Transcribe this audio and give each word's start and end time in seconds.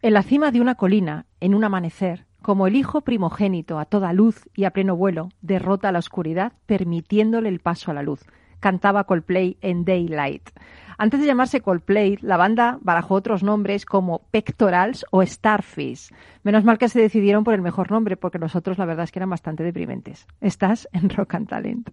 En 0.00 0.14
la 0.14 0.22
cima 0.22 0.52
de 0.52 0.60
una 0.60 0.76
colina, 0.76 1.26
en 1.40 1.56
un 1.56 1.64
amanecer, 1.64 2.24
como 2.40 2.68
el 2.68 2.76
hijo 2.76 3.00
primogénito 3.00 3.80
a 3.80 3.84
toda 3.84 4.12
luz 4.12 4.48
y 4.54 4.62
a 4.62 4.70
pleno 4.70 4.94
vuelo, 4.94 5.30
derrota 5.42 5.90
la 5.90 5.98
oscuridad, 5.98 6.52
permitiéndole 6.66 7.48
el 7.48 7.58
paso 7.58 7.90
a 7.90 7.94
la 7.94 8.04
luz. 8.04 8.24
Cantaba 8.60 9.04
Coldplay 9.04 9.56
en 9.60 9.84
Daylight. 9.84 10.50
Antes 10.98 11.18
de 11.18 11.26
llamarse 11.26 11.62
Coldplay, 11.62 12.16
la 12.20 12.36
banda 12.36 12.78
barajó 12.80 13.14
otros 13.14 13.42
nombres 13.42 13.84
como 13.84 14.20
Pectorals 14.30 15.04
o 15.10 15.26
Starfish. 15.26 16.12
Menos 16.44 16.62
mal 16.62 16.78
que 16.78 16.88
se 16.88 17.00
decidieron 17.00 17.42
por 17.42 17.54
el 17.54 17.62
mejor 17.62 17.90
nombre, 17.90 18.16
porque 18.16 18.38
los 18.38 18.54
otros 18.54 18.78
la 18.78 18.84
verdad 18.84 19.02
es 19.02 19.10
que 19.10 19.18
eran 19.18 19.30
bastante 19.30 19.64
deprimentes. 19.64 20.28
Estás 20.40 20.88
en 20.92 21.10
Rock 21.10 21.34
and 21.34 21.48
Talent. 21.48 21.90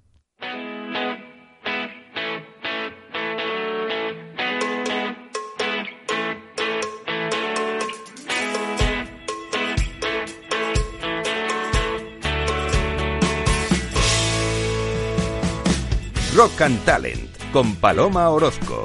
Rock 16.36 16.64
and 16.64 16.84
Talent 16.84 17.30
con 17.54 17.76
Paloma 17.76 18.28
Orozco. 18.30 18.84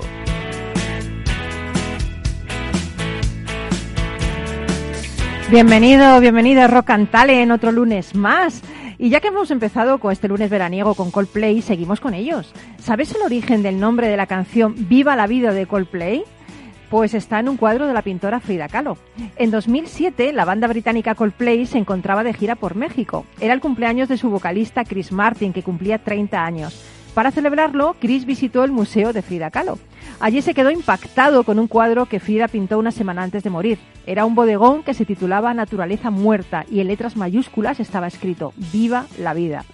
Bienvenido, 5.51 6.21
bienvenida 6.21 6.67
a 6.67 6.69
Rock 6.69 6.91
and 6.91 7.11
Talent, 7.11 7.51
otro 7.51 7.73
lunes 7.73 8.15
más. 8.15 8.63
Y 8.99 9.09
ya 9.09 9.19
que 9.19 9.29
hemos 9.29 9.51
empezado 9.51 9.99
con 9.99 10.13
este 10.13 10.29
lunes 10.29 10.49
veraniego 10.49 10.95
con 10.95 11.11
Coldplay, 11.11 11.61
seguimos 11.61 11.99
con 11.99 12.15
ellos. 12.15 12.53
¿Sabes 12.79 13.13
el 13.17 13.23
origen 13.23 13.65
del 13.65 13.81
nombre 13.81 14.07
de 14.07 14.17
la 14.17 14.27
canción 14.27 14.77
Viva 14.89 15.17
la 15.17 15.27
vida 15.27 15.53
de 15.53 15.67
Coldplay? 15.67 16.23
Pues 16.89 17.15
está 17.15 17.41
en 17.41 17.49
un 17.49 17.57
cuadro 17.57 17.89
de 17.89 17.95
la 17.95 18.03
pintora 18.03 18.39
Frida 18.39 18.69
Kahlo. 18.69 18.97
En 19.35 19.51
2007, 19.51 20.33
la 20.33 20.45
banda 20.45 20.69
británica 20.69 21.17
Coldplay 21.17 21.67
se 21.67 21.79
encontraba 21.79 22.23
de 22.23 22.33
gira 22.33 22.55
por 22.55 22.77
México. 22.77 23.27
Era 23.41 23.55
el 23.55 23.61
cumpleaños 23.61 24.09
de 24.09 24.19
su 24.19 24.31
vocalista 24.31 24.85
Chris 24.85 25.11
Martin, 25.11 25.53
que 25.53 25.65
cumplía 25.65 25.99
30 25.99 26.45
años. 26.45 27.00
Para 27.15 27.33
celebrarlo, 27.33 27.97
Chris 27.99 28.25
visitó 28.25 28.63
el 28.63 28.71
Museo 28.71 29.13
de 29.13 29.23
Frida 29.23 29.51
Kahlo. 29.51 29.79
Allí 30.21 30.43
se 30.43 30.55
quedó 30.55 30.71
impactado 30.71 31.43
con 31.43 31.59
un 31.59 31.67
cuadro 31.67 32.07
que 32.07 32.21
Frida 32.21 32.47
pintó 32.47 32.79
una 32.79 32.93
semana 32.93 33.23
antes 33.23 33.43
de 33.43 33.51
morir. 33.51 33.79
Era 34.07 34.25
un 34.25 34.37
bodegón 34.37 34.85
que 34.85 34.95
se 34.95 35.05
titulaba 35.05 35.53
Naturaleza 35.53 36.11
Muerta 36.11 36.65
y 36.71 36.81
en 36.81 36.87
letras 36.87 37.17
mayúsculas 37.17 37.81
estaba 37.81 38.07
escrito 38.07 38.53
Viva 38.73 39.07
la 39.19 39.35
vida. 39.35 39.65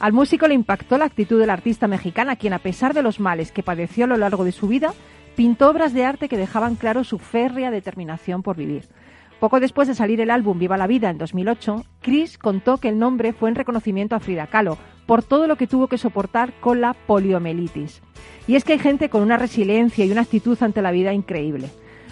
Al 0.00 0.14
músico 0.14 0.48
le 0.48 0.54
impactó 0.54 0.96
la 0.96 1.04
actitud 1.04 1.38
de 1.38 1.46
la 1.46 1.52
artista 1.52 1.86
mexicana, 1.86 2.36
quien 2.36 2.54
a 2.54 2.60
pesar 2.60 2.94
de 2.94 3.02
los 3.02 3.20
males 3.20 3.52
que 3.52 3.62
padeció 3.62 4.04
a 4.04 4.08
lo 4.08 4.16
largo 4.16 4.44
de 4.44 4.52
su 4.52 4.66
vida, 4.66 4.94
pintó 5.36 5.70
obras 5.70 5.92
de 5.92 6.04
arte 6.04 6.28
que 6.28 6.38
dejaban 6.38 6.76
claro 6.76 7.04
su 7.04 7.18
férrea 7.18 7.70
determinación 7.70 8.42
por 8.42 8.56
vivir. 8.56 8.84
Poco 9.38 9.60
después 9.60 9.86
de 9.86 9.94
salir 9.94 10.22
el 10.22 10.30
álbum 10.30 10.58
Viva 10.58 10.78
la 10.78 10.86
Vida 10.86 11.10
en 11.10 11.18
2008, 11.18 11.84
Chris 12.00 12.38
contó 12.38 12.78
que 12.78 12.88
el 12.88 12.98
nombre 12.98 13.34
fue 13.34 13.50
en 13.50 13.54
reconocimiento 13.54 14.16
a 14.16 14.20
Frida 14.20 14.46
Kahlo 14.46 14.78
por 15.06 15.22
todo 15.22 15.46
lo 15.46 15.56
que 15.56 15.66
tuvo 15.66 15.86
que 15.86 15.98
soportar 15.98 16.52
con 16.60 16.80
la 16.80 16.94
poliomielitis. 16.94 18.02
Y 18.46 18.56
es 18.56 18.64
que 18.64 18.74
hay 18.74 18.78
gente 18.78 19.08
con 19.08 19.22
una 19.22 19.36
resiliencia 19.36 20.04
y 20.04 20.12
una 20.12 20.22
actitud 20.22 20.58
ante 20.60 20.82
la 20.82 20.90
vida 20.90 21.12
increíble. 21.12 21.70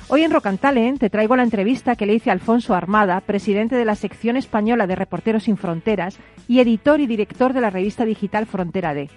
Hoy 0.09 0.23
en 0.23 0.31
Rock 0.31 0.47
and 0.47 0.59
Talent 0.59 1.01
te 1.01 1.11
traigo 1.11 1.35
la 1.35 1.43
entrevista 1.43 1.97
que 1.97 2.07
le 2.07 2.15
hice 2.15 2.31
a 2.31 2.35
Alfonso 2.35 2.75
Armada, 2.75 3.21
presidente 3.21 3.75
de 3.77 3.85
la 3.85 3.95
sección 3.95 4.37
española 4.37 4.87
de 4.87 4.97
Reporteros 4.97 5.45
sin 5.45 5.57
Fronteras 5.57 6.19
y 6.47 6.61
editor 6.61 7.01
y 7.01 7.07
director 7.07 7.53
de 7.53 7.61
la 7.61 7.71
revista 7.71 8.05
digital 8.05 8.47
Frontera 8.47 8.95
D. 8.95 9.09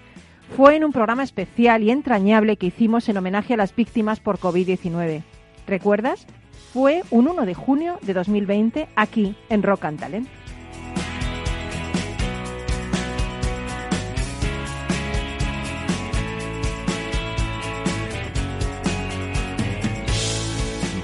Fue 0.56 0.76
en 0.76 0.84
un 0.84 0.92
programa 0.92 1.22
especial 1.22 1.82
y 1.82 1.90
entrañable 1.90 2.56
que 2.56 2.66
hicimos 2.66 3.08
en 3.08 3.18
homenaje 3.18 3.54
a 3.54 3.58
las 3.58 3.76
víctimas 3.76 4.20
por 4.20 4.38
COVID-19. 4.38 5.22
¿Recuerdas? 5.66 6.26
fue 6.72 7.02
un 7.10 7.28
1 7.28 7.46
de 7.46 7.54
junio 7.54 7.98
de 8.02 8.14
2020 8.14 8.88
aquí 8.94 9.34
en 9.48 9.62
Rock 9.62 9.86
and 9.86 9.98
Talent. 9.98 10.28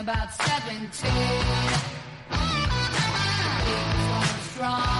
About 0.00 0.32
17. 0.34 0.90
strong, 4.52 4.99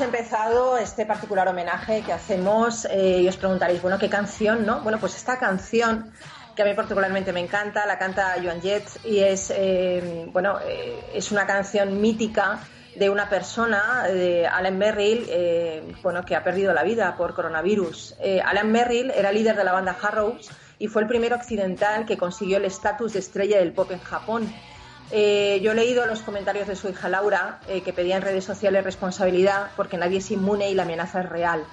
hemos 0.00 0.14
empezado 0.14 0.78
este 0.78 1.06
particular 1.06 1.48
homenaje 1.48 2.02
que 2.02 2.12
hacemos 2.12 2.84
eh, 2.84 3.22
y 3.22 3.26
os 3.26 3.36
preguntaréis, 3.36 3.82
bueno, 3.82 3.98
¿qué 3.98 4.08
canción, 4.08 4.64
no? 4.64 4.80
Bueno, 4.82 5.00
pues 5.00 5.16
esta 5.16 5.40
canción 5.40 6.12
que 6.54 6.62
a 6.62 6.64
mí 6.64 6.72
particularmente 6.74 7.32
me 7.32 7.40
encanta, 7.40 7.84
la 7.84 7.98
canta 7.98 8.36
Joan 8.40 8.60
Jett 8.60 8.84
y 9.04 9.18
es, 9.18 9.50
eh, 9.50 10.28
bueno, 10.32 10.60
eh, 10.64 11.00
es 11.14 11.32
una 11.32 11.48
canción 11.48 12.00
mítica 12.00 12.60
de 12.94 13.10
una 13.10 13.28
persona, 13.28 14.04
de 14.04 14.46
Alan 14.46 14.78
Merrill, 14.78 15.26
bueno, 16.02 16.24
que 16.24 16.36
ha 16.36 16.44
perdido 16.44 16.72
la 16.72 16.84
vida 16.84 17.16
por 17.16 17.34
coronavirus. 17.34 18.16
Alan 18.44 18.70
Merrill 18.70 19.10
era 19.10 19.32
líder 19.32 19.56
de 19.56 19.64
la 19.64 19.72
banda 19.72 19.96
Harrows 20.00 20.48
y 20.78 20.86
fue 20.86 21.02
el 21.02 21.08
primero 21.08 21.34
occidental 21.34 22.06
que 22.06 22.16
consiguió 22.16 22.58
el 22.58 22.64
estatus 22.66 23.14
de 23.14 23.18
estrella 23.18 23.58
del 23.58 23.72
pop 23.72 23.90
en 23.90 24.00
Japón. 24.00 24.52
Eh, 25.10 25.60
yo 25.62 25.72
he 25.72 25.74
leído 25.74 26.04
los 26.06 26.20
comentarios 26.20 26.68
de 26.68 26.76
su 26.76 26.88
hija 26.88 27.08
Laura, 27.08 27.60
eh, 27.68 27.82
que 27.82 27.92
pedía 27.92 28.16
en 28.16 28.22
redes 28.22 28.44
sociales 28.44 28.84
responsabilidad 28.84 29.70
porque 29.76 29.96
nadie 29.96 30.18
es 30.18 30.30
inmune 30.30 30.70
y 30.70 30.74
la 30.74 30.82
amenaza 30.82 31.20
es 31.20 31.28
real. 31.28 31.64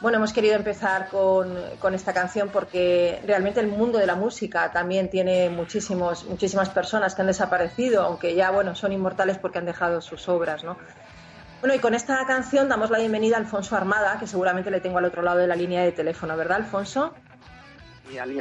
Bueno, 0.00 0.18
hemos 0.18 0.32
querido 0.32 0.54
empezar 0.54 1.08
con, 1.08 1.58
con, 1.80 1.94
esta 1.94 2.12
canción 2.12 2.50
porque 2.50 3.20
realmente 3.26 3.58
el 3.58 3.66
mundo 3.66 3.98
de 3.98 4.06
la 4.06 4.14
música 4.14 4.70
también 4.70 5.10
tiene 5.10 5.50
muchísimos, 5.50 6.24
muchísimas 6.26 6.68
personas 6.68 7.14
que 7.16 7.22
han 7.22 7.26
desaparecido, 7.26 8.02
aunque 8.02 8.34
ya 8.34 8.50
bueno, 8.50 8.76
son 8.76 8.92
inmortales 8.92 9.38
porque 9.38 9.58
han 9.58 9.66
dejado 9.66 10.00
sus 10.00 10.28
obras, 10.28 10.62
¿no? 10.62 10.76
Bueno, 11.60 11.74
y 11.74 11.80
con 11.80 11.94
esta 11.94 12.24
canción 12.26 12.68
damos 12.68 12.90
la 12.90 12.98
bienvenida 12.98 13.36
a 13.36 13.40
Alfonso 13.40 13.74
Armada, 13.74 14.18
que 14.20 14.28
seguramente 14.28 14.70
le 14.70 14.80
tengo 14.80 14.98
al 14.98 15.06
otro 15.06 15.22
lado 15.22 15.38
de 15.38 15.48
la 15.48 15.56
línea 15.56 15.82
de 15.82 15.90
teléfono, 15.90 16.36
¿verdad, 16.36 16.58
Alfonso? 16.58 17.12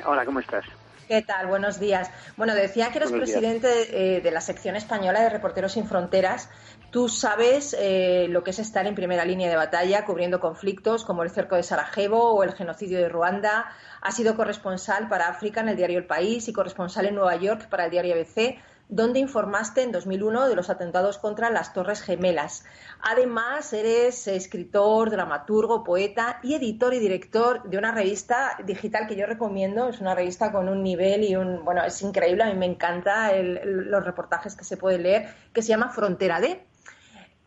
Hola, 0.05 0.25
¿cómo 0.25 0.39
estás? 0.39 0.65
¿Qué 1.07 1.21
tal? 1.21 1.47
Buenos 1.47 1.79
días. 1.79 2.11
Bueno, 2.35 2.53
decía 2.53 2.91
que 2.91 2.97
eres 2.97 3.11
Buenos 3.11 3.29
presidente 3.29 4.17
eh, 4.17 4.19
de 4.19 4.29
la 4.29 4.41
sección 4.41 4.75
española 4.75 5.21
de 5.21 5.29
Reporteros 5.29 5.71
sin 5.71 5.87
Fronteras. 5.87 6.49
Tú 6.91 7.07
sabes 7.07 7.73
eh, 7.79 8.27
lo 8.27 8.43
que 8.43 8.51
es 8.51 8.59
estar 8.59 8.85
en 8.85 8.93
primera 8.93 9.23
línea 9.23 9.49
de 9.49 9.55
batalla 9.55 10.03
cubriendo 10.03 10.41
conflictos 10.41 11.05
como 11.05 11.23
el 11.23 11.29
cerco 11.29 11.55
de 11.55 11.63
Sarajevo 11.63 12.33
o 12.33 12.43
el 12.43 12.53
genocidio 12.53 12.97
de 12.97 13.07
Ruanda. 13.07 13.71
Has 14.01 14.17
sido 14.17 14.35
corresponsal 14.35 15.07
para 15.07 15.29
África 15.29 15.61
en 15.61 15.69
el 15.69 15.77
diario 15.77 15.97
El 15.97 16.07
País 16.07 16.45
y 16.49 16.51
corresponsal 16.51 17.05
en 17.05 17.15
Nueva 17.15 17.37
York 17.37 17.69
para 17.69 17.85
el 17.85 17.91
diario 17.91 18.13
ABC 18.13 18.59
donde 18.89 19.19
informaste 19.19 19.81
en 19.81 19.91
2001 19.91 20.47
de 20.47 20.55
los 20.55 20.69
atentados 20.69 21.17
contra 21.17 21.49
las 21.49 21.73
Torres 21.73 22.01
Gemelas. 22.01 22.63
Además, 23.01 23.73
eres 23.73 24.27
escritor, 24.27 25.09
dramaturgo, 25.09 25.83
poeta 25.83 26.39
y 26.41 26.55
editor 26.55 26.93
y 26.93 26.99
director 26.99 27.63
de 27.69 27.77
una 27.77 27.91
revista 27.91 28.57
digital 28.65 29.07
que 29.07 29.15
yo 29.15 29.25
recomiendo. 29.25 29.89
Es 29.89 29.99
una 29.99 30.15
revista 30.15 30.51
con 30.51 30.69
un 30.69 30.83
nivel 30.83 31.23
y 31.23 31.35
un. 31.35 31.65
Bueno, 31.65 31.83
es 31.83 32.01
increíble, 32.01 32.43
a 32.43 32.47
mí 32.47 32.55
me 32.55 32.65
encanta 32.65 33.31
los 33.33 34.05
reportajes 34.05 34.55
que 34.55 34.63
se 34.63 34.77
pueden 34.77 35.03
leer, 35.03 35.29
que 35.53 35.61
se 35.61 35.69
llama 35.69 35.89
Frontera 35.89 36.39
D. 36.39 36.65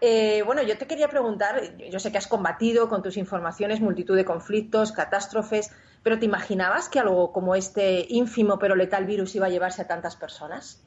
Eh, 0.02 0.42
bueno, 0.46 0.62
yo 0.62 0.78
te 0.78 0.86
quería 0.86 1.08
preguntar, 1.08 1.76
yo 1.76 2.00
sé 2.00 2.10
que 2.10 2.18
has 2.18 2.26
combatido 2.26 2.88
con 2.88 3.02
tus 3.02 3.18
informaciones 3.18 3.80
multitud 3.80 4.16
de 4.16 4.24
conflictos, 4.24 4.92
catástrofes, 4.92 5.70
pero 6.02 6.18
¿te 6.18 6.24
imaginabas 6.24 6.88
que 6.88 7.00
algo 7.00 7.32
como 7.32 7.54
este 7.54 8.06
ínfimo 8.08 8.58
pero 8.58 8.76
letal 8.76 9.04
virus 9.04 9.34
iba 9.34 9.46
a 9.46 9.50
llevarse 9.50 9.82
a 9.82 9.86
tantas 9.86 10.16
personas? 10.16 10.82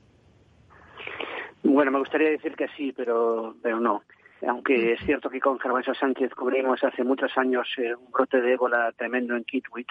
Bueno, 1.64 1.92
me 1.92 2.00
gustaría 2.00 2.30
decir 2.30 2.56
que 2.56 2.68
sí, 2.76 2.92
pero, 2.92 3.56
pero 3.62 3.80
no. 3.80 4.04
Aunque 4.46 4.94
es 4.94 5.00
cierto 5.06 5.30
que 5.30 5.40
con 5.40 5.60
Gervasio 5.60 5.96
Sánchez 5.96 6.34
cubrimos 6.36 6.84
hace 6.84 7.04
muchos 7.04 7.38
años 7.38 7.68
eh, 7.78 7.96
un 7.96 8.12
brote 8.12 8.42
de 8.42 8.54
ébola 8.54 8.92
tremendo 8.98 9.36
en 9.36 9.46
Kitwit, 9.46 9.88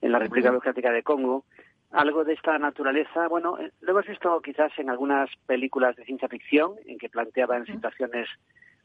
en 0.00 0.12
la 0.12 0.18
República 0.18 0.48
Democrática 0.48 0.90
de 0.90 1.02
Congo, 1.02 1.44
algo 1.90 2.24
de 2.24 2.32
esta 2.32 2.58
naturaleza, 2.58 3.28
bueno, 3.28 3.58
eh, 3.58 3.72
lo 3.80 3.92
hemos 3.92 4.06
visto 4.06 4.40
quizás 4.40 4.72
en 4.78 4.88
algunas 4.88 5.28
películas 5.46 5.96
de 5.96 6.04
ciencia 6.04 6.28
ficción, 6.28 6.74
en 6.86 6.98
que 6.98 7.08
planteaban 7.08 7.66
situaciones 7.66 8.28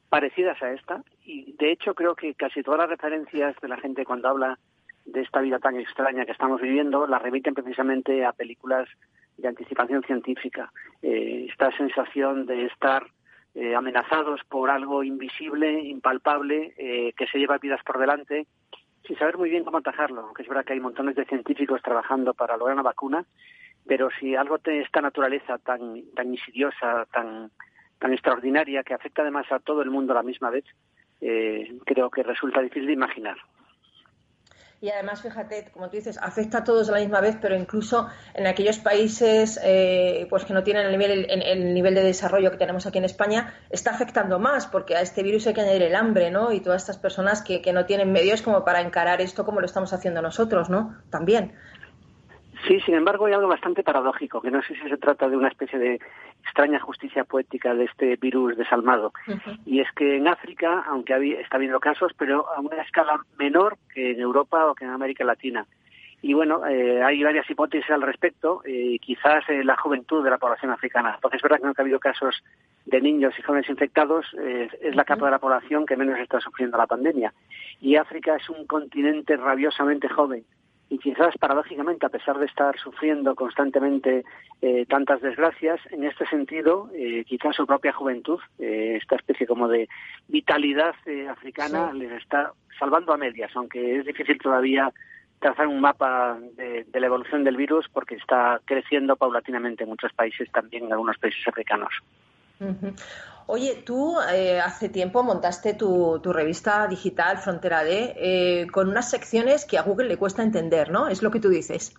parecidas 0.09 0.61
a 0.61 0.71
esta, 0.71 1.03
y 1.23 1.53
de 1.53 1.71
hecho 1.71 1.93
creo 1.93 2.15
que 2.15 2.33
casi 2.35 2.63
todas 2.63 2.79
las 2.79 2.89
referencias 2.89 3.55
de 3.61 3.67
la 3.67 3.77
gente 3.77 4.05
cuando 4.05 4.29
habla 4.29 4.59
de 5.05 5.21
esta 5.21 5.39
vida 5.39 5.59
tan 5.59 5.79
extraña 5.79 6.25
que 6.25 6.31
estamos 6.31 6.59
viviendo, 6.59 7.05
la 7.07 7.19
remiten 7.19 7.53
precisamente 7.53 8.25
a 8.25 8.33
películas 8.33 8.89
de 9.37 9.47
anticipación 9.47 10.03
científica. 10.03 10.71
Eh, 11.01 11.47
esta 11.49 11.75
sensación 11.75 12.45
de 12.45 12.65
estar 12.65 13.05
eh, 13.55 13.73
amenazados 13.73 14.41
por 14.49 14.69
algo 14.69 15.03
invisible, 15.03 15.79
impalpable, 15.81 16.73
eh, 16.77 17.13
que 17.17 17.27
se 17.27 17.37
lleva 17.37 17.57
vidas 17.57 17.81
por 17.83 17.97
delante, 17.97 18.47
sin 19.07 19.17
saber 19.17 19.37
muy 19.37 19.49
bien 19.49 19.63
cómo 19.63 19.77
atajarlo. 19.77 20.21
Aunque 20.21 20.41
es 20.41 20.47
verdad 20.49 20.65
que 20.65 20.73
hay 20.73 20.79
montones 20.79 21.15
de 21.15 21.25
científicos 21.25 21.81
trabajando 21.81 22.33
para 22.33 22.57
lograr 22.57 22.75
una 22.75 22.83
vacuna, 22.83 23.25
pero 23.87 24.09
si 24.19 24.35
algo 24.35 24.57
de 24.57 24.81
esta 24.81 24.99
naturaleza 25.01 25.57
tan, 25.59 26.03
tan 26.15 26.33
insidiosa, 26.33 27.05
tan, 27.13 27.51
tan 27.99 28.13
extraordinaria, 28.13 28.83
que 28.83 28.93
afecta 28.93 29.21
además 29.21 29.49
a 29.51 29.59
todo 29.59 29.81
el 29.81 29.91
mundo 29.91 30.13
a 30.13 30.15
la 30.15 30.23
misma 30.23 30.49
vez, 30.49 30.65
eh, 31.21 31.77
creo 31.85 32.09
que 32.09 32.23
resulta 32.23 32.61
difícil 32.61 32.87
de 32.87 32.93
imaginar. 32.93 33.37
Y 34.85 34.91
además, 34.91 35.23
fíjate, 35.23 35.71
como 35.73 35.89
tú 35.89 35.95
dices, 35.95 36.19
afecta 36.21 36.59
a 36.59 36.63
todos 36.63 36.89
a 36.89 36.91
la 36.91 36.99
misma 36.99 37.19
vez, 37.19 37.35
pero 37.41 37.55
incluso 37.55 38.07
en 38.35 38.45
aquellos 38.45 38.77
países 38.77 39.59
eh, 39.63 40.27
pues 40.29 40.45
que 40.45 40.53
no 40.53 40.61
tienen 40.61 40.85
el 40.85 40.91
nivel, 40.91 41.25
el, 41.27 41.41
el 41.41 41.73
nivel 41.73 41.95
de 41.95 42.03
desarrollo 42.03 42.51
que 42.51 42.57
tenemos 42.57 42.85
aquí 42.85 42.99
en 42.99 43.05
España, 43.05 43.51
está 43.71 43.89
afectando 43.89 44.37
más, 44.37 44.67
porque 44.67 44.95
a 44.95 45.01
este 45.01 45.23
virus 45.23 45.47
hay 45.47 45.55
que 45.55 45.61
añadir 45.61 45.81
el 45.81 45.95
hambre, 45.95 46.29
¿no? 46.29 46.51
Y 46.51 46.59
todas 46.59 46.83
estas 46.83 46.99
personas 46.99 47.41
que, 47.41 47.63
que 47.63 47.73
no 47.73 47.87
tienen 47.87 48.11
medios 48.11 48.43
como 48.43 48.63
para 48.63 48.79
encarar 48.79 49.21
esto 49.21 49.43
como 49.43 49.59
lo 49.59 49.65
estamos 49.65 49.91
haciendo 49.91 50.21
nosotros, 50.21 50.69
¿no? 50.69 50.95
También. 51.09 51.55
Sí, 52.67 52.79
sin 52.81 52.95
embargo, 52.95 53.25
hay 53.25 53.33
algo 53.33 53.47
bastante 53.47 53.83
paradójico, 53.83 54.41
que 54.41 54.49
no 54.49 54.61
sé 54.63 54.75
si 54.75 54.89
se 54.89 54.97
trata 54.97 55.29
de 55.29 55.37
una 55.37 55.49
especie 55.49 55.77
de 55.77 55.99
extraña 56.43 56.79
justicia 56.79 57.23
poética 57.23 57.75
de 57.75 57.85
este 57.85 58.15
virus 58.15 58.57
desalmado. 58.57 59.13
Y 59.65 59.81
es 59.81 59.91
que 59.91 60.17
en 60.17 60.27
África, 60.27 60.83
aunque 60.87 61.13
había, 61.13 61.39
está 61.41 61.57
habiendo 61.57 61.79
casos, 61.79 62.13
pero 62.17 62.51
a 62.51 62.61
una 62.61 62.81
escala 62.81 63.19
menor 63.37 63.77
que 63.93 64.11
en 64.11 64.19
Europa 64.19 64.65
o 64.65 64.73
que 64.73 64.85
en 64.85 64.91
América 64.91 65.23
Latina. 65.23 65.65
Y 66.21 66.33
bueno, 66.33 66.65
eh, 66.65 67.03
hay 67.03 67.21
varias 67.21 67.47
hipótesis 67.47 67.91
al 67.91 68.01
respecto, 68.01 68.63
eh, 68.65 68.97
quizás 68.99 69.47
eh, 69.47 69.63
la 69.63 69.77
juventud 69.77 70.23
de 70.23 70.31
la 70.31 70.39
población 70.39 70.71
africana. 70.71 71.19
Porque 71.21 71.37
es 71.37 71.43
verdad 71.43 71.57
que 71.57 71.65
no 71.65 71.73
ha 71.77 71.81
habido 71.81 71.99
casos 71.99 72.43
de 72.85 72.99
niños 72.99 73.35
y 73.37 73.43
jóvenes 73.43 73.69
infectados, 73.69 74.25
es 74.81 74.95
la 74.95 75.05
capa 75.05 75.25
de 75.25 75.31
la 75.31 75.39
población 75.39 75.85
que 75.85 75.97
menos 75.97 76.19
está 76.19 76.39
sufriendo 76.39 76.77
la 76.77 76.87
pandemia. 76.87 77.33
Y 77.81 77.95
África 77.95 78.35
es 78.35 78.47
un 78.49 78.65
continente 78.65 79.37
rabiosamente 79.37 80.07
joven 80.07 80.45
y 80.89 80.99
quizás 80.99 81.35
paradójicamente, 81.39 82.05
a 82.05 82.09
pesar 82.09 82.37
de 82.37 82.45
estar 82.45 82.77
sufriendo 82.79 83.33
constantemente 83.35 84.23
eh, 84.61 84.85
tantas 84.87 85.19
desgracias, 85.21 85.79
en 85.91 86.03
este 86.03 86.25
sentido, 86.27 86.89
eh, 86.93 87.23
quizás 87.25 87.55
su 87.55 87.65
propia 87.65 87.91
juventud, 87.91 88.39
eh, 88.59 88.97
esta 89.01 89.15
especie 89.15 89.47
como 89.47 89.67
de 89.67 89.89
vitalidad 90.27 90.95
eh, 91.05 91.27
africana, 91.27 91.89
Sí. 91.91 91.99
les 91.99 92.11
está 92.11 92.51
salvando 92.77 93.13
a 93.13 93.17
medias, 93.17 93.51
aunque 93.55 93.97
es 93.97 94.05
difícil 94.05 94.37
todavía 94.37 94.91
trazar 95.39 95.67
un 95.67 95.81
mapa 95.81 96.37
de, 96.55 96.85
de 96.85 96.99
la 96.99 97.07
evolución 97.07 97.43
del 97.43 97.57
virus 97.57 97.87
porque 97.89 98.15
está 98.15 98.59
creciendo 98.65 99.15
paulatinamente 99.15 99.83
en 99.83 99.89
muchos 99.89 100.13
países, 100.13 100.51
también 100.51 100.85
en 100.85 100.91
algunos 100.93 101.17
países 101.17 101.47
africanos. 101.47 101.93
Oye, 103.47 103.83
tú 103.85 104.15
eh, 104.33 104.59
hace 104.59 104.89
tiempo 104.89 105.21
montaste 105.21 105.75
tu, 105.75 106.19
revista 106.23 106.87
digital 106.87 107.37
Frontera 107.37 107.83
D 107.83 108.15
eh, 108.17 108.67
con 108.71 108.89
unas 108.89 109.09
secciones 109.09 109.65
que 109.65 109.77
a 109.77 109.83
Google 109.83 110.07
le 110.07 110.17
cuesta 110.17 110.41
entender, 110.41 110.89
¿no? 110.89 111.07
Es 111.07 111.21
lo 111.21 111.29
que 111.29 111.39
tú 111.39 111.49
dices. 111.49 111.95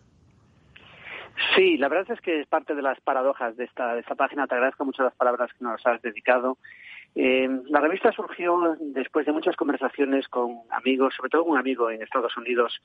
Sí, 1.54 1.76
la 1.76 1.88
verdad 1.88 2.12
es 2.12 2.20
que 2.20 2.40
es 2.40 2.46
parte 2.48 2.74
de 2.74 2.82
las 2.82 3.00
paradojas 3.00 3.56
de 3.56 3.64
esta, 3.64 3.94
de 3.94 4.00
esta 4.00 4.14
página. 4.14 4.46
Te 4.46 4.54
agradezco 4.54 4.84
mucho 4.84 5.04
las 5.04 5.14
palabras 5.14 5.50
que 5.52 5.64
nos 5.64 5.86
has 5.86 6.02
dedicado. 6.02 6.58
Eh, 7.18 7.48
la 7.70 7.80
revista 7.80 8.12
surgió 8.12 8.76
después 8.78 9.24
de 9.24 9.32
muchas 9.32 9.56
conversaciones 9.56 10.28
con 10.28 10.58
amigos, 10.68 11.14
sobre 11.16 11.30
todo 11.30 11.44
un 11.44 11.56
amigo 11.56 11.90
en 11.90 12.02
Estados 12.02 12.36
Unidos, 12.36 12.82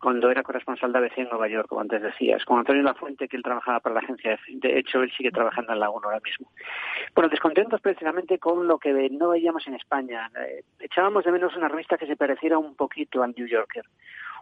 cuando 0.00 0.30
era 0.30 0.42
corresponsal 0.42 0.90
de 0.90 1.00
ABC 1.00 1.18
en 1.18 1.28
Nueva 1.28 1.48
York, 1.48 1.68
como 1.68 1.82
antes 1.82 2.00
decías, 2.00 2.42
con 2.46 2.58
Antonio 2.58 2.82
Lafuente, 2.82 3.28
que 3.28 3.36
él 3.36 3.42
trabajaba 3.42 3.80
para 3.80 3.96
la 3.96 4.00
agencia. 4.00 4.38
De 4.48 4.78
hecho, 4.78 5.02
él 5.02 5.12
sigue 5.14 5.30
trabajando 5.30 5.74
en 5.74 5.80
la 5.80 5.90
ONU 5.90 6.06
ahora 6.06 6.20
mismo. 6.24 6.50
Bueno, 7.14 7.28
descontentos 7.28 7.82
precisamente 7.82 8.38
con 8.38 8.66
lo 8.66 8.78
que 8.78 9.10
no 9.10 9.28
veíamos 9.28 9.66
en 9.66 9.74
España. 9.74 10.30
Eh, 10.40 10.64
echábamos 10.80 11.24
de 11.24 11.32
menos 11.32 11.54
una 11.54 11.68
revista 11.68 11.98
que 11.98 12.06
se 12.06 12.16
pareciera 12.16 12.56
un 12.56 12.74
poquito 12.76 13.22
al 13.22 13.34
New 13.36 13.46
Yorker. 13.46 13.84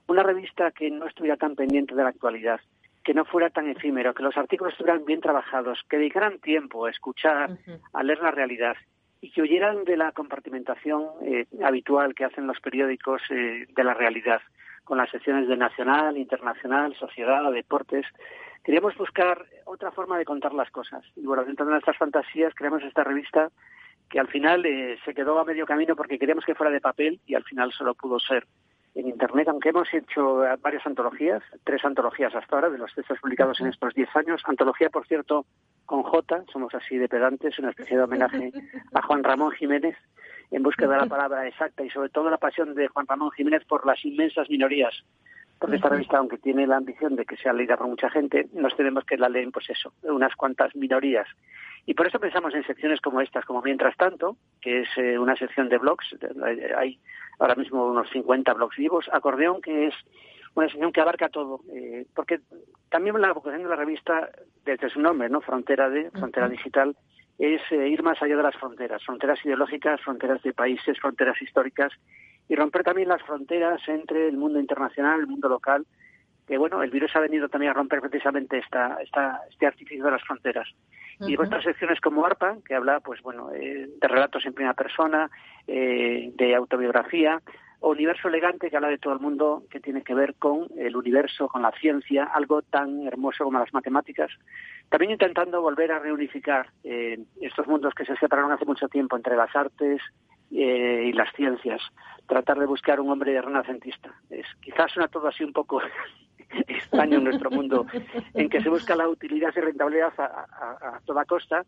Una 0.06 0.22
revista 0.22 0.70
que 0.70 0.88
no 0.88 1.06
estuviera 1.06 1.36
tan 1.36 1.56
pendiente 1.56 1.96
de 1.96 2.02
la 2.04 2.10
actualidad 2.10 2.60
que 3.02 3.14
no 3.14 3.24
fuera 3.24 3.50
tan 3.50 3.68
efímero, 3.68 4.14
que 4.14 4.22
los 4.22 4.36
artículos 4.36 4.74
estuvieran 4.74 5.04
bien 5.04 5.20
trabajados, 5.20 5.80
que 5.90 5.96
dedicaran 5.96 6.38
tiempo 6.38 6.86
a 6.86 6.90
escuchar, 6.90 7.58
a 7.92 8.02
leer 8.04 8.20
la 8.20 8.30
realidad 8.30 8.76
y 9.22 9.30
que 9.30 9.40
huyeran 9.40 9.84
de 9.84 9.96
la 9.96 10.10
compartimentación 10.10 11.04
eh, 11.24 11.46
habitual 11.64 12.12
que 12.14 12.24
hacen 12.24 12.48
los 12.48 12.60
periódicos 12.60 13.22
eh, 13.30 13.66
de 13.72 13.84
la 13.84 13.94
realidad, 13.94 14.42
con 14.82 14.98
las 14.98 15.10
secciones 15.10 15.46
de 15.46 15.56
nacional, 15.56 16.18
internacional, 16.18 16.94
sociedad, 16.96 17.50
deportes. 17.52 18.04
Queríamos 18.64 18.96
buscar 18.96 19.46
otra 19.64 19.92
forma 19.92 20.18
de 20.18 20.24
contar 20.24 20.52
las 20.52 20.70
cosas. 20.72 21.04
Y 21.14 21.24
bueno, 21.24 21.44
dentro 21.44 21.64
de 21.64 21.70
nuestras 21.70 21.96
fantasías 21.96 22.52
creamos 22.56 22.82
esta 22.82 23.04
revista 23.04 23.48
que 24.10 24.18
al 24.18 24.26
final 24.26 24.66
eh, 24.66 24.98
se 25.04 25.14
quedó 25.14 25.38
a 25.38 25.44
medio 25.44 25.66
camino 25.66 25.94
porque 25.94 26.18
queríamos 26.18 26.44
que 26.44 26.56
fuera 26.56 26.72
de 26.72 26.80
papel 26.80 27.20
y 27.24 27.36
al 27.36 27.44
final 27.44 27.72
solo 27.72 27.94
pudo 27.94 28.18
ser 28.18 28.44
en 28.94 29.08
Internet, 29.08 29.48
aunque 29.48 29.70
hemos 29.70 29.92
hecho 29.94 30.44
eh, 30.44 30.54
varias 30.60 30.86
antologías, 30.86 31.42
tres 31.64 31.84
antologías 31.84 32.34
hasta 32.34 32.54
ahora 32.56 32.70
de 32.70 32.78
los 32.78 32.92
textos 32.94 33.18
publicados 33.20 33.60
en 33.60 33.68
estos 33.68 33.94
diez 33.94 34.14
años. 34.14 34.42
Antología, 34.44 34.90
por 34.90 35.06
cierto, 35.06 35.46
con 35.86 36.02
J, 36.02 36.44
somos 36.52 36.74
así 36.74 36.98
de 36.98 37.08
pedantes, 37.08 37.58
una 37.58 37.70
especie 37.70 37.96
de 37.96 38.02
homenaje 38.02 38.52
a 38.92 39.02
Juan 39.02 39.24
Ramón 39.24 39.52
Jiménez 39.52 39.96
en 40.50 40.62
búsqueda 40.62 40.92
de 40.92 40.98
la 41.00 41.06
palabra 41.06 41.46
exacta 41.48 41.82
y 41.82 41.88
sobre 41.90 42.10
todo 42.10 42.28
la 42.28 42.36
pasión 42.36 42.74
de 42.74 42.88
Juan 42.88 43.06
Ramón 43.06 43.30
Jiménez 43.30 43.64
por 43.64 43.86
las 43.86 44.04
inmensas 44.04 44.50
minorías. 44.50 44.94
Porque 45.58 45.76
esta 45.76 45.88
revista, 45.88 46.18
aunque 46.18 46.38
tiene 46.38 46.66
la 46.66 46.76
ambición 46.76 47.14
de 47.14 47.24
que 47.24 47.36
sea 47.36 47.52
leída 47.52 47.76
por 47.76 47.86
mucha 47.86 48.10
gente, 48.10 48.48
nos 48.52 48.76
tenemos 48.76 49.04
que 49.04 49.16
la 49.16 49.28
leen, 49.28 49.52
pues 49.52 49.70
eso, 49.70 49.92
unas 50.02 50.34
cuantas 50.34 50.74
minorías. 50.74 51.28
Y 51.86 51.94
por 51.94 52.06
eso 52.06 52.18
pensamos 52.18 52.52
en 52.54 52.64
secciones 52.66 53.00
como 53.00 53.20
estas, 53.20 53.44
como 53.44 53.62
Mientras 53.62 53.96
Tanto, 53.96 54.36
que 54.60 54.80
es 54.80 54.88
eh, 54.96 55.18
una 55.18 55.36
sección 55.36 55.68
de 55.68 55.78
blogs, 55.78 56.16
de- 56.20 56.74
hay 56.76 56.98
ahora 57.38 57.54
mismo 57.54 57.86
unos 57.86 58.08
50 58.10 58.52
blogs 58.54 58.76
vivos, 58.76 59.10
Acordeón, 59.12 59.60
que 59.60 59.88
es 59.88 59.94
una 60.54 60.68
sección 60.68 60.92
que 60.92 61.00
abarca 61.00 61.28
todo, 61.28 61.60
eh, 61.74 62.06
porque 62.14 62.40
también 62.90 63.20
la 63.20 63.32
vocación 63.32 63.62
de 63.62 63.68
la 63.68 63.76
revista, 63.76 64.30
desde 64.64 64.90
su 64.90 65.00
nombre, 65.00 65.28
¿no? 65.28 65.40
Frontera 65.40 65.88
de, 65.88 66.10
Frontera 66.10 66.48
Digital, 66.48 66.96
es 67.38 67.60
eh, 67.70 67.88
ir 67.88 68.02
más 68.02 68.20
allá 68.22 68.36
de 68.36 68.42
las 68.42 68.56
fronteras, 68.56 69.02
fronteras 69.04 69.44
ideológicas, 69.44 70.00
fronteras 70.02 70.42
de 70.42 70.52
países, 70.52 70.98
fronteras 71.00 71.40
históricas, 71.40 71.92
y 72.48 72.54
romper 72.54 72.84
también 72.84 73.08
las 73.08 73.22
fronteras 73.22 73.80
entre 73.88 74.28
el 74.28 74.36
mundo 74.36 74.60
internacional, 74.60 75.20
el 75.20 75.26
mundo 75.26 75.48
local, 75.48 75.86
que 76.46 76.58
bueno, 76.58 76.82
el 76.82 76.90
virus 76.90 77.14
ha 77.16 77.20
venido 77.20 77.48
también 77.48 77.70
a 77.70 77.74
romper 77.74 78.00
precisamente 78.00 78.58
esta, 78.58 78.98
esta, 79.02 79.40
este 79.48 79.66
artificio 79.66 80.04
de 80.04 80.10
las 80.10 80.22
fronteras. 80.22 80.68
Y 81.26 81.36
vuestras 81.36 81.64
secciones 81.64 82.00
como 82.00 82.24
ARPA, 82.24 82.56
que 82.64 82.74
habla, 82.74 83.00
pues 83.00 83.20
bueno, 83.22 83.52
eh, 83.52 83.88
de 84.00 84.08
relatos 84.08 84.44
en 84.46 84.54
primera 84.54 84.74
persona, 84.74 85.30
eh, 85.66 86.30
de 86.34 86.54
autobiografía, 86.54 87.40
o 87.82 87.90
Universo 87.90 88.28
Elegante, 88.28 88.70
que 88.70 88.76
habla 88.76 88.88
de 88.88 88.98
todo 88.98 89.12
el 89.12 89.18
mundo, 89.18 89.64
que 89.68 89.80
tiene 89.80 90.02
que 90.02 90.14
ver 90.14 90.34
con 90.34 90.68
el 90.78 90.96
universo, 90.96 91.48
con 91.48 91.62
la 91.62 91.72
ciencia, 91.72 92.24
algo 92.24 92.62
tan 92.62 93.06
hermoso 93.06 93.44
como 93.44 93.58
las 93.58 93.74
matemáticas. 93.74 94.30
También 94.88 95.12
intentando 95.12 95.60
volver 95.60 95.90
a 95.90 95.98
reunificar 95.98 96.68
eh, 96.84 97.18
estos 97.40 97.66
mundos 97.66 97.92
que 97.94 98.04
se 98.04 98.16
separaron 98.16 98.52
hace 98.52 98.64
mucho 98.64 98.88
tiempo 98.88 99.16
entre 99.16 99.36
las 99.36 99.54
artes 99.56 100.00
eh, 100.52 101.06
y 101.06 101.12
las 101.12 101.32
ciencias. 101.34 101.80
Tratar 102.28 102.60
de 102.60 102.66
buscar 102.66 103.00
un 103.00 103.10
hombre 103.10 103.40
renacentista. 103.42 104.14
Es, 104.30 104.46
quizás 104.60 104.92
suena 104.92 105.08
todo 105.08 105.26
así 105.26 105.42
un 105.42 105.52
poco 105.52 105.80
extraño 106.68 107.18
en 107.18 107.24
nuestro 107.24 107.50
mundo, 107.50 107.86
en 108.34 108.48
que 108.48 108.60
se 108.62 108.68
busca 108.68 108.94
la 108.96 109.08
utilidad 109.08 109.52
y 109.56 109.60
rentabilidad 109.60 110.12
a, 110.18 110.24
a- 110.24 110.96
a 110.96 111.00
toda 111.04 111.24
costa. 111.24 111.64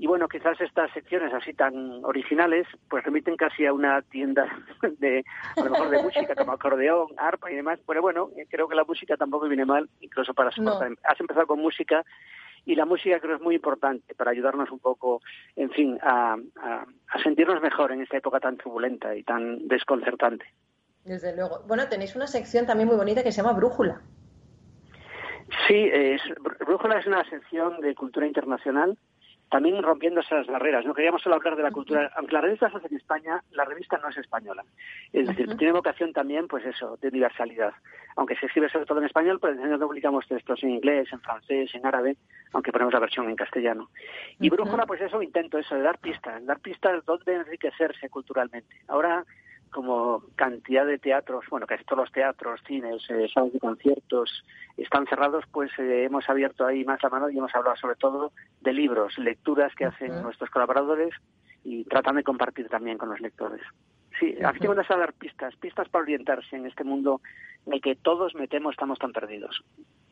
Y 0.00 0.06
bueno, 0.06 0.28
quizás 0.28 0.60
estas 0.60 0.92
secciones 0.92 1.34
así 1.34 1.54
tan 1.54 2.04
originales, 2.04 2.68
pues 2.88 3.02
remiten 3.02 3.36
casi 3.36 3.66
a 3.66 3.72
una 3.72 4.00
tienda 4.02 4.46
de, 4.98 5.24
a 5.56 5.64
lo 5.64 5.70
mejor 5.70 5.90
de 5.90 6.02
música, 6.04 6.36
como 6.36 6.52
acordeón, 6.52 7.08
arpa 7.16 7.50
y 7.50 7.56
demás. 7.56 7.80
Pero 7.84 8.00
bueno, 8.00 8.30
eh, 8.36 8.46
creo 8.48 8.68
que 8.68 8.76
la 8.76 8.84
música 8.84 9.16
tampoco 9.16 9.48
viene 9.48 9.64
mal, 9.64 9.88
incluso 10.00 10.34
para 10.34 10.50
No. 10.50 10.72
soportar. 10.72 10.92
Has 11.02 11.18
empezado 11.20 11.48
con 11.48 11.58
música 11.58 12.04
y 12.64 12.76
la 12.76 12.84
música 12.84 13.18
creo 13.18 13.36
es 13.36 13.42
muy 13.42 13.56
importante 13.56 14.14
para 14.14 14.30
ayudarnos 14.30 14.70
un 14.70 14.78
poco, 14.78 15.20
en 15.56 15.70
fin, 15.70 15.98
a, 16.00 16.36
a- 16.62 16.86
a 17.08 17.22
sentirnos 17.24 17.60
mejor 17.60 17.90
en 17.90 18.02
esta 18.02 18.18
época 18.18 18.38
tan 18.38 18.56
turbulenta 18.56 19.16
y 19.16 19.24
tan 19.24 19.66
desconcertante. 19.66 20.44
Desde 21.04 21.34
luego. 21.34 21.64
Bueno, 21.66 21.88
tenéis 21.88 22.14
una 22.14 22.28
sección 22.28 22.66
también 22.66 22.86
muy 22.88 22.96
bonita 22.96 23.24
que 23.24 23.32
se 23.32 23.42
llama 23.42 23.54
Brújula. 23.56 24.00
Sí, 25.66 25.88
es, 25.92 26.20
Brújula 26.66 26.98
es 26.98 27.06
una 27.06 27.24
sección 27.24 27.80
de 27.80 27.94
cultura 27.94 28.26
internacional 28.26 28.98
también 29.50 29.82
rompiendo 29.82 30.20
esas 30.20 30.46
barreras. 30.46 30.84
No 30.84 30.94
queríamos 30.94 31.22
solo 31.22 31.36
hablar 31.36 31.56
de 31.56 31.62
la 31.62 31.70
cultura, 31.70 32.10
aunque 32.16 32.34
la 32.34 32.40
revista 32.40 32.70
se 32.70 32.76
hace 32.76 32.88
en 32.88 32.96
España, 32.96 33.42
la 33.52 33.64
revista 33.64 33.98
no 33.98 34.08
es 34.08 34.16
española. 34.18 34.64
Es 35.12 35.26
decir, 35.26 35.56
tiene 35.56 35.72
vocación 35.72 36.12
también, 36.12 36.48
pues 36.48 36.64
eso, 36.66 36.98
de 37.00 37.08
universalidad. 37.08 37.72
Aunque 38.16 38.36
se 38.36 38.46
escribe 38.46 38.68
sobre 38.68 38.84
todo 38.84 38.98
en 38.98 39.06
español, 39.06 39.38
pues 39.40 39.56
no 39.56 39.78
publicamos 39.78 40.26
textos 40.26 40.62
en 40.62 40.70
inglés, 40.70 41.08
en 41.12 41.20
francés, 41.20 41.74
en 41.74 41.86
árabe, 41.86 42.16
aunque 42.52 42.72
ponemos 42.72 42.92
la 42.92 43.00
versión 43.00 43.28
en 43.30 43.36
castellano. 43.36 43.88
Y 44.40 44.50
Brújula, 44.50 44.86
pues 44.86 45.00
eso, 45.00 45.22
intento 45.22 45.58
eso, 45.58 45.74
de 45.74 45.82
dar 45.82 45.98
pistas, 45.98 46.44
dar 46.44 46.60
pistas 46.60 47.04
donde 47.04 47.34
enriquecerse 47.34 48.10
culturalmente. 48.10 48.76
Ahora 48.88 49.24
como 49.68 50.22
cantidad 50.36 50.86
de 50.86 50.98
teatros, 50.98 51.44
bueno, 51.50 51.66
casi 51.66 51.84
todos 51.84 52.04
los 52.04 52.12
teatros, 52.12 52.60
cines, 52.66 53.02
eh, 53.10 53.28
salas 53.32 53.52
de 53.52 53.60
conciertos 53.60 54.44
están 54.76 55.06
cerrados, 55.06 55.44
pues 55.50 55.70
eh, 55.78 56.04
hemos 56.04 56.28
abierto 56.28 56.64
ahí 56.66 56.84
más 56.84 57.02
la 57.02 57.08
mano 57.08 57.30
y 57.30 57.38
hemos 57.38 57.54
hablado 57.54 57.76
sobre 57.76 57.96
todo 57.96 58.32
de 58.60 58.72
libros, 58.72 59.18
lecturas 59.18 59.74
que 59.74 59.84
hacen 59.84 60.22
nuestros 60.22 60.50
colaboradores 60.50 61.14
y 61.64 61.84
tratan 61.84 62.16
de 62.16 62.24
compartir 62.24 62.68
también 62.68 62.98
con 62.98 63.10
los 63.10 63.20
lectores. 63.20 63.62
Sí, 64.18 64.36
aquí 64.44 64.60
tengo 64.60 64.74
que 64.74 64.82
dar 64.88 65.12
pistas, 65.12 65.54
pistas 65.56 65.88
para 65.88 66.02
orientarse 66.02 66.56
en 66.56 66.66
este 66.66 66.84
mundo 66.84 67.20
en 67.66 67.74
el 67.74 67.80
que 67.80 67.94
todos 67.94 68.34
metemos, 68.34 68.72
estamos 68.72 68.98
tan 68.98 69.12
perdidos. 69.12 69.62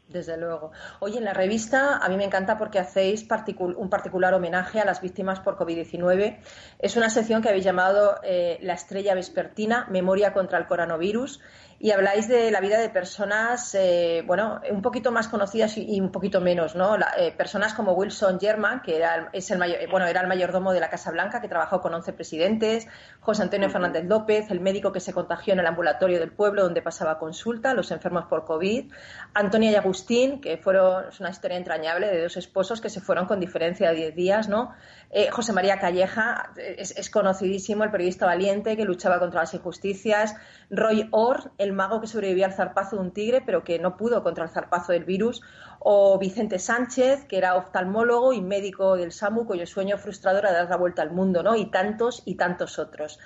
Desde 0.09 0.37
luego. 0.37 0.71
Oye, 1.01 1.19
en 1.19 1.25
la 1.25 1.33
revista 1.33 1.97
a 1.97 2.09
mí 2.09 2.17
me 2.17 2.25
encanta 2.25 2.57
porque 2.57 2.79
hacéis 2.79 3.27
un 3.59 3.91
particular 3.91 4.35
homenaje 4.35 4.81
a 4.81 4.85
las 4.85 5.01
víctimas 5.01 5.41
por 5.41 5.57
COVID-19. 5.57 6.39
Es 6.79 6.97
una 6.97 7.11
sección 7.11 7.43
que 7.43 7.49
habéis 7.49 7.65
llamado 7.65 8.21
eh, 8.23 8.59
La 8.63 8.75
estrella 8.75 9.15
vespertina, 9.15 9.87
Memoria 9.91 10.33
contra 10.33 10.59
el 10.59 10.67
coronavirus 10.67 11.41
y 11.79 11.91
habláis 11.91 12.27
de 12.27 12.51
la 12.51 12.61
vida 12.61 12.79
de 12.79 12.89
personas, 12.89 13.75
eh, 13.75 14.23
bueno, 14.27 14.61
un 14.71 14.81
poquito 14.81 15.13
más 15.13 15.29
conocidas 15.29 15.77
y, 15.77 16.01
un 16.01 16.11
poquito 16.11 16.41
menos, 16.41 16.75
¿no? 16.75 16.97
Eh, 17.19 17.35
personas 17.37 17.75
como 17.75 17.93
Wilson 17.93 18.41
German, 18.41 18.81
que 18.81 18.97
era, 18.97 19.29
es 19.33 19.51
el 19.51 19.59
mayor, 19.59 19.79
bueno, 19.91 20.07
era 20.07 20.23
el 20.23 20.27
mayordomo 20.27 20.73
de 20.73 20.81
la 20.81 20.89
Casa 20.89 21.11
Blanca, 21.11 21.41
que 21.41 21.49
trabajó 21.49 21.83
con 21.83 21.93
11 21.93 22.15
presidentes, 22.15 22.87
José 23.21 23.43
Antonio 23.43 23.69
Fernández 23.69 24.05
López, 24.05 24.51
el 24.51 24.61
médico 24.61 24.91
que 24.91 25.01
se 25.01 25.13
contagió 25.13 25.53
en 25.53 25.61
el 25.61 25.67
ambulatorio 25.67 26.19
del 26.19 26.33
pueblo 26.33 26.63
donde 26.63 26.81
pasaba 26.81 27.19
consulta 27.19 27.75
los 27.75 27.91
enfermos 27.91 28.25
por 28.25 28.47
COVID, 28.47 28.91
Antonia 29.35 29.71
y 29.71 29.75
Agustín, 29.75 30.41
que 30.41 30.57
fueron, 30.57 31.09
es 31.09 31.21
una 31.21 31.31
historia 31.31 31.59
entrañable 31.59 32.07
de 32.09 32.23
dos 32.23 32.39
esposos 32.39 32.81
que 32.81 32.89
se 32.89 33.01
fueron 33.01 33.27
con 33.27 33.39
diferencia 33.39 33.91
de 33.91 33.97
10 33.97 34.15
días, 34.15 34.49
¿no? 34.49 34.75
Eh, 35.11 35.31
José 35.31 35.53
María 35.53 35.79
Calleja, 35.79 36.53
es, 36.57 36.97
es, 36.97 37.11
conocidísimo, 37.11 37.85
el 37.85 37.91
periodista 37.91 38.27
valiente 38.27 38.77
que 38.77 38.85
luchaba 38.85 39.19
contra 39.19 39.41
las 39.41 39.55
injusticias, 39.55 40.35
Roy 40.71 41.09
Orr, 41.13 41.53
el 41.59 41.66
mago 41.73 42.01
que 42.01 42.07
sobrevivió 42.07 42.47
al 42.47 42.53
zarpazo 42.53 42.97
de 42.97 43.03
un 43.03 43.13
tigre, 43.13 43.43
pero 43.45 43.65
que 43.65 43.79
no 43.79 43.97
pudo 43.97 44.23
contra 44.23 44.45
el 44.45 44.51
zarpazo 44.51 44.93
del 44.93 45.05
virus, 45.05 45.43
o 45.79 46.19
Vicente 46.19 46.59
Sánchez, 46.59 47.25
que 47.27 47.39
era 47.39 47.55
oftalmólogo 47.57 48.33
y 48.33 48.41
médico 48.41 48.97
del 48.97 49.13
SAMU, 49.13 49.47
cuyo 49.47 49.67
sueño 49.67 49.99
frustrador 49.99 50.45
era 50.45 50.53
dar 50.53 50.69
la 50.69 50.77
vuelta 50.77 51.03
al 51.03 51.13
mundo, 51.13 51.43
¿no? 51.43 51.57
Y 51.57 51.67
tantos 51.67 52.23
y 52.25 52.35
tantos 52.35 52.79
otros. 52.79 53.21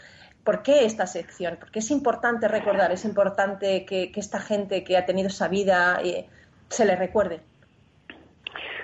¿Por 0.44 0.62
qué 0.62 0.85
esta 0.85 1.06
sección? 1.06 1.56
Porque 1.59 1.80
es 1.80 1.90
importante 1.90 2.49
recordar, 2.49 2.92
es 2.92 3.04
importante 3.04 3.85
que, 3.85 4.11
esta 4.14 4.40
gente 4.40 4.85
que 4.85 4.97
ha 4.97 5.04
tenido 5.04 5.28
esa 5.28 5.49
vida 5.49 6.00
eh, 6.02 6.28
se 6.68 6.87
le 6.87 6.97
recuerde. 6.97 7.40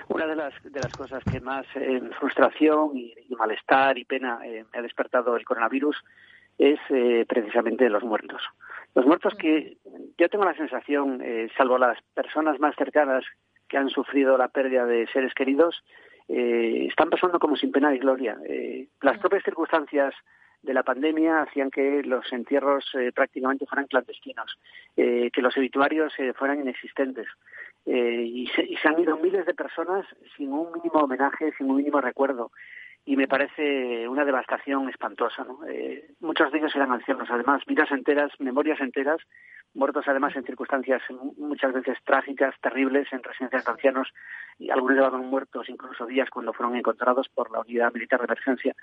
Una 0.07 0.25
de 0.27 0.35
las, 0.35 0.53
de 0.63 0.79
las 0.79 0.93
cosas 0.93 1.23
que 1.23 1.41
más 1.41 1.65
eh, 1.75 2.01
frustración 2.19 2.95
y, 2.95 3.13
malestar 3.37 3.97
y 3.97 4.05
pena 4.05 4.39
eh, 4.45 4.65
ha 4.73 4.81
despertado 4.81 5.35
el 5.35 5.45
coronavirus 5.45 6.03
es 6.57 6.79
precisamente 7.27 7.87
los 7.87 8.01
muertos. 8.01 8.41
Los 8.97 9.05
muertos 9.05 9.35
que 9.35 9.77
yo 10.17 10.27
tengo 10.27 10.43
la 10.43 10.55
sensación, 10.55 11.21
eh, 11.21 11.49
salvo 11.55 11.77
las 11.77 12.01
personas 12.15 12.59
más 12.59 12.75
cercanas 12.75 13.23
que 13.69 13.77
han 13.77 13.89
sufrido 13.89 14.39
la 14.39 14.47
pérdida 14.47 14.87
de 14.87 15.05
seres 15.13 15.35
queridos, 15.35 15.83
eh, 16.27 16.87
están 16.89 17.11
pasando 17.11 17.37
como 17.37 17.55
sin 17.57 17.71
pena 17.71 17.93
y 17.93 17.99
gloria. 17.99 18.39
Eh, 18.49 18.87
las 19.03 19.19
propias 19.19 19.43
circunstancias 19.43 20.15
de 20.63 20.73
la 20.73 20.81
pandemia 20.81 21.43
hacían 21.43 21.69
que 21.69 22.01
los 22.01 22.25
entierros 22.33 22.91
prácticamente 23.13 23.67
fueran 23.67 23.85
clandestinos, 23.85 24.57
que 24.95 25.41
los 25.41 25.55
obituarios 25.55 26.11
fueran 26.35 26.59
inexistentes. 26.59 27.27
Y 27.85 28.47
se, 28.55 28.63
y, 28.63 28.75
se, 28.77 28.87
han 28.87 28.99
ido 28.99 29.15
miles 29.17 29.45
de 29.45 29.53
personas 29.53 30.07
sin 30.35 30.51
un 30.51 30.71
mínimo 30.73 31.01
homenaje, 31.01 31.53
sin 31.57 31.69
un 31.69 31.77
mínimo 31.77 32.01
recuerdo 32.01 32.49
y 33.07 33.15
me 33.15 33.25
parece 33.25 34.05
una 34.09 34.25
devastación 34.25 34.89
espantosa. 34.89 35.45
¿no? 35.45 35.65
Eh, 35.65 36.09
muchos 36.19 36.51
de 36.51 36.57
ellos 36.57 36.75
eran 36.75 36.91
ancianos, 36.91 37.29
además, 37.31 37.63
vidas 37.65 37.89
enteras, 37.89 38.33
memorias 38.37 38.81
enteras, 38.81 39.21
muertos 39.73 40.03
además 40.09 40.35
en 40.35 40.43
circunstancias 40.43 41.01
muchas 41.37 41.71
veces 41.71 41.97
trágicas, 42.03 42.53
terribles, 42.59 43.07
en 43.13 43.23
residencias 43.23 43.63
de 43.63 43.71
ancianos, 43.71 44.13
y 44.59 44.69
algunos 44.71 44.97
llevaban 44.97 45.25
muertos 45.25 45.69
incluso 45.69 46.05
días 46.05 46.29
cuando 46.29 46.51
fueron 46.51 46.75
encontrados 46.75 47.29
por 47.29 47.49
la 47.49 47.61
unidad 47.61 47.93
militar 47.93 48.19
de 48.19 48.25
emergencia. 48.25 48.75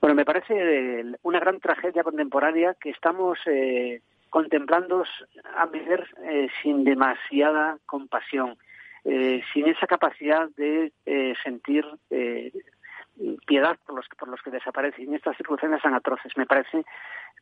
Bueno, 0.00 0.14
me 0.14 0.24
parece 0.24 0.54
eh, 0.56 1.04
una 1.22 1.38
gran 1.38 1.60
tragedia 1.60 2.02
contemporánea 2.02 2.74
que 2.80 2.88
estamos 2.88 3.38
eh, 3.44 4.00
contemplando 4.30 5.04
a 5.54 5.66
ver 5.66 6.08
eh, 6.24 6.48
sin 6.62 6.82
demasiada 6.82 7.76
compasión. 7.84 8.56
Sin 9.02 9.66
esa 9.66 9.86
capacidad 9.86 10.50
de 10.58 10.92
sentir 11.42 11.86
eh, 12.10 12.52
piedad 13.46 13.78
por 13.86 13.96
los, 13.96 14.06
por 14.18 14.28
los 14.28 14.40
que 14.42 14.50
desaparecen. 14.50 15.08
En 15.08 15.14
estas 15.14 15.36
circunstancias 15.36 15.82
tan 15.82 15.94
atroces, 15.94 16.36
me 16.36 16.46
parece 16.46 16.84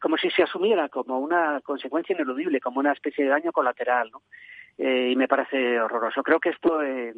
como 0.01 0.17
si 0.17 0.31
se 0.31 0.43
asumiera 0.43 0.89
como 0.89 1.19
una 1.19 1.61
consecuencia 1.61 2.15
ineludible, 2.15 2.61
como 2.61 2.81
una 2.81 2.93
especie 2.93 3.25
de 3.25 3.31
daño 3.31 3.53
colateral, 3.53 4.11
¿no? 4.11 4.23
Eh, 4.77 5.11
y 5.11 5.17
me 5.17 5.27
parece 5.27 5.81
horroroso. 5.81 6.23
Creo 6.23 6.39
que 6.39 6.51
esto, 6.51 6.83
eh, 6.83 7.13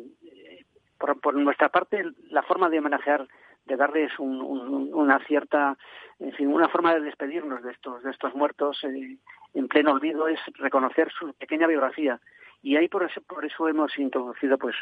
por, 0.99 1.35
nuestra 1.35 1.69
parte, 1.69 2.03
la 2.31 2.43
forma 2.43 2.71
de 2.71 2.79
homenajear, 2.79 3.29
de 3.67 3.77
darles 3.77 4.13
una 4.19 5.19
cierta, 5.27 5.77
en 6.19 6.33
fin, 6.33 6.49
una 6.49 6.69
forma 6.69 6.95
de 6.95 7.03
despedirnos 7.03 7.63
de 7.63 7.73
estos, 7.73 8.03
de 8.03 8.11
estos 8.11 8.35
muertos 8.35 8.83
eh, 8.85 9.19
en 9.53 9.69
pleno 9.69 9.93
olvido 9.93 10.27
es 10.27 10.41
reconocer 10.55 11.13
su 11.13 11.35
pequeña 11.35 11.67
biografía. 11.67 12.19
Y 12.63 12.77
ahí 12.77 12.89
por 12.89 13.05
eso, 13.05 13.21
por 13.23 13.45
eso 13.45 13.69
hemos 13.69 13.97
introducido 13.99 14.57
pues 14.57 14.77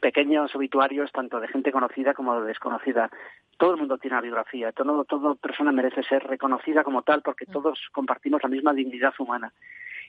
pequeños 0.00 0.54
obituarios 0.54 1.10
tanto 1.12 1.40
de 1.40 1.48
gente 1.48 1.72
conocida 1.72 2.14
como 2.14 2.40
de 2.40 2.48
desconocida. 2.48 3.10
Todo 3.56 3.72
el 3.72 3.78
mundo 3.78 3.98
tiene 3.98 4.16
una 4.16 4.22
biografía, 4.22 4.72
todo, 4.72 5.04
toda 5.04 5.34
persona 5.34 5.72
merece 5.72 6.02
ser 6.04 6.24
reconocida 6.24 6.84
como 6.84 7.02
tal 7.02 7.22
porque 7.22 7.44
mm. 7.48 7.52
todos 7.52 7.88
compartimos 7.92 8.42
la 8.42 8.48
misma 8.48 8.72
dignidad 8.72 9.14
humana. 9.18 9.52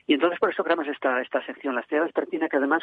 Y 0.06 0.14
entonces 0.14 0.38
por 0.40 0.50
eso 0.50 0.64
creamos 0.64 0.88
esta, 0.88 1.20
esta 1.20 1.44
sección, 1.44 1.74
La 1.74 1.82
Estrella 1.82 2.04
Vespertina, 2.04 2.48
que 2.48 2.56
además 2.56 2.82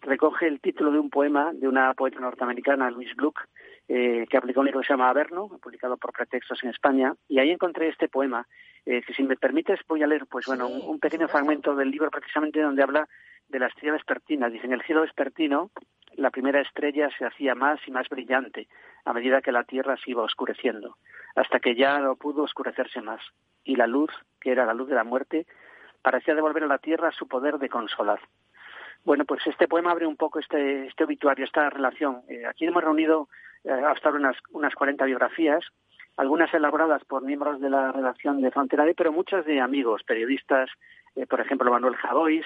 recoge 0.00 0.46
el 0.46 0.60
título 0.60 0.92
de 0.92 0.98
un 0.98 1.10
poema 1.10 1.52
de 1.52 1.66
una 1.66 1.92
poeta 1.94 2.20
norteamericana, 2.20 2.90
Louise 2.90 3.14
Gluck, 3.16 3.40
eh, 3.88 4.26
que 4.28 4.36
aplicó 4.36 4.60
un 4.60 4.66
libro 4.66 4.80
que 4.80 4.86
se 4.86 4.92
llama 4.92 5.08
Averno, 5.08 5.48
publicado 5.62 5.96
por 5.96 6.12
Pretextos 6.12 6.62
en 6.62 6.70
España, 6.70 7.14
y 7.28 7.38
ahí 7.38 7.50
encontré 7.50 7.88
este 7.88 8.08
poema, 8.08 8.46
eh, 8.86 9.02
que 9.02 9.14
si 9.14 9.22
me 9.22 9.36
permites 9.36 9.80
voy 9.88 10.02
a 10.02 10.06
leer, 10.06 10.26
pues 10.30 10.46
bueno, 10.46 10.68
un, 10.68 10.82
un 10.82 11.00
pequeño 11.00 11.26
fragmento 11.26 11.74
del 11.74 11.90
libro 11.90 12.10
precisamente 12.10 12.60
donde 12.60 12.82
habla 12.82 13.08
de 13.48 13.58
la 13.58 13.66
estrella 13.66 13.94
vespertina. 13.94 14.48
Dice, 14.48 14.66
en 14.66 14.74
el 14.74 14.82
cielo 14.82 15.00
vespertino 15.00 15.70
la 16.18 16.30
primera 16.30 16.60
estrella 16.60 17.08
se 17.16 17.24
hacía 17.24 17.54
más 17.54 17.78
y 17.86 17.92
más 17.92 18.08
brillante 18.08 18.66
a 19.04 19.12
medida 19.12 19.40
que 19.40 19.52
la 19.52 19.64
Tierra 19.64 19.96
se 19.96 20.10
iba 20.10 20.24
oscureciendo, 20.24 20.96
hasta 21.36 21.60
que 21.60 21.76
ya 21.76 21.98
no 22.00 22.16
pudo 22.16 22.42
oscurecerse 22.42 23.00
más, 23.00 23.22
y 23.64 23.76
la 23.76 23.86
luz, 23.86 24.10
que 24.40 24.50
era 24.50 24.66
la 24.66 24.74
luz 24.74 24.88
de 24.88 24.96
la 24.96 25.04
muerte, 25.04 25.46
parecía 26.02 26.34
devolver 26.34 26.64
a 26.64 26.66
la 26.66 26.78
Tierra 26.78 27.12
su 27.12 27.28
poder 27.28 27.58
de 27.58 27.68
consolar. 27.68 28.20
Bueno, 29.04 29.24
pues 29.24 29.46
este 29.46 29.68
poema 29.68 29.92
abre 29.92 30.06
un 30.06 30.16
poco 30.16 30.40
este, 30.40 30.86
este 30.86 31.04
obituario, 31.04 31.44
esta 31.44 31.70
relación. 31.70 32.22
Eh, 32.28 32.44
aquí 32.46 32.66
hemos 32.66 32.82
reunido 32.82 33.28
eh, 33.62 33.70
hasta 33.70 34.08
ahora 34.08 34.20
unas, 34.20 34.36
unas 34.50 34.74
40 34.74 35.04
biografías, 35.04 35.64
algunas 36.16 36.52
elaboradas 36.52 37.04
por 37.04 37.22
miembros 37.22 37.60
de 37.60 37.70
la 37.70 37.92
redacción 37.92 38.42
de 38.42 38.50
Frontera 38.50 38.84
D, 38.84 38.94
pero 38.96 39.12
muchas 39.12 39.46
de 39.46 39.60
amigos, 39.60 40.02
periodistas, 40.02 40.68
eh, 41.14 41.26
por 41.26 41.40
ejemplo, 41.40 41.70
Manuel 41.70 41.96
Javois, 41.96 42.44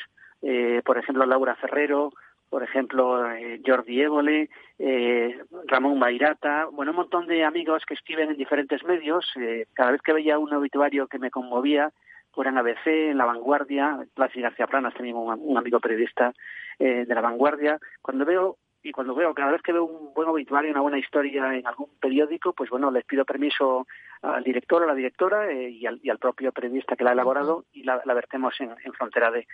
por 0.85 0.99
ejemplo, 0.99 1.25
Laura 1.25 1.55
Ferrero, 1.55 2.11
por 2.53 2.63
ejemplo, 2.63 3.33
eh, 3.33 3.63
Jordi 3.65 4.03
Évole, 4.03 4.51
eh, 4.79 5.43
Ramón 5.69 5.99
Mairata, 5.99 6.67
bueno, 6.71 6.91
un 6.91 6.99
montón 6.99 7.27
de 7.27 7.45
amigos 7.45 7.83
que 7.87 7.95
escriben 7.95 8.29
en 8.29 8.37
diferentes 8.37 8.85
medios. 8.85 9.25
Eh, 9.41 9.69
cada 9.73 9.93
vez 9.93 10.03
que 10.03 10.13
veía 10.13 10.39
un 10.39 10.53
obituario 10.53 11.07
que 11.07 11.19
me 11.19 11.31
conmovía, 11.31 11.91
fuera 12.31 12.51
en 12.51 12.59
ABC, 12.59 13.09
en 13.09 13.17
La 13.17 13.25
Vanguardia, 13.25 14.01
Plácido 14.13 14.43
García 14.43 14.67
Planas, 14.67 14.93
también 14.93 15.17
un, 15.17 15.57
amigo 15.57 15.81
periodista 15.81 16.35
de 16.79 17.07
La 17.07 17.23
Vanguardia, 17.23 17.79
cuando 18.03 18.27
veo 18.27 18.59
y 18.83 18.93
cuando 18.93 19.15
veo, 19.15 19.33
cada 19.33 19.53
vez 19.53 19.63
que 19.63 19.73
veo 19.73 19.85
un 19.85 20.13
buen 20.13 20.29
obituario, 20.29 20.73
una 20.73 20.81
buena 20.83 20.99
historia 20.99 21.55
en 21.55 21.67
algún 21.67 21.89
periódico, 22.01 22.53
pues 22.53 22.69
bueno, 22.69 22.91
les 22.91 23.05
pido 23.05 23.25
permiso 23.25 23.87
al 24.21 24.45
director 24.45 24.83
o 24.83 24.85
a 24.85 24.89
la 24.89 24.95
directora 24.95 25.51
y, 25.55 25.87
al, 25.87 26.19
propio 26.19 26.53
periodista 26.53 26.97
que 26.97 27.05
la 27.05 27.11
ha 27.11 27.13
elaborado 27.15 27.65
y 27.73 27.85
la, 27.85 28.03
vertemos 28.05 28.61
en, 28.61 28.75
en 28.85 28.93
Frontera 28.93 29.31
de 29.31 29.47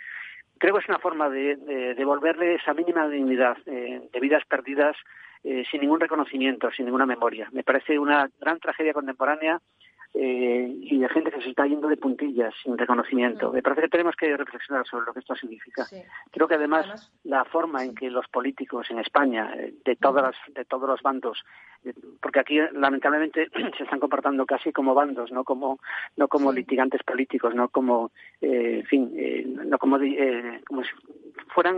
creo 0.59 0.75
que 0.75 0.81
es 0.81 0.89
una 0.89 0.99
forma 0.99 1.29
de, 1.29 1.55
devolverle 1.95 2.55
esa 2.55 2.73
mínima 2.73 3.07
dignidad 3.07 3.57
eh, 3.65 4.01
de 4.11 4.19
vidas 4.19 4.43
perdidas 4.47 4.95
eh, 5.43 5.63
sin 5.71 5.81
ningún 5.81 5.99
reconocimiento, 5.99 6.69
sin 6.71 6.85
ninguna 6.85 7.05
memoria. 7.05 7.49
Me 7.51 7.63
parece 7.63 7.97
una 7.97 8.29
gran 8.39 8.59
tragedia 8.59 8.93
contemporánea 8.93 9.59
eh, 10.13 10.67
y 10.81 10.97
de 10.99 11.09
gente 11.09 11.31
que 11.31 11.41
se 11.41 11.49
está 11.49 11.65
yendo 11.67 11.87
de 11.87 11.95
puntillas 11.97 12.53
sin 12.63 12.77
reconocimiento. 12.77 13.51
Mm. 13.51 13.53
Me 13.55 13.61
parece 13.61 13.81
que 13.83 13.89
tenemos 13.89 14.15
que 14.15 14.35
reflexionar 14.35 14.85
sobre 14.87 15.05
lo 15.05 15.13
que 15.13 15.19
esto 15.19 15.35
significa. 15.35 15.83
Sí. 15.85 16.01
Creo 16.31 16.47
que 16.47 16.55
además, 16.55 16.85
Además- 16.85 17.11
la 17.23 17.45
forma 17.45 17.83
en 17.83 17.93
que 17.93 18.09
los 18.09 18.27
políticos 18.27 18.87
en 18.89 18.99
España, 18.99 19.53
eh, 19.55 19.73
de 19.85 19.95
todas 19.95 20.23
las, 20.23 20.35
de 20.55 20.65
todos 20.65 20.89
los 20.89 21.01
bandos, 21.03 21.43
eh, 21.85 21.93
porque 22.21 22.39
aquí 22.39 22.59
lamentablemente 22.73 23.49
se 23.77 23.83
están 23.83 23.99
comportando 23.99 24.45
casi 24.45 24.71
como 24.71 24.93
bandos, 24.95 25.31
no 25.31 25.43
como 25.43 25.79
no 26.17 26.27
como 26.27 26.51
Sí. 26.51 26.57
litigantes 26.57 27.03
políticos, 27.03 27.53
no 27.53 27.69
como, 27.69 28.11
eh, 28.41 28.79
en 28.79 28.85
fin, 28.85 29.13
eh, 29.15 29.43
no 29.45 29.77
como, 29.77 29.97
eh, 29.99 30.61
como 30.67 30.83
si 30.83 30.89
fueran 31.49 31.77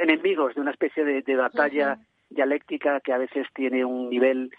enemigos 0.00 0.54
de 0.54 0.60
una 0.60 0.70
especie 0.70 1.04
de, 1.04 1.22
de 1.22 1.36
batalla 1.36 1.98
dialéctica 2.30 3.00
que 3.00 3.12
a 3.12 3.18
veces 3.18 3.46
tiene 3.54 3.84
un 3.84 4.08
nivel 4.08 4.50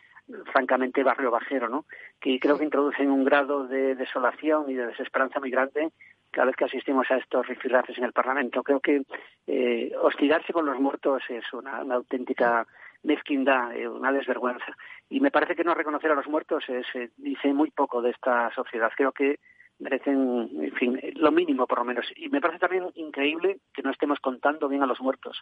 francamente 0.51 1.03
barrio 1.03 1.32
bajero, 1.32 1.70
¿no? 1.70 1.86
Que 2.20 2.39
creo 2.39 2.58
que 2.58 2.63
introducen 2.63 3.12
un 3.12 3.24
grado 3.24 3.68
de 3.68 3.96
desolación 3.96 4.70
y 4.70 4.74
de 4.74 4.88
desesperanza 4.88 5.39
muy 5.39 5.51
grande 5.51 5.92
cada 6.32 6.48
vez 6.48 6.56
que 6.56 6.65
asistimos 6.65 7.10
a 7.12 7.18
estos 7.18 7.46
rifirrafes 7.46 7.98
en 7.98 8.06
el 8.06 8.13
Parlamento. 8.13 8.63
Creo 8.63 8.80
que 8.80 9.03
eh, 9.46 9.92
hostigarse 10.01 10.51
con 10.51 10.65
los 10.65 10.80
muertos 10.80 11.22
es 11.30 11.44
una, 11.53 11.84
una 11.84 11.96
auténtica 11.96 12.65
mezquindad, 13.03 13.75
eh, 13.75 13.88
una 13.88 14.12
desvergüenza. 14.12 14.75
Y 15.10 15.20
me 15.20 15.30
parece 15.30 15.56
que 15.56 15.63
no 15.63 15.75
reconocer 15.75 16.12
a 16.12 16.15
los 16.15 16.27
muertos 16.27 16.63
es, 16.70 16.88
eh, 16.96 17.12
dice 17.18 17.53
muy 17.53 17.70
poco 17.70 18.01
de 18.01 18.10
esta 18.10 18.51
sociedad. 18.56 18.92
Creo 18.96 19.12
que 19.12 19.39
merecen, 19.80 20.50
en 20.62 20.74
fin, 20.74 21.00
lo 21.15 21.32
mínimo 21.32 21.68
por 21.68 21.80
lo 21.80 21.86
menos. 21.86 22.06
Y 22.15 22.30
me 22.30 22.42
parece 22.42 22.60
también 22.60 22.86
increíble 22.96 23.60
que 23.74 23.82
no 23.82 23.92
estemos 23.92 24.20
contando 24.20 24.68
bien 24.70 24.84
a 24.84 24.88
los 24.88 25.01
muertos. 25.01 25.42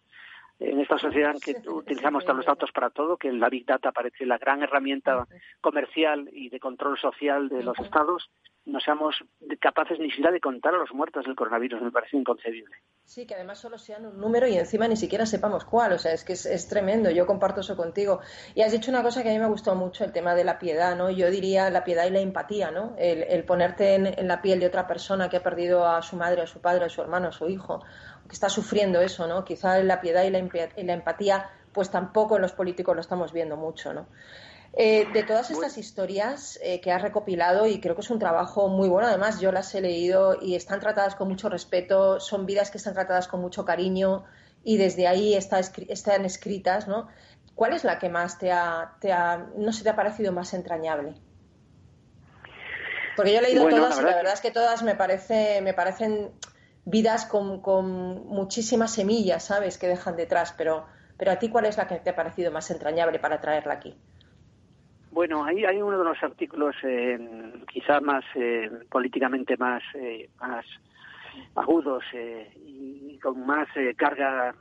En 0.60 0.80
esta 0.80 0.98
sociedad 0.98 1.34
en 1.34 1.40
que 1.40 1.70
utilizamos 1.70 2.24
todos 2.24 2.38
los 2.38 2.46
datos 2.46 2.72
para 2.72 2.90
todo, 2.90 3.18
que 3.18 3.32
la 3.32 3.50
Big 3.50 3.66
Data 3.66 3.92
parece 3.92 4.26
la 4.26 4.38
gran 4.38 4.62
herramienta 4.62 5.28
comercial 5.60 6.30
y 6.32 6.50
de 6.50 6.60
control 6.60 6.98
social 7.00 7.50
de 7.50 7.64
los 7.64 7.78
estados, 7.80 8.30
no 8.66 8.80
seamos 8.80 9.16
capaces 9.60 10.00
ni 10.00 10.10
siquiera 10.10 10.32
de 10.32 10.40
contar 10.40 10.74
a 10.76 10.78
los 10.78 10.94
muertos 10.94 11.26
del 11.26 11.36
coronavirus. 11.36 11.82
Me 11.82 11.92
parece 11.92 12.18
inconcebible. 12.18 12.76
Sí, 13.04 13.26
que 13.26 13.34
además 13.34 13.60
solo 13.60 13.78
sean 13.78 14.06
un 14.06 14.20
número 14.20 14.48
y 14.48 14.56
encima 14.56 14.88
ni 14.88 14.96
siquiera 14.96 15.26
sepamos 15.26 15.66
cuál. 15.66 15.94
O 15.94 15.98
sea, 15.98 16.14
es 16.14 16.24
que 16.24 16.34
es, 16.34 16.46
es 16.46 16.68
tremendo. 16.68 17.10
Yo 17.10 17.26
comparto 17.26 17.62
eso 17.62 17.76
contigo. 17.76 18.22
Y 18.54 18.62
has 18.62 18.72
dicho 18.72 18.92
una 18.92 19.02
cosa 19.02 19.24
que 19.24 19.30
a 19.30 19.34
mí 19.34 19.40
me 19.40 19.48
gustó 19.48 19.76
mucho, 19.76 20.04
el 20.04 20.12
tema 20.12 20.36
de 20.36 20.44
la 20.44 20.60
piedad, 20.60 20.96
¿no? 20.96 21.10
Yo 21.10 21.32
diría 21.32 21.70
la 21.70 21.84
piedad 21.84 22.06
y 22.06 22.12
la 22.12 22.20
empatía, 22.20 22.72
¿no? 22.72 22.96
El, 22.98 23.44
ponerte 23.46 23.96
en, 23.96 24.28
la 24.28 24.42
piel 24.42 24.60
de 24.60 24.68
otra 24.68 24.88
persona 24.88 25.28
que 25.28 25.38
ha 25.38 25.44
perdido 25.44 25.88
a 25.88 26.02
su 26.02 26.16
madre, 26.16 26.42
a 26.42 26.48
su 26.48 26.62
padre, 26.62 26.86
a 26.86 26.90
su 26.90 27.02
hermano, 27.02 27.30
a 27.30 27.32
su 27.32 27.50
hijo, 27.50 27.84
que 28.28 28.34
está 28.34 28.48
sufriendo 28.50 29.02
eso, 29.02 29.28
¿no? 29.28 29.44
Quizá 29.44 29.82
la 29.84 30.00
piedad 30.00 30.24
y 30.24 30.30
la, 30.30 30.40
y 30.40 30.84
la 30.84 30.94
empatía, 30.94 31.50
pues 31.74 31.90
tampoco 31.90 32.38
los 32.38 32.54
políticos 32.54 32.96
lo 32.96 33.02
estamos 33.02 33.34
viendo 33.34 33.58
mucho, 33.58 33.94
¿no? 33.94 34.08
Eh, 34.74 35.12
de 35.12 35.24
todas 35.24 35.52
estas 35.52 35.78
historias 35.78 36.58
eh, 36.64 36.80
que 36.82 36.92
has 36.94 37.02
recopilado, 37.02 37.68
y 37.68 37.82
creo 37.82 37.94
que 37.96 38.02
es 38.02 38.10
un 38.10 38.20
trabajo 38.20 38.70
muy 38.70 38.88
bueno, 38.88 39.08
además 39.08 39.40
yo 39.42 39.52
las 39.52 39.74
he 39.76 39.82
leído 39.82 40.38
y 40.42 40.56
están 40.56 40.80
tratadas 40.80 41.16
con 41.16 41.28
mucho 41.28 41.50
respeto, 41.50 42.20
son 42.22 42.46
vidas 42.46 42.72
que 42.72 42.78
están 42.78 42.94
tratadas 42.94 43.28
con 43.28 43.42
mucho 43.42 43.66
cariño 43.66 44.24
y 44.64 44.78
desde 44.78 45.08
ahí 45.08 45.34
está 45.34 45.60
están 45.60 46.24
escritas, 46.26 46.88
¿no? 46.88 47.10
¿Cuál 47.54 47.74
es 47.74 47.84
la 47.84 48.00
que 48.00 48.10
más 48.10 48.38
te 48.40 48.52
ha, 48.52 48.96
te 49.02 49.12
ha- 49.12 49.50
no 49.58 49.74
se 49.74 49.84
te 49.84 49.90
ha 49.90 49.96
parecido 49.96 50.32
más 50.32 50.54
entrañable? 50.54 51.22
Porque 53.16 53.34
yo 53.34 53.40
he 53.40 53.42
leído 53.42 53.64
Bueno, 53.64 53.78
todas 53.78 53.98
la 53.98 54.02
y 54.02 54.06
la 54.06 54.16
verdad 54.16 54.18
verdad 54.18 54.34
es 54.34 54.42
que 54.42 54.52
todas 54.52 54.84
me, 54.84 54.96
parece, 54.96 55.62
me 55.62 55.74
parecen 55.74 56.34
vidas 56.86 57.26
con, 57.26 57.62
con 57.62 58.26
muchísimas 58.28 58.94
semillas, 58.94 59.44
¿sabes?, 59.44 59.78
que 59.78 59.88
dejan 59.88 60.16
detrás, 60.16 60.54
pero, 60.58 60.88
pero 61.18 61.32
a 61.32 61.40
ti, 61.40 61.50
¿cuál 61.50 61.66
es 61.66 61.78
la 61.78 61.88
que 61.88 62.00
te 62.00 62.10
ha 62.12 62.16
parecido 62.16 62.52
más 62.52 62.70
entrañable 62.72 63.20
para 63.20 63.40
traerla 63.42 63.74
aquí? 63.76 64.02
Bueno, 65.12 65.44
ahí 65.44 65.66
hay 65.66 65.82
uno 65.82 65.98
de 65.98 66.06
los 66.06 66.24
artículos 66.24 66.76
eh, 66.84 67.20
quizá 67.72 68.00
más 68.00 68.24
eh, 68.36 68.70
políticamente 68.90 69.58
más, 69.58 69.84
eh, 69.96 70.30
más 70.40 70.66
agudos 71.56 72.04
eh, 72.14 72.52
y 72.66 73.18
con 73.20 73.46
más 73.46 73.68
eh, 73.76 73.94
carga 73.96 74.56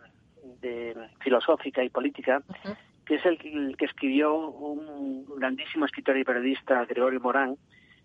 de 0.61 0.97
filosófica 1.21 1.83
y 1.85 1.91
política, 1.91 2.43
que 3.07 3.17
es 3.17 3.27
el 3.27 3.39
que, 3.39 3.53
el 3.53 3.77
que 3.77 3.85
escribió 3.87 4.35
un 4.37 5.25
grandísimo 5.37 5.87
escritor 5.87 6.17
y 6.19 6.25
periodista, 6.25 6.85
Gregorio 6.85 7.21
Morán, 7.21 7.57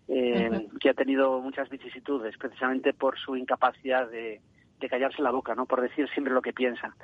eh, 0.08 0.68
que 0.80 0.90
ha 0.90 0.94
tenido 0.94 1.40
muchas 1.40 1.68
vicisitudes 1.68 2.36
precisamente 2.38 2.92
por 2.92 3.18
su 3.18 3.36
incapacidad 3.36 4.08
de, 4.08 4.40
de 4.80 4.88
callarse 4.88 5.22
la 5.22 5.30
boca, 5.30 5.54
no 5.54 5.66
por 5.66 5.80
decir 5.80 6.08
siempre 6.10 6.34
lo 6.34 6.42
que 6.42 6.52
piensa. 6.52 6.94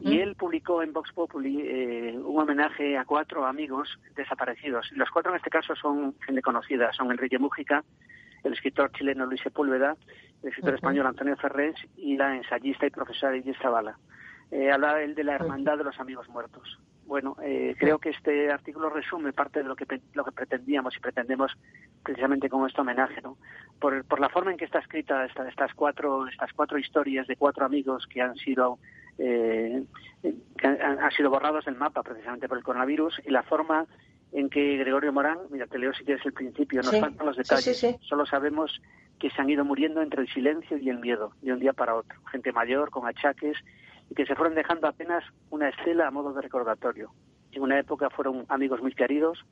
Y 0.00 0.20
él 0.20 0.36
publicó 0.36 0.82
en 0.82 0.92
Vox 0.92 1.12
Populi 1.12 1.60
eh, 1.62 2.16
un 2.16 2.40
homenaje 2.40 2.96
a 2.96 3.04
cuatro 3.04 3.46
amigos 3.46 3.98
desaparecidos. 4.14 4.90
Los 4.92 5.10
cuatro 5.10 5.32
en 5.32 5.38
este 5.38 5.50
caso 5.50 5.74
son 5.74 6.14
gente 6.24 6.42
conocida, 6.42 6.92
son 6.92 7.10
Enrique 7.10 7.38
Mújica, 7.38 7.84
el 8.44 8.52
escritor 8.52 8.92
chileno 8.92 9.26
Luis 9.26 9.40
Sepúlveda, 9.40 9.96
el 10.42 10.48
escritor 10.48 10.74
español 10.74 11.06
Antonio 11.06 11.36
Ferrés 11.36 11.76
y 11.96 12.16
la 12.16 12.36
ensayista 12.36 12.86
y 12.86 12.90
profesora 12.90 13.36
Iris 13.36 13.58
Zavala. 13.60 13.98
Eh, 14.50 14.70
habla 14.70 15.02
él 15.02 15.14
de 15.14 15.24
la 15.24 15.34
hermandad 15.34 15.78
de 15.78 15.84
los 15.84 15.98
amigos 15.98 16.28
muertos. 16.28 16.78
Bueno, 17.06 17.36
eh, 17.42 17.74
creo 17.78 17.98
que 17.98 18.10
este 18.10 18.50
artículo 18.50 18.88
resume 18.88 19.32
parte 19.32 19.62
de 19.62 19.68
lo 19.68 19.76
que, 19.76 19.86
lo 20.14 20.24
que 20.24 20.32
pretendíamos 20.32 20.96
y 20.96 21.00
pretendemos 21.00 21.52
precisamente 22.02 22.48
con 22.48 22.66
este 22.66 22.80
homenaje, 22.80 23.20
¿no? 23.20 23.36
Por, 23.80 24.04
por 24.04 24.20
la 24.20 24.28
forma 24.28 24.50
en 24.52 24.56
que 24.56 24.64
está 24.64 24.78
escrita 24.78 25.24
esta- 25.26 25.48
estas 25.48 25.74
cuatro 25.74 26.26
estas 26.28 26.52
cuatro 26.52 26.78
historias 26.78 27.26
de 27.26 27.36
cuatro 27.36 27.66
amigos 27.66 28.06
que 28.06 28.22
han 28.22 28.36
sido 28.36 28.78
eh, 29.18 29.84
que 30.56 30.66
han, 30.66 30.80
han 31.00 31.10
sido 31.10 31.28
borrados 31.30 31.64
del 31.66 31.76
mapa 31.76 32.02
precisamente 32.02 32.48
por 32.48 32.56
el 32.58 32.64
coronavirus 32.64 33.20
y 33.26 33.30
la 33.30 33.42
forma 33.42 33.86
en 34.32 34.48
que 34.48 34.78
Gregorio 34.78 35.12
Morán, 35.12 35.38
mira, 35.50 35.66
te 35.66 35.78
leo 35.78 35.92
si 35.92 36.04
quieres 36.04 36.24
el 36.24 36.32
principio, 36.32 36.80
nos 36.82 36.92
Sí, 36.92 37.00
faltan 37.00 37.26
los 37.26 37.36
sí, 37.36 37.42
detalles, 37.42 37.78
sí, 37.78 37.92
sí. 37.92 37.98
solo 38.00 38.24
sabemos 38.24 38.80
que 39.18 39.28
se 39.30 39.42
han 39.42 39.50
ido 39.50 39.64
muriendo 39.64 40.00
entre 40.00 40.22
el 40.22 40.28
silencio 40.28 40.78
y 40.78 40.88
el 40.88 40.98
miedo, 40.98 41.32
de 41.42 41.52
un 41.52 41.60
día 41.60 41.74
para 41.74 41.94
otro. 41.94 42.18
Gente 42.30 42.50
mayor, 42.52 42.88
con 42.90 43.06
achaques, 43.06 43.58
y 44.12 44.14
que 44.14 44.26
se 44.26 44.34
fueron 44.34 44.54
dejando 44.54 44.86
apenas 44.88 45.24
una 45.48 45.70
estela 45.70 46.06
a 46.06 46.10
modo 46.10 46.34
de 46.34 46.42
recordatorio. 46.42 47.10
En 47.52 47.62
una 47.62 47.78
época 47.78 48.10
fueron 48.10 48.44
amigos 48.50 48.82
muy 48.82 48.92
queridos, 48.92 49.42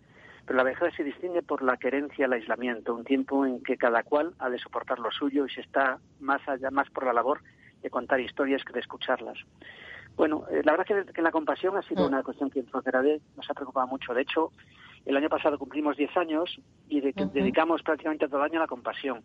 pero 0.45 0.59
la 0.59 0.65
vejez 0.65 0.93
se 0.95 1.03
distingue 1.03 1.41
por 1.43 1.63
la 1.63 1.79
querencia 1.79 2.27
al 2.27 2.35
aislamiento, 2.35 2.95
un 2.95 3.05
tiempo 3.05 3.47
en 3.47 3.63
que 3.63 3.79
cada 3.79 4.03
cual 4.03 4.35
ha 4.39 4.51
de 4.51 4.59
soportar 4.59 4.99
lo 4.99 5.11
suyo 5.13 5.47
y 5.47 5.51
se 5.51 5.63
está 5.63 5.99
más 6.21 6.47
allá, 6.47 6.71
más 6.71 6.91
por 6.91 7.07
la 7.07 7.15
labor 7.15 7.41
de 7.83 7.89
contar 7.89 8.21
historias 8.21 8.63
que 8.63 8.75
de 8.75 8.81
escucharlas. 8.81 9.39
Bueno, 10.17 10.45
eh, 10.51 10.61
la 10.63 10.73
verdad 10.77 10.85
que, 11.07 11.11
que 11.15 11.23
la 11.23 11.31
compasión 11.31 11.79
ha 11.79 11.83
sido 11.83 12.05
Mm. 12.05 12.09
una 12.09 12.23
cuestión 12.23 12.51
que 12.51 12.61
en 12.61 12.67
Fronterade 12.67 13.23
nos 13.39 13.49
ha 13.51 13.55
preocupado 13.55 13.87
mucho. 13.87 14.13
De 14.13 14.21
hecho, 14.21 14.53
el 15.07 15.17
año 15.17 15.31
pasado 15.31 15.57
cumplimos 15.59 15.97
10 15.97 16.15
años 16.19 16.61
y 16.91 17.01
de- 17.01 17.15
Ujú. 17.17 17.31
dedicamos 17.33 17.83
prácticamente 17.83 18.29
todo 18.29 18.41
el 18.45 18.51
año 18.51 18.59
a 18.59 18.65
la 18.65 18.67
compasión. 18.69 19.23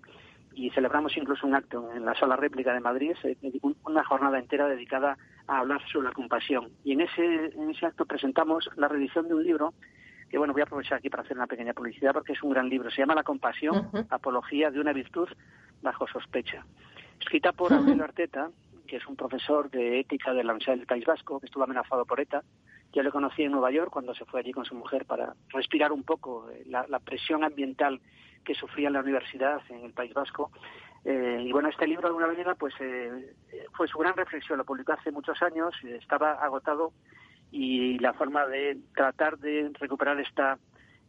Y 0.56 0.70
celebramos 0.72 1.16
incluso 1.18 1.46
un 1.46 1.54
acto 1.54 1.92
en 1.94 2.06
la 2.06 2.16
sala 2.16 2.36
réplica 2.38 2.74
de 2.74 2.80
Madrid, 2.80 3.12
eh, 3.24 3.36
un- 3.62 3.76
una 3.86 4.04
jornada 4.06 4.40
entera 4.40 4.68
dedicada 4.68 5.18
a 5.48 5.60
hablar 5.60 5.82
sobre 5.92 6.08
la 6.08 6.14
compasión. 6.14 6.70
Y 6.84 6.94
en 6.94 7.02
ese, 7.02 7.26
en 7.54 7.70
ese 7.70 7.86
acto 7.86 8.06
presentamos 8.06 8.70
la 8.78 8.88
reedición 8.88 9.28
de 9.28 9.34
un 9.36 9.44
libro 9.44 9.74
que, 10.30 10.38
bueno, 10.38 10.54
voy 10.54 10.62
a 10.62 10.66
aprovechar 10.66 10.98
aquí 10.98 11.10
para 11.10 11.24
hacer 11.24 11.36
una 11.38 11.46
pequeña 11.48 11.74
publicidad 11.74 12.14
porque 12.14 12.34
es 12.34 12.42
un 12.42 12.52
gran 12.52 12.70
libro. 12.70 12.90
Se 12.90 12.98
llama 13.02 13.16
La 13.16 13.24
compasión, 13.24 13.90
apología 14.10 14.72
de 14.72 14.80
una 14.80 14.94
virtud 14.94 15.28
bajo 15.82 16.08
sospecha. 16.08 16.66
Escrita 17.20 17.52
por. 17.52 17.72
Aurelio 17.74 18.04
Arteta, 18.06 18.50
que 18.88 18.96
es 18.98 19.06
un 19.08 19.16
profesor 19.16 19.70
de 19.70 20.00
ética 20.00 20.34
de 20.34 20.44
la 20.44 20.54
Universidad 20.54 20.78
del 20.78 20.88
País 20.88 21.06
Vasco, 21.06 21.40
que 21.40 21.48
estuvo 21.48 21.64
amenazado 21.64 22.06
por 22.06 22.20
ETA. 22.20 22.44
Yo 22.94 23.04
le 23.04 23.12
conocí 23.12 23.44
en 23.44 23.52
Nueva 23.52 23.72
York 23.72 23.90
cuando 23.92 24.14
se 24.16 24.24
fue 24.26 24.40
allí 24.40 24.52
con 24.54 24.64
su 24.64 24.74
mujer 24.76 25.06
para 25.06 25.34
respirar 25.50 25.92
un 25.92 26.04
poco 26.04 26.50
eh, 26.50 26.64
la, 26.68 26.86
la 26.88 27.00
presión 27.00 27.44
ambiental 27.44 28.00
que 28.46 28.56
sufría 28.56 28.88
en 28.88 28.94
la 28.94 29.02
universidad 29.02 29.62
en 29.70 29.84
el 29.84 29.92
País 29.92 30.14
Vasco. 30.14 30.52
Eh, 31.04 31.44
y 31.46 31.52
bueno, 31.52 31.70
este 31.70 31.86
libro 31.86 32.04
de 32.04 32.08
alguna 32.08 32.28
manera 32.28 32.56
pues 32.56 32.74
eh, 32.80 33.34
fue 33.74 33.88
su 33.88 33.98
gran 33.98 34.16
reflexión, 34.16 34.58
lo 34.58 34.66
publicó 34.66 34.94
hace 34.94 35.12
muchos 35.12 35.42
años, 35.42 35.74
eh, 35.84 35.98
estaba 36.02 36.34
agotado 36.34 36.94
y 37.52 38.00
la 38.00 38.14
forma 38.14 38.46
de 38.48 38.78
tratar 38.96 39.38
de 39.38 39.72
recuperar 39.80 40.20
esta 40.20 40.58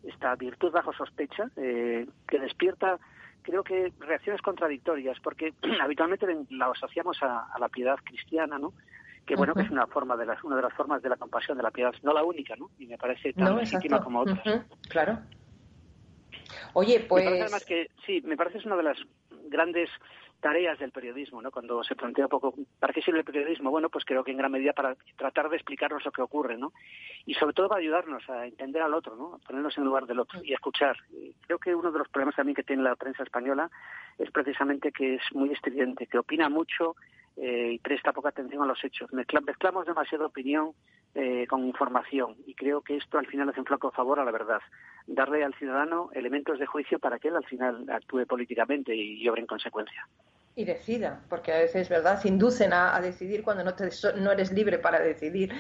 esta 0.03 0.35
virtud 0.37 0.71
bajo 0.71 0.93
sospecha 0.93 1.51
eh, 1.57 2.07
que 2.29 2.39
despierta 2.39 2.99
creo 3.43 3.65
que 3.65 3.93
reacciones 3.99 4.43
contradictorias 4.43 5.19
porque 5.21 5.55
habitualmente 5.83 6.27
la 6.51 6.67
asociamos 6.67 7.21
a, 7.23 7.47
a 7.53 7.59
la 7.59 7.69
piedad 7.69 7.97
cristiana 8.05 8.59
no 8.59 8.75
que 9.27 9.35
bueno 9.35 9.55
que 9.55 9.63
es 9.63 9.71
una 9.71 9.87
forma 9.87 10.17
de 10.17 10.27
las 10.27 10.45
una 10.45 10.57
de 10.57 10.63
las 10.63 10.75
formas 10.75 11.03
de 11.03 11.09
la 11.09 11.17
compasión 11.17 11.57
de 11.57 11.65
la 11.65 11.71
piedad 11.71 11.93
no 12.03 12.13
la 12.13 12.23
única 12.23 12.55
no 12.55 12.71
y 12.79 12.87
me 12.87 12.99
parece 12.99 13.33
tan 13.33 13.45
No, 13.45 13.57
legítima 13.57 14.01
como 14.01 14.21
otras. 14.21 14.39
Claro. 14.89 15.19
Oye, 16.75 16.99
me 17.01 17.05
parece 17.07 17.29
pues... 17.31 17.41
además 17.41 17.65
que 17.65 17.91
sí, 18.05 18.21
me 18.25 18.37
parece 18.37 18.59
es 18.59 18.67
una 18.67 18.77
de 18.77 18.83
las 18.83 18.99
grandes 19.49 19.91
tareas 20.41 20.79
del 20.79 20.93
periodismo, 20.93 21.41
¿no? 21.41 21.51
Cuando 21.51 21.83
se 21.83 21.97
plantea 21.97 22.27
un 22.27 22.31
poco 22.31 22.55
para 22.79 22.93
qué 22.93 23.01
sirve 23.01 23.21
el 23.21 23.25
periodismo, 23.25 23.71
bueno, 23.71 23.89
pues 23.89 24.05
creo 24.05 24.23
que 24.23 24.31
en 24.33 24.37
gran 24.37 24.53
medida 24.53 24.75
para 24.75 24.95
tratar 25.17 25.49
de 25.49 25.57
explicarnos 25.57 26.05
lo 26.05 26.13
que 26.13 26.21
ocurre, 26.21 26.59
¿no? 26.59 26.73
Y 27.25 27.35
sobre 27.35 27.55
todo 27.55 27.69
para 27.69 27.81
ayudarnos 27.81 28.29
a 28.29 28.47
entender 28.47 28.83
al 28.83 28.93
otro, 28.93 29.17
¿no? 29.17 29.35
A 29.35 29.39
ponernos 29.39 29.77
en 29.77 29.83
el 29.83 29.89
lugar 29.89 30.07
del 30.07 30.19
otro 30.21 30.43
y 30.45 30.53
escuchar. 30.53 30.97
Creo 31.47 31.59
que 31.59 31.75
uno 31.75 31.91
de 31.91 31.99
los 31.99 32.09
problemas 32.09 32.37
también 32.37 32.55
que 32.55 32.63
tiene 32.63 32.83
la 32.83 32.97
prensa 32.97 33.23
española 33.23 33.71
es 34.19 34.31
precisamente 34.31 34.93
que 34.93 35.15
es 35.15 35.23
muy 35.33 35.51
estridente, 35.53 36.07
que 36.07 36.19
opina 36.19 36.49
mucho 36.51 36.97
eh, 37.39 37.73
y 37.73 37.79
presta 37.79 38.13
poca 38.13 38.29
atención 38.29 38.63
a 38.63 38.67
los 38.67 38.83
hechos. 38.85 39.11
Mezcla- 39.13 39.41
mezclamos 39.41 39.87
demasiada 39.87 40.27
opinión 40.27 40.73
eh, 41.15 41.47
con 41.49 41.65
información 41.67 42.37
y 42.47 42.55
creo 42.55 42.83
que 42.83 42.97
esto 42.97 43.19
al 43.19 43.27
final 43.27 43.49
hace 43.49 43.61
un 43.61 43.67
flaco 43.67 43.91
favor 43.91 44.21
a 44.21 44.25
la 44.25 44.31
verdad. 44.33 44.61
Darle 45.07 45.45
al 45.45 45.55
ciudadano 45.55 46.11
elementos 46.13 46.59
de 46.59 46.67
juicio 46.67 46.99
para 46.99 47.19
que 47.19 47.29
él 47.29 47.37
al 47.37 47.47
final 47.47 47.87
actúe 47.91 48.27
políticamente 48.27 48.95
y, 48.95 49.23
y 49.23 49.29
obre 49.29 49.43
en 49.43 49.47
consecuencia. 49.47 50.07
Y 50.55 50.65
decida, 50.65 51.21
porque 51.29 51.53
a 51.53 51.59
veces, 51.59 51.89
¿verdad?, 51.89 52.25
inducen 52.25 52.73
a, 52.73 52.97
a 52.97 53.01
decidir 53.01 53.43
cuando 53.43 53.63
no, 53.63 53.75
te, 53.75 53.91
no 54.17 54.33
eres 54.33 54.53
libre 54.53 54.79
para 54.79 55.01
decidir. 55.01 55.53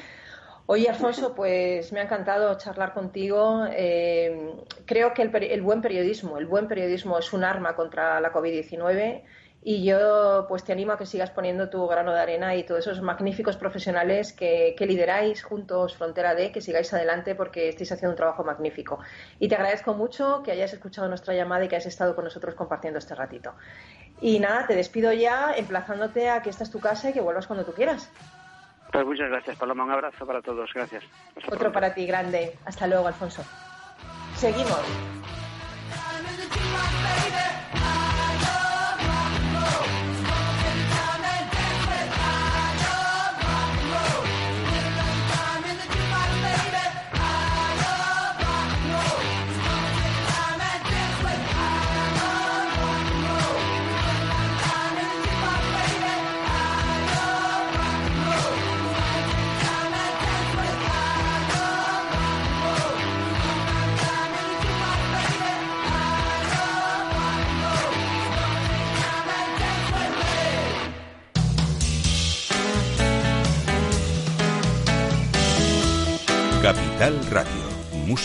Oye, 0.68 0.88
Alfonso, 0.88 1.35
pues 1.35 1.92
me 1.92 2.00
ha 2.00 2.04
encantado 2.04 2.56
charlar 2.59 2.92
contigo. 2.92 3.66
Eh, 3.70 4.52
creo 4.85 5.14
que 5.14 5.22
el, 5.22 5.35
el, 5.44 5.62
buen 5.62 5.80
periodismo, 5.80 6.38
el 6.38 6.46
buen 6.46 6.66
periodismo 6.66 7.18
es 7.18 7.32
un 7.32 7.44
arma 7.44 7.76
contra 7.76 8.20
la 8.20 8.32
COVID-19 8.32 9.22
y 9.68 9.83
yo 9.83 10.46
pues 10.48 10.62
te 10.62 10.70
animo 10.70 10.92
a 10.92 10.96
que 10.96 11.07
sigas 11.07 11.33
poniendo 11.33 11.68
tu 11.68 11.88
grano 11.88 12.14
de 12.14 12.20
arena 12.20 12.55
y 12.55 12.62
todos 12.62 12.87
esos 12.87 13.02
magníficos 13.02 13.57
profesionales 13.57 14.33
que, 14.33 14.76
que 14.79 14.87
lideráis 14.87 15.42
juntos 15.42 15.96
Frontera 15.96 16.37
D, 16.37 16.52
que 16.52 16.61
sigáis 16.61 16.94
adelante 16.94 17.35
porque 17.35 17.70
estáis 17.70 17.90
haciendo 17.90 18.12
un 18.12 18.16
trabajo 18.16 18.44
magnífico. 18.44 19.00
Y 19.40 19.48
te 19.48 19.57
agradezco 19.57 19.92
mucho 19.92 20.40
que 20.44 20.52
hayas 20.52 20.72
escuchado 20.72 21.09
nuestra 21.09 21.35
llamada 21.35 21.64
y 21.64 21.68
que 21.68 21.74
hayas 21.74 21.87
estado 21.87 22.14
con 22.14 22.22
nosotros 22.22 22.55
compartiendo 22.55 23.00
este 23.00 23.16
ratito. 23.16 23.55
Y 24.20 24.38
nada, 24.38 24.68
te 24.68 24.76
despido 24.76 25.12
ya 25.12 25.55
emplazándote 25.57 26.31
a 26.31 26.42
que 26.42 26.50
esta 26.50 26.62
es 26.62 26.70
tu 26.70 26.79
casa 26.79 27.11
y 27.11 27.12
que 27.12 27.20
vuelvas 27.20 27.48
cuando 27.48 27.64
tú 27.64 27.72
quieras. 27.72 28.09
Pues 28.92 29.05
muchas 29.05 29.29
gracias, 29.31 29.57
Paloma. 29.57 29.83
Un 29.83 29.90
abrazo 29.90 30.24
para 30.24 30.42
todos. 30.42 30.70
Gracias. 30.72 31.02
Hasta 31.31 31.40
Otro 31.40 31.59
pronto. 31.59 31.72
para 31.72 31.92
ti, 31.92 32.07
grande. 32.07 32.57
Hasta 32.66 32.87
luego, 32.87 33.09
Alfonso. 33.09 33.42
Seguimos. 34.37 35.25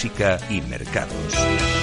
Música 0.02 0.40
y 0.50 0.62
Mercados. 0.62 1.81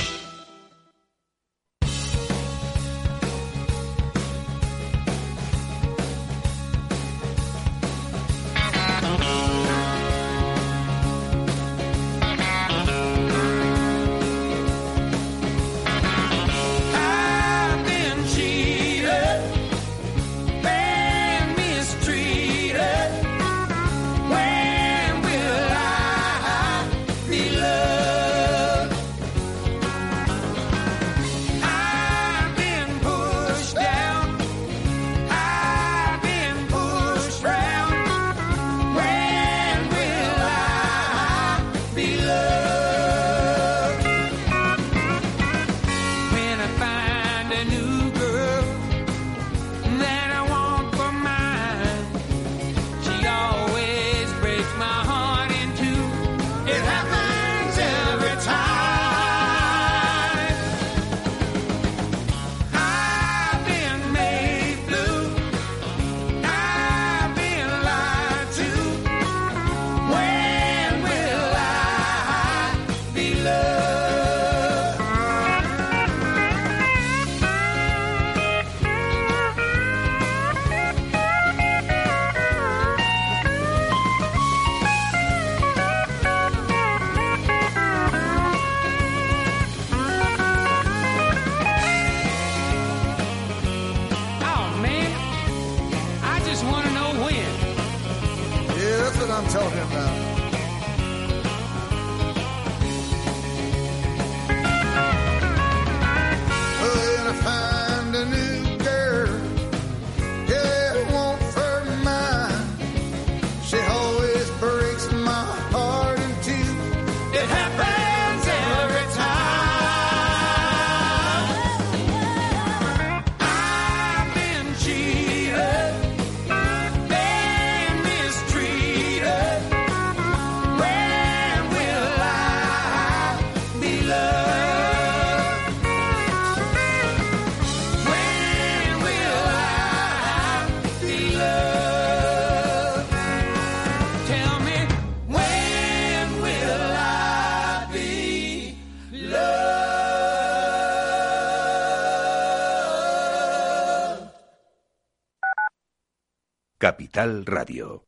Radio. 157.47 158.08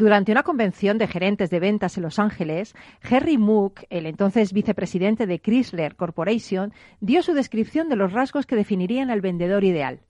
Durante 0.00 0.32
una 0.32 0.44
convención 0.44 0.96
de 0.96 1.06
gerentes 1.06 1.50
de 1.50 1.60
ventas 1.60 1.98
en 1.98 2.04
Los 2.04 2.18
Ángeles, 2.18 2.74
Harry 3.02 3.36
Mook, 3.36 3.80
el 3.90 4.06
entonces 4.06 4.54
vicepresidente 4.54 5.26
de 5.26 5.40
Chrysler 5.40 5.94
Corporation, 5.94 6.72
dio 7.00 7.22
su 7.22 7.34
descripción 7.34 7.90
de 7.90 7.96
los 7.96 8.10
rasgos 8.10 8.46
que 8.46 8.56
definirían 8.56 9.10
al 9.10 9.20
vendedor 9.20 9.62
ideal. 9.62 10.00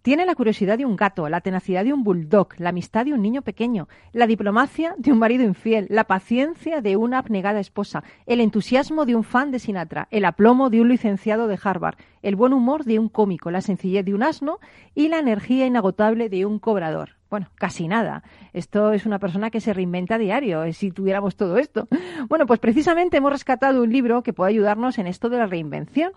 Tiene 0.00 0.24
la 0.24 0.34
curiosidad 0.34 0.78
de 0.78 0.86
un 0.86 0.96
gato, 0.96 1.28
la 1.28 1.42
tenacidad 1.42 1.84
de 1.84 1.92
un 1.92 2.04
bulldog, 2.04 2.54
la 2.56 2.70
amistad 2.70 3.04
de 3.04 3.12
un 3.12 3.20
niño 3.20 3.42
pequeño, 3.42 3.86
la 4.12 4.26
diplomacia 4.26 4.94
de 4.96 5.12
un 5.12 5.18
marido 5.18 5.44
infiel, 5.44 5.88
la 5.90 6.04
paciencia 6.04 6.80
de 6.80 6.96
una 6.96 7.18
abnegada 7.18 7.60
esposa, 7.60 8.02
el 8.24 8.40
entusiasmo 8.40 9.04
de 9.04 9.14
un 9.14 9.24
fan 9.24 9.50
de 9.50 9.58
Sinatra, 9.58 10.08
el 10.10 10.24
aplomo 10.24 10.70
de 10.70 10.80
un 10.80 10.88
licenciado 10.88 11.48
de 11.48 11.58
Harvard, 11.62 11.96
el 12.22 12.34
buen 12.34 12.54
humor 12.54 12.84
de 12.84 12.98
un 12.98 13.10
cómico, 13.10 13.50
la 13.50 13.60
sencillez 13.60 14.06
de 14.06 14.14
un 14.14 14.22
asno 14.22 14.58
y 14.94 15.08
la 15.08 15.18
energía 15.18 15.66
inagotable 15.66 16.30
de 16.30 16.46
un 16.46 16.58
cobrador. 16.58 17.16
Bueno, 17.34 17.48
casi 17.56 17.88
nada. 17.88 18.22
Esto 18.52 18.92
es 18.92 19.06
una 19.06 19.18
persona 19.18 19.50
que 19.50 19.60
se 19.60 19.72
reinventa 19.72 20.14
a 20.14 20.18
diario, 20.18 20.72
si 20.72 20.92
tuviéramos 20.92 21.34
todo 21.34 21.58
esto. 21.58 21.88
Bueno, 22.28 22.46
pues 22.46 22.60
precisamente 22.60 23.16
hemos 23.16 23.32
rescatado 23.32 23.82
un 23.82 23.92
libro 23.92 24.22
que 24.22 24.32
puede 24.32 24.50
ayudarnos 24.50 24.98
en 24.98 25.08
esto 25.08 25.28
de 25.28 25.38
la 25.38 25.46
reinvención. 25.46 26.12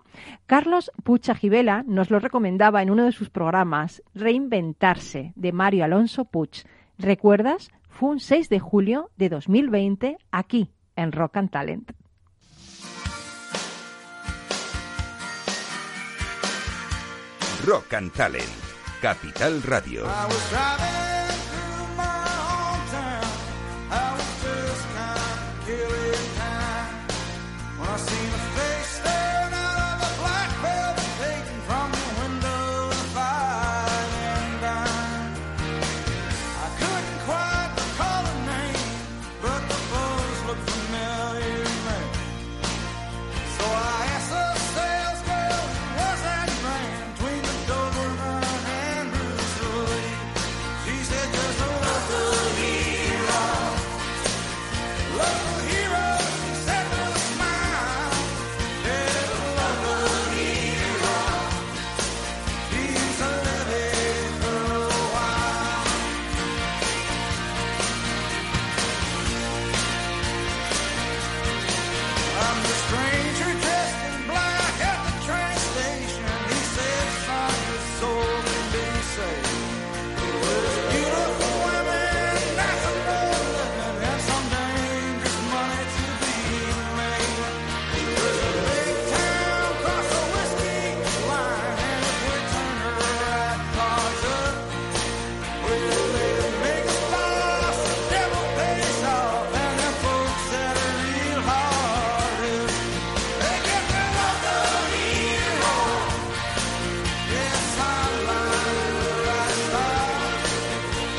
Carlos 0.46 0.92
Pucha 1.02 1.34
Gibela 1.34 1.82
nos 1.86 2.10
lo 2.10 2.20
recomendaba 2.20 2.82
en 2.82 2.90
uno 2.90 3.04
de 3.04 3.10
sus 3.10 3.30
programas, 3.30 4.00
Reinventarse, 4.14 5.32
de 5.34 5.52
Mario 5.52 5.84
Alonso 5.84 6.24
Puch. 6.24 6.64
¿Recuerdas? 6.98 7.72
Fue 7.88 8.10
un 8.10 8.20
6 8.20 8.48
de 8.48 8.60
julio 8.60 9.10
de 9.16 9.28
2020 9.28 10.18
aquí, 10.30 10.70
en 10.94 11.10
Rock 11.10 11.36
and 11.36 11.50
Talent. 11.50 11.90
Rock 17.66 17.94
and 17.94 18.12
Talent. 18.12 18.48
Capital 19.02 19.62
Radio. 19.64 20.06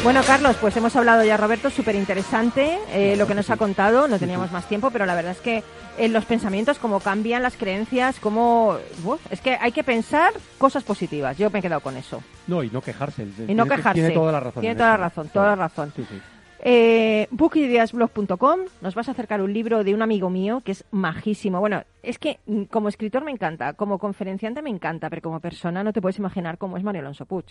Bueno, 0.03 0.21
Carlos, 0.25 0.55
pues 0.61 0.75
hemos 0.77 0.95
hablado 0.95 1.25
ya, 1.25 1.35
Roberto, 1.35 1.69
súper 1.69 1.93
interesante 1.95 2.79
eh, 2.93 3.15
lo 3.17 3.27
que 3.27 3.35
nos 3.35 3.49
ha 3.49 3.57
contado. 3.57 4.07
No 4.07 4.17
teníamos 4.17 4.49
más 4.51 4.65
tiempo, 4.65 4.91
pero 4.91 5.05
la 5.05 5.13
verdad 5.13 5.33
es 5.33 5.41
que 5.41 5.61
en 5.97 6.13
los 6.13 6.23
pensamientos, 6.23 6.79
cómo 6.79 7.01
cambian 7.01 7.43
las 7.43 7.57
creencias, 7.57 8.19
cómo. 8.19 8.77
uf, 9.03 9.19
es 9.29 9.41
que 9.41 9.57
hay 9.59 9.73
que 9.73 9.83
pensar 9.83 10.31
cosas 10.57 10.83
positivas. 10.83 11.37
Yo 11.37 11.49
me 11.49 11.59
he 11.59 11.61
quedado 11.61 11.81
con 11.81 11.97
eso. 11.97 12.23
No, 12.47 12.63
y 12.63 12.69
no 12.69 12.81
quejarse. 12.81 13.27
Y 13.45 13.53
no 13.53 13.65
quejarse. 13.65 13.99
Tiene 13.99 14.15
toda 14.15 14.31
la 14.31 14.39
razón. 14.39 14.61
Tiene 14.61 14.71
en 14.71 14.77
toda 14.77 14.89
la 14.91 14.97
razón, 14.97 15.29
toda 15.29 15.47
la 15.47 15.55
razón. 15.55 15.93
Sí, 15.95 16.05
sí. 16.09 16.19
Eh, 16.61 17.27
bookideasblog.com 17.31 18.59
nos 18.81 18.95
vas 18.95 19.07
a 19.07 19.11
acercar 19.11 19.41
un 19.41 19.53
libro 19.53 19.83
de 19.83 19.93
un 19.93 20.01
amigo 20.01 20.29
mío 20.29 20.61
que 20.63 20.71
es 20.71 20.85
majísimo. 20.91 21.59
Bueno, 21.59 21.83
es 22.03 22.19
que 22.19 22.39
mm, 22.45 22.63
como 22.63 22.87
escritor 22.87 23.23
me 23.25 23.31
encanta, 23.31 23.73
como 23.73 23.99
conferenciante 23.99 24.61
me 24.61 24.69
encanta, 24.69 25.09
pero 25.09 25.21
como 25.21 25.41
persona 25.41 25.83
no 25.83 25.91
te 25.91 26.01
puedes 26.01 26.19
imaginar 26.19 26.57
cómo 26.57 26.77
es 26.77 26.83
Mario 26.83 27.01
Alonso 27.01 27.25
Puig. 27.25 27.45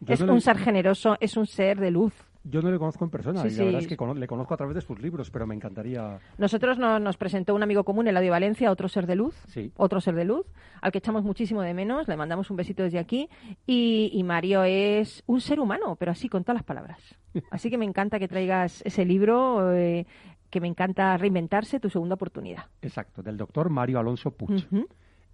Yo 0.00 0.14
Es 0.14 0.20
no 0.20 0.26
le- 0.26 0.32
un 0.32 0.40
ser 0.40 0.58
generoso, 0.58 1.16
es 1.20 1.36
un 1.36 1.46
ser 1.46 1.78
de 1.78 1.90
luz. 1.90 2.14
Yo 2.42 2.62
no 2.62 2.70
le 2.70 2.78
conozco 2.78 3.04
en 3.04 3.10
persona, 3.10 3.42
Sí, 3.42 3.48
y 3.48 3.50
la 3.50 3.56
sí. 3.56 3.64
verdad 3.64 3.80
es 3.82 3.86
que 3.86 3.96
le 4.18 4.26
conozco 4.26 4.54
a 4.54 4.56
través 4.56 4.74
de 4.74 4.80
sus 4.80 4.98
libros, 4.98 5.30
pero 5.30 5.46
me 5.46 5.54
encantaría... 5.54 6.18
Nosotros 6.38 6.78
no- 6.78 6.98
nos 6.98 7.18
presentó 7.18 7.54
un 7.54 7.62
amigo 7.62 7.84
común, 7.84 8.08
Eladio 8.08 8.30
Valencia, 8.30 8.70
otro 8.70 8.88
ser 8.88 9.06
de 9.06 9.14
luz, 9.14 9.34
Sí. 9.48 9.70
otro 9.76 10.00
ser 10.00 10.14
de 10.14 10.24
luz, 10.24 10.46
al 10.80 10.90
que 10.90 10.98
echamos 10.98 11.22
muchísimo 11.22 11.60
de 11.60 11.74
menos, 11.74 12.08
le 12.08 12.16
mandamos 12.16 12.50
un 12.50 12.56
besito 12.56 12.82
desde 12.82 12.98
aquí, 12.98 13.28
y, 13.66 14.10
y 14.14 14.22
Mario 14.22 14.64
es 14.64 15.22
un 15.26 15.42
ser 15.42 15.60
humano, 15.60 15.96
pero 15.96 16.12
así 16.12 16.30
con 16.30 16.42
todas 16.42 16.54
las 16.56 16.64
palabras. 16.64 16.98
Así 17.50 17.68
que 17.68 17.76
me 17.76 17.84
encanta 17.84 18.18
que 18.18 18.26
traigas 18.26 18.80
ese 18.86 19.04
libro, 19.04 19.74
eh, 19.74 20.06
que 20.48 20.60
me 20.62 20.66
encanta 20.66 21.14
reinventarse, 21.18 21.78
tu 21.78 21.90
segunda 21.90 22.14
oportunidad. 22.14 22.64
Exacto, 22.80 23.22
del 23.22 23.36
doctor 23.36 23.68
Mario 23.68 23.98
Alonso. 23.98 24.34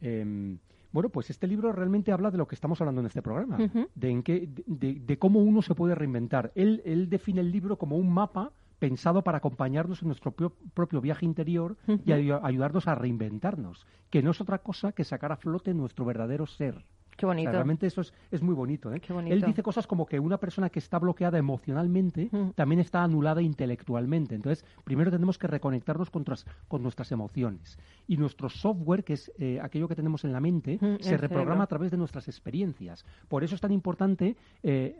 Eh, 0.03 0.57
bueno, 0.97 1.11
pues 1.11 1.29
este 1.29 1.47
libro 1.47 1.73
realmente 1.73 2.11
habla 2.11 2.31
de 2.31 2.39
lo 2.39 2.49
que 2.49 2.55
estamos 2.55 2.81
hablando 2.81 3.03
en 3.03 3.07
este 3.07 3.21
programa, 3.21 3.59
de, 3.95 4.09
en 4.11 4.23
qué, 4.23 4.49
de, 4.67 4.95
de- 4.95 5.19
cómo 5.19 5.41
uno 5.41 5.61
se 5.61 5.75
puede 5.75 5.95
reinventar. 5.95 6.53
Él, 6.55 6.81
él 6.87 7.11
define 7.11 7.43
el 7.43 7.53
libro 7.53 7.77
como 7.77 7.99
un 7.99 8.11
mapa 8.11 8.53
pensado 8.79 9.21
para 9.23 9.37
acompañarnos 9.37 10.01
en 10.01 10.09
nuestro 10.09 10.31
pro- 10.33 10.55
propio 10.73 11.03
viaje 11.03 11.27
interior 11.27 11.77
y 12.07 12.13
ayudarnos 12.13 12.89
a 12.89 12.95
reinventarnos, 12.95 13.87
que 14.09 14.23
no 14.23 14.31
es 14.31 14.41
otra 14.41 14.59
cosa 14.61 14.93
que 14.93 15.05
sacar 15.05 15.33
a 15.33 15.37
flote 15.37 15.75
nuestro 15.75 16.07
verdadero 16.07 16.47
ser. 16.47 16.85
Qué 17.17 17.25
O 17.25 17.29
sea, 17.29 17.35
bonito. 17.35 17.51
realmente 17.53 17.87
eso 17.87 18.01
es, 18.03 18.13
es 18.31 18.43
muy 18.43 18.55
bonito, 18.55 18.93
¿eh? 18.93 19.01
Qué 19.01 19.13
bonito. 19.13 19.35
Él 19.35 19.43
dice 19.43 19.63
cosas 19.63 19.87
como 19.87 20.07
que 20.07 20.21
una 20.21 20.39
persona 20.39 20.71
que 20.71 20.79
está 20.79 20.99
bloqueada 20.99 21.39
emocionalmente 21.39 22.29
Mm. 22.31 22.51
también 22.55 22.81
está 22.81 23.03
anulada 23.03 23.43
intelectualmente. 23.43 24.35
Entonces, 24.35 24.65
primero 24.85 25.11
tenemos 25.11 25.39
que 25.39 25.47
reconectarnos 25.47 26.11
con, 26.11 26.21
nuestras- 26.27 26.47
con 26.69 26.83
nuestras 26.83 27.13
emociones. 27.13 27.79
Y 28.07 28.17
nuestro 28.17 28.49
software, 28.49 29.05
que 29.05 29.15
es 29.15 29.33
eh, 29.39 29.59
aquello 29.63 29.89
que 29.89 29.95
tenemos 29.97 30.25
en 30.25 30.33
la 30.33 30.41
mente, 30.41 30.79
Mm, 30.81 30.97
se 31.01 31.17
reprograma 31.17 31.65
a 31.65 31.67
través 31.67 31.91
de 31.91 31.97
nuestras 31.97 32.29
experiencias. 32.29 33.05
Por 33.29 33.43
eso 33.45 33.55
es 33.55 33.61
tan 33.61 33.73
importante, 33.73 34.37
eh, 34.63 34.97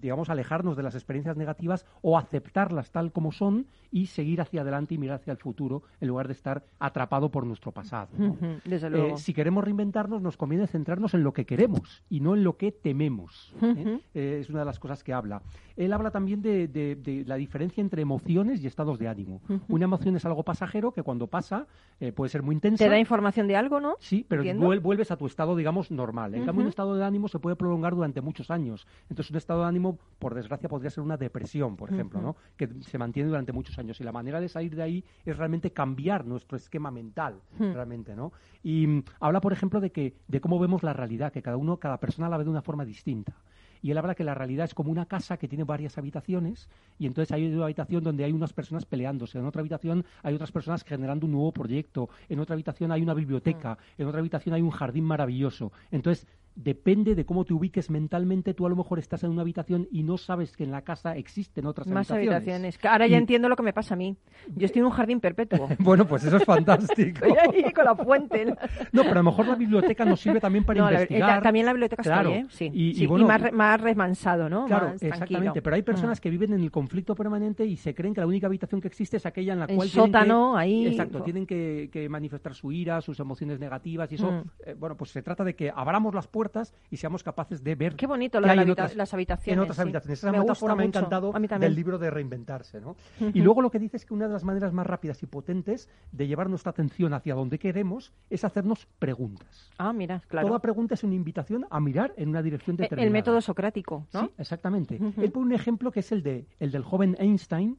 digamos, 0.00 0.30
alejarnos 0.30 0.76
de 0.76 0.82
las 0.82 0.94
experiencias 0.96 1.36
negativas 1.36 1.86
o 2.02 2.18
aceptarlas 2.18 2.90
tal 2.90 3.12
como 3.12 3.30
son 3.30 3.66
y 3.92 4.06
seguir 4.06 4.40
hacia 4.40 4.62
adelante 4.62 4.94
y 4.94 4.98
mirar 4.98 5.16
hacia 5.20 5.30
el 5.30 5.36
futuro 5.38 5.82
en 6.00 6.08
lugar 6.08 6.26
de 6.26 6.32
estar 6.32 6.64
atrapado 6.80 7.30
por 7.30 7.46
nuestro 7.46 7.70
pasado. 7.70 8.08
¿no? 8.18 8.30
Ujú, 8.32 8.46
Desde 8.64 8.90
luego. 8.90 9.16
si 9.16 9.32
queremos 9.32 9.62
reinventarnos, 9.62 10.20
nos 10.22 10.36
conviene 10.36 10.66
centrarnos 10.66 11.14
en 11.14 11.22
lo 11.22 11.32
que 11.32 11.43
que 11.44 11.56
queremos 11.56 12.02
y 12.08 12.20
no 12.20 12.34
en 12.34 12.44
lo 12.44 12.56
que 12.56 12.72
tememos. 12.72 13.54
¿eh? 13.62 14.00
Eh, 14.14 14.38
es 14.40 14.48
una 14.50 14.60
de 14.60 14.64
las 14.64 14.78
cosas 14.78 15.02
que 15.04 15.12
habla. 15.12 15.42
Él 15.76 15.92
habla 15.92 16.10
también 16.10 16.40
de, 16.40 16.68
de- 16.68 16.94
de 16.96 17.24
la 17.26 17.34
diferencia 17.36 17.80
entre 17.80 18.02
emociones 18.02 18.62
y 18.62 18.66
estados 18.66 18.98
de 18.98 19.08
ánimo. 19.08 19.40
Una 19.68 19.84
emoción 19.84 20.14
es 20.16 20.24
algo 20.24 20.42
pasajero 20.44 20.92
que 20.92 21.02
cuando 21.02 21.26
pasa 21.26 21.66
eh, 22.00 22.12
puede 22.12 22.28
ser 22.28 22.42
muy 22.42 22.54
intensa. 22.54 22.84
Te 22.84 22.90
da 22.90 22.98
información 22.98 23.46
de 23.48 23.56
algo, 23.56 23.80
¿no? 23.80 23.96
Sí, 24.00 24.24
pero 24.28 24.42
vuel- 24.66 24.80
vuelves 24.82 25.10
a 25.10 25.16
tu 25.16 25.26
estado, 25.26 25.56
digamos, 25.56 25.90
normal. 25.90 26.34
En 26.34 26.44
cambio, 26.46 26.62
un 26.62 26.68
estado 26.68 26.94
de 26.96 27.04
ánimo 27.04 27.28
se 27.28 27.38
puede 27.38 27.56
prolongar 27.56 27.94
durante 27.94 28.20
muchos 28.20 28.50
años. 28.50 28.86
Entonces, 29.10 29.30
un 29.30 29.36
estado 29.36 29.62
de 29.62 29.66
ánimo, 29.68 29.98
por 30.18 30.34
desgracia, 30.34 30.68
podría 30.68 30.90
ser 30.90 31.02
una 31.02 31.16
depresión, 31.16 31.76
por 31.76 31.90
ejemplo. 31.92 32.20
¿no? 32.20 32.36
que 32.56 32.68
se 32.82 32.98
mantiene 32.98 33.28
durante 33.28 33.52
muchos 33.52 33.78
años. 33.78 34.00
Y 34.00 34.04
la 34.04 34.12
manera 34.12 34.40
de 34.40 34.48
salir 34.48 34.74
de 34.76 34.82
ahí 34.82 35.04
es 35.24 35.36
realmente 35.36 35.72
cambiar 35.72 36.24
nuestro 36.24 36.56
esquema 36.56 36.90
mental, 36.90 37.40
realmente, 37.58 38.14
¿no? 38.14 38.32
Y 38.62 38.86
mm, 38.86 39.02
habla, 39.20 39.40
por 39.40 39.52
ejemplo, 39.52 39.80
de 39.80 39.90
que 39.90 40.14
de 40.28 40.40
cómo 40.40 40.58
vemos 40.58 40.82
la 40.82 40.92
realidad, 40.92 41.32
que 41.34 41.42
cada 41.42 41.56
uno, 41.56 41.76
cada 41.78 41.98
persona 41.98 42.28
la 42.28 42.38
ve 42.38 42.44
de 42.44 42.50
una 42.50 42.62
forma 42.62 42.84
distinta. 42.84 43.34
Y 43.82 43.90
él 43.90 43.98
habla 43.98 44.14
que 44.14 44.24
la 44.24 44.34
realidad 44.34 44.64
es 44.64 44.72
como 44.72 44.90
una 44.90 45.04
casa 45.04 45.36
que 45.36 45.48
tiene 45.48 45.64
varias 45.64 45.98
habitaciones 45.98 46.70
y 46.98 47.06
entonces 47.06 47.32
hay 47.32 47.52
una 47.52 47.64
habitación 47.64 48.02
donde 48.02 48.24
hay 48.24 48.32
unas 48.32 48.54
personas 48.54 48.86
peleándose, 48.86 49.38
en 49.38 49.44
otra 49.44 49.60
habitación 49.60 50.06
hay 50.22 50.34
otras 50.34 50.52
personas 50.52 50.84
generando 50.84 51.26
un 51.26 51.32
nuevo 51.32 51.52
proyecto, 51.52 52.08
en 52.30 52.40
otra 52.40 52.54
habitación 52.54 52.92
hay 52.92 53.02
una 53.02 53.12
biblioteca, 53.12 53.76
en 53.98 54.06
otra 54.06 54.20
habitación 54.20 54.54
hay 54.54 54.62
un 54.62 54.70
jardín 54.70 55.04
maravilloso. 55.04 55.70
Entonces, 55.90 56.26
depende 56.56 57.14
de 57.14 57.24
cómo 57.24 57.44
te 57.44 57.52
ubiques 57.52 57.90
mentalmente, 57.90 58.54
tú 58.54 58.66
a 58.66 58.68
lo 58.68 58.76
mejor 58.76 58.98
estás 58.98 59.24
en 59.24 59.30
una 59.30 59.42
habitación 59.42 59.88
y 59.90 60.02
no 60.04 60.16
sabes 60.18 60.56
que 60.56 60.64
en 60.64 60.70
la 60.70 60.82
casa 60.82 61.16
existen 61.16 61.66
otras 61.66 61.86
Más 61.88 62.10
habitaciones. 62.10 62.78
Ahora 62.84 63.06
ya 63.06 63.16
Y- 63.16 63.20
entiendo 63.20 63.48
lo 63.48 63.56
que 63.56 63.62
me 63.62 63.72
pasa 63.72 63.94
a 63.94 63.96
mí. 63.96 64.16
Yo 64.54 64.66
estoy 64.66 64.80
en 64.80 64.86
un 64.86 64.92
jardín 64.92 65.20
perpetuo. 65.20 65.68
Bueno, 65.78 66.06
pues 66.06 66.24
eso 66.24 66.36
es 66.36 66.44
fantástico. 66.44 67.26
Estoy 67.26 67.64
ahí 67.64 67.72
con 67.72 67.84
la 67.84 67.94
fuente. 67.96 68.44
¿no? 68.46 69.02
Pero 69.02 69.10
a 69.10 69.14
lo 69.14 69.22
mejor 69.24 69.46
la 69.48 69.54
biblioteca 69.56 70.04
nos 70.04 70.20
sirve 70.20 70.40
también 70.40 70.64
para 70.64 70.80
No, 70.80 70.86
la- 70.86 70.92
investigar. 71.02 71.38
eh, 71.38 71.42
también 71.42 71.66
la 71.66 71.72
biblioteca 71.72 72.02
Claro. 72.02 72.30
está 72.30 72.32
bien, 72.32 72.50
sí. 72.50 72.70
Y, 72.72 73.06
más, 73.08 73.40
re- 73.40 73.52
más 73.52 73.80
remansado, 73.80 74.48
¿no? 74.48 74.66
Claro, 74.66 74.86
Más 74.90 75.02
exactamente. 75.02 75.34
tranquilo. 75.42 75.62
Pero 75.62 75.76
hay 75.76 75.82
personas 75.82 76.18
Mm. 76.20 76.22
que 76.22 76.30
viven 76.30 76.52
en 76.52 76.60
el 76.60 76.70
conflicto 76.70 77.14
permanente 77.14 77.64
y 77.66 77.76
se 77.76 77.94
creen 77.94 78.14
que 78.14 78.20
la 78.20 78.26
única 78.26 78.46
habitación 78.46 78.80
que 78.80 78.88
existe 78.88 79.16
es 79.16 79.26
aquella 79.26 79.52
en 79.52 79.58
la 79.60 79.64
El 79.66 79.76
cual 79.76 79.90
tienen 79.90 80.06
sótano, 80.12 80.52
que, 80.54 80.60
ahí. 80.60 80.86
exacto, 80.86 81.22
tienen 81.22 81.46
que, 81.46 81.90
que 81.92 82.08
manifestar 82.08 82.54
su 82.54 82.70
ira, 82.72 83.00
sus 83.00 83.18
emociones 83.20 83.58
negativas 83.58 84.10
y 84.12 84.14
eso. 84.16 84.30
Mm. 84.30 84.42
eh, 84.66 84.74
bueno, 84.78 84.96
pues 84.96 85.10
se 85.10 85.22
trata 85.22 85.42
de 85.44 85.54
que 85.54 85.70
abramos 85.74 86.14
las 86.14 86.26
puertas 86.26 86.43
y 86.90 86.96
seamos 86.96 87.22
capaces 87.22 87.62
de 87.62 87.74
ver. 87.74 87.96
Qué 87.96 88.06
bonito 88.06 88.40
lo 88.40 88.46
de 88.48 88.56
la 88.56 88.62
habita- 88.62 88.72
otras- 88.84 88.96
las 88.96 89.14
habitaciones. 89.14 89.56
En 89.56 89.60
otras 89.60 89.76
sí. 89.76 89.82
habitaciones. 89.82 90.18
Esa 90.18 90.30
Me 90.32 90.38
gusta 90.38 90.52
metáfora 90.52 90.74
me 90.74 90.82
ha 90.82 90.86
encantado 90.86 91.32
del 91.58 91.74
libro 91.74 91.98
de 91.98 92.10
reinventarse, 92.10 92.80
¿no? 92.80 92.96
Y 93.34 93.40
luego 93.40 93.62
lo 93.62 93.70
que 93.70 93.78
dice 93.78 93.96
es 93.96 94.04
que 94.04 94.14
una 94.14 94.26
de 94.26 94.32
las 94.32 94.44
maneras 94.44 94.72
más 94.72 94.86
rápidas 94.86 95.22
y 95.22 95.26
potentes 95.26 95.88
de 96.12 96.26
llevar 96.26 96.48
nuestra 96.50 96.70
atención 96.70 97.14
hacia 97.14 97.34
donde 97.34 97.58
queremos 97.58 98.12
es 98.30 98.44
hacernos 98.44 98.86
preguntas. 98.98 99.70
Ah, 99.78 99.92
mira, 99.92 100.20
claro. 100.28 100.48
Toda 100.48 100.58
pregunta 100.60 100.94
es 100.94 101.04
una 101.04 101.14
invitación 101.14 101.66
a 101.70 101.80
mirar 101.80 102.12
en 102.16 102.28
una 102.28 102.42
dirección 102.42 102.74
Eh, 102.74 102.82
determinada. 102.82 103.06
El 103.06 103.12
método 103.12 103.40
socrático, 103.40 104.06
¿no? 104.12 104.20
Sí, 104.22 104.30
exactamente. 104.38 104.98
Él 105.16 105.32
pone 105.32 105.46
un 105.46 105.52
ejemplo 105.52 105.90
que 105.90 106.00
es 106.00 106.12
el, 106.12 106.22
de, 106.22 106.46
el 106.60 106.70
del 106.70 106.82
joven 106.82 107.16
Einstein, 107.18 107.78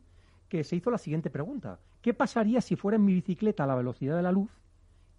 que 0.49 0.63
se 0.63 0.75
hizo 0.75 0.91
la 0.91 0.97
siguiente 0.97 1.30
pregunta. 1.30 1.80
¿Qué 2.01 2.13
pasaría 2.13 2.62
si 2.62 2.75
fuera 2.75 2.97
en 2.97 3.06
mi 3.06 3.13
bicicleta 3.13 3.63
a 3.63 3.67
la 3.67 3.75
velocidad 3.75 4.15
de 4.15 4.21
la 4.23 4.32
luz 4.32 4.51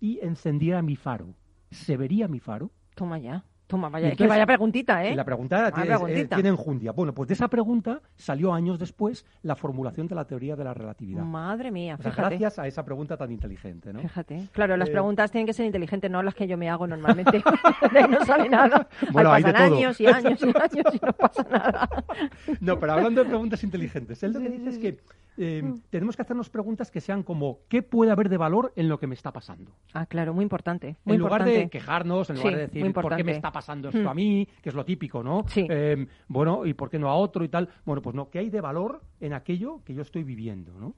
y 0.01 0.21
encendiera 0.23 0.83
mi 0.83 0.95
faro? 0.97 1.35
¿Se 1.71 1.97
vería 1.97 2.29
mi 2.29 2.39
faro? 2.39 2.71
Toma 2.97 3.19
ya. 3.19 3.45
Toma, 3.69 3.89
vaya. 3.89 4.07
Y 4.07 4.11
es 4.13 4.17
que 4.17 4.23
entonces- 4.23 4.29
vaya 4.39 4.47
preguntita, 4.47 5.05
¿eh? 5.05 5.13
Y 5.13 5.17
la 5.17 5.25
pregunta 5.25 5.73
tiene, 5.73 5.87
eh, 5.89 5.97
preguntita. 5.99 6.37
tiene 6.37 6.49
enjundia. 6.51 6.93
Bueno, 6.93 7.13
pues 7.13 7.27
de 7.27 7.35
esa 7.35 7.49
pregunta 7.49 8.01
salió 8.15 8.55
años 8.55 8.79
después 8.79 9.27
la 9.43 9.57
formulación 9.57 10.07
de 10.07 10.15
la 10.15 10.25
teoría 10.25 10.55
de 10.55 10.63
la 10.63 10.73
relatividad. 10.73 11.25
Madre 11.25 11.73
mía, 11.73 11.97
O 11.99 12.03
sea, 12.03 12.13
fíjate. 12.13 12.29
gracias 12.39 12.59
a 12.61 12.69
esa 12.69 12.85
pregunta 12.85 13.17
tan 13.17 13.33
inteligente, 13.33 13.93
¿no? 13.93 13.99
Fíjate. 14.01 14.49
Claro, 14.53 14.77
las 14.77 14.89
Eh, 14.89 14.93
preguntas 14.93 15.33
tienen 15.33 15.47
que 15.49 15.53
ser 15.53 15.67
inteligentes, 15.67 16.09
no 16.09 16.23
las 16.23 16.35
que 16.37 16.47
yo 16.47 16.57
me 16.57 16.71
hago 16.71 16.87
normalmente. 16.87 17.43
De 17.93 17.99
ahí 17.99 18.09
no 18.09 18.25
sale 18.25 18.49
nada. 18.49 18.87
Bueno, 19.11 19.33
Ahí 19.33 19.39
hay 19.39 19.43
de 19.43 19.53
pasan 19.53 19.69
todo. 19.69 19.79
años 19.79 20.01
y 20.01 20.07
años 20.07 20.41
y 20.43 20.47
años 20.47 20.95
y 20.95 21.01
no 21.05 21.13
pasa 21.13 21.43
nada. 21.51 21.89
No, 22.61 22.79
pero 22.79 22.93
hablando 22.93 23.23
de 23.25 23.29
preguntas 23.29 23.65
inteligentes, 23.65 24.23
él 24.23 24.33
lo 24.33 24.39
que 24.41 24.49
dice 24.49 24.69
es 24.71 24.79
que 24.79 24.99
eh, 25.39 25.63
Mm. 25.63 25.81
tenemos 25.91 26.17
que 26.17 26.23
hacernos 26.23 26.49
preguntas 26.51 26.91
que 26.91 27.01
sean 27.01 27.23
como 27.23 27.59
¿qué 27.69 27.83
puede 27.83 28.11
haber 28.11 28.29
de 28.29 28.37
valor 28.37 28.73
en 28.77 28.89
lo 28.89 28.99
que 28.99 29.07
me 29.07 29.15
está 29.15 29.33
pasando? 29.33 29.73
Ah, 29.93 30.07
claro, 30.07 30.33
muy 30.35 30.43
importante. 30.43 30.97
Muy 31.05 31.17
en 31.17 31.21
lugar 31.21 31.41
importante. 31.43 31.59
de 31.65 31.71
quejarnos, 31.71 32.31
en 32.31 32.37
lugar 32.37 32.53
Sí, 32.53 32.57
de 32.57 32.67
decir 32.67 32.93
por 32.93 33.17
qué 33.17 33.25
me 33.25 33.33
está 33.33 33.53
pasando 33.53 33.89
esto 33.89 34.03
Mm. 34.03 34.09
a 34.09 34.15
mí, 34.15 34.49
que 34.63 34.69
es 34.71 34.75
lo 34.75 34.85
típico, 34.85 35.23
¿no? 35.23 35.45
Sí. 35.49 35.67
Eh, 35.69 36.07
bueno, 36.29 36.65
¿y 36.67 36.75
por 36.75 36.89
qué 36.91 36.99
no 36.99 37.09
a 37.09 37.15
otro 37.15 37.45
y 37.45 37.49
tal? 37.49 37.69
Bueno, 37.85 38.03
pues 38.03 38.15
no, 38.15 38.31
¿qué 38.31 38.39
hay 38.41 38.51
de 38.51 38.61
valor 38.61 39.03
en 39.21 39.33
aquello 39.33 39.83
que 39.85 39.95
yo 39.95 40.03
estoy 40.03 40.25
viviendo, 40.25 40.73
¿no? 40.79 40.95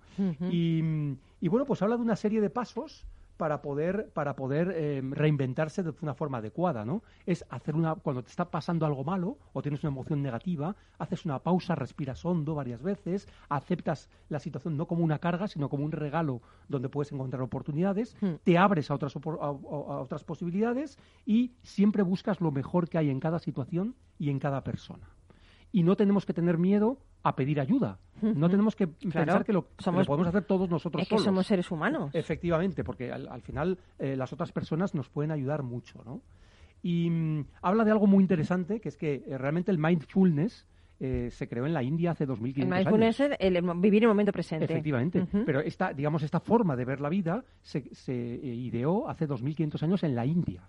Y 0.51 1.49
bueno, 1.49 1.65
pues 1.67 1.83
habla 1.83 1.97
de 1.97 2.03
una 2.03 2.17
serie 2.17 2.41
de 2.41 2.51
pasos 2.51 3.07
para 3.39 3.63
poder, 3.63 4.11
para 4.13 4.37
poder 4.37 4.75
eh, 4.77 5.01
reinventarse 5.03 5.83
de 5.83 5.95
una 6.03 6.15
forma 6.15 6.39
adecuada, 6.39 6.85
¿no? 6.85 7.03
Es 7.25 7.47
hacer 7.49 7.75
una, 7.75 7.95
cuando 7.95 8.23
te 8.23 8.29
está 8.29 8.51
pasando 8.51 8.85
algo 8.85 9.05
malo 9.05 9.39
o 9.55 9.63
tienes 9.63 9.83
una 9.83 9.93
emoción 9.93 10.23
negativa, 10.23 10.77
haces 10.99 11.25
una 11.25 11.39
pausa, 11.39 11.75
respiras 11.75 12.25
hondo 12.27 12.55
varias 12.55 12.83
veces, 12.83 13.27
aceptas 13.49 14.11
la 14.29 14.41
situación 14.41 14.77
no 14.77 14.87
como 14.87 15.03
una 15.03 15.19
carga, 15.19 15.49
sino 15.49 15.71
como 15.71 15.85
un 15.85 15.93
regalo 15.93 16.43
donde 16.69 16.91
puedes 16.91 17.13
encontrar 17.13 17.41
oportunidades, 17.41 18.17
Hmm. 18.21 18.35
te 18.43 18.59
abres 18.59 18.91
a 18.91 18.95
otras, 18.95 19.15
a 19.17 19.51
otras 19.51 20.25
posibilidades 20.25 20.99
y 21.25 21.53
siempre 21.63 22.03
buscas 22.03 22.41
lo 22.41 22.51
mejor 22.51 22.89
que 22.89 22.99
hay 22.99 23.11
en 23.11 23.21
cada 23.21 23.39
situación 23.39 23.95
y 24.19 24.31
en 24.31 24.41
cada 24.41 24.65
persona. 24.65 25.09
Y 25.71 25.85
no 25.85 25.97
tenemos 25.97 26.27
que 26.27 26.35
tener 26.35 26.59
miedo 26.59 26.99
a 27.23 27.35
pedir 27.37 27.61
ayuda. 27.61 27.99
No 28.21 28.49
tenemos 28.51 28.75
que 28.75 28.89
Claro. 28.89 29.13
pensar 29.27 29.45
que 29.45 29.53
lo, 29.53 29.63
que 29.77 29.85
Somos- 29.85 30.01
lo 30.01 30.07
podemos 30.07 30.27
hacer 30.29 30.43
todos 30.45 30.69
nosotros 30.69 31.03
Es 31.03 31.09
que 31.09 31.15
solos. 31.17 31.25
somos 31.25 31.47
seres 31.47 31.71
humanos. 31.71 32.11
Efectivamente, 32.15 32.83
porque 32.83 33.13
al, 33.13 33.29
al 33.29 33.43
final 33.43 33.79
eh, 33.99 34.17
las 34.17 34.33
otras 34.33 34.51
personas 34.51 34.95
nos 34.95 35.09
pueden 35.09 35.31
ayudar 35.31 35.63
mucho, 35.63 36.03
¿no? 36.05 36.21
Y 36.83 37.09
mm, 37.11 37.45
habla 37.63 37.85
de 37.85 37.91
algo 37.93 38.07
muy 38.09 38.23
interesante, 38.23 38.81
que 38.81 38.89
es 38.89 38.97
que 38.97 39.23
eh, 39.27 39.39
realmente 39.39 39.71
el 39.71 39.79
mindfulness 39.79 40.67
eh, 41.01 41.29
se 41.31 41.47
creó 41.49 41.65
en 41.67 41.75
la 41.75 41.83
India 41.85 42.11
hace 42.11 42.27
2.500 42.27 42.57
El 42.57 42.63
años. 42.73 42.77
mindfulness 42.87 43.21
es 43.21 43.31
el, 43.39 43.57
el 43.57 43.63
vivir 43.77 44.03
el 44.03 44.09
momento 44.09 44.33
presente. 44.33 44.65
Efectivamente, 44.65 45.25
pero 45.47 45.61
esta, 45.61 45.93
digamos, 45.93 46.25
esta 46.25 46.41
forma 46.41 46.75
de 46.75 46.85
ver 46.85 47.01
la 47.01 47.09
vida 47.09 47.45
se, 47.63 47.85
se, 47.95 48.13
ideó 48.15 49.09
hace 49.09 49.29
2.500 49.29 49.81
años 49.85 50.03
en 50.03 50.17
la 50.17 50.27
India. 50.27 50.63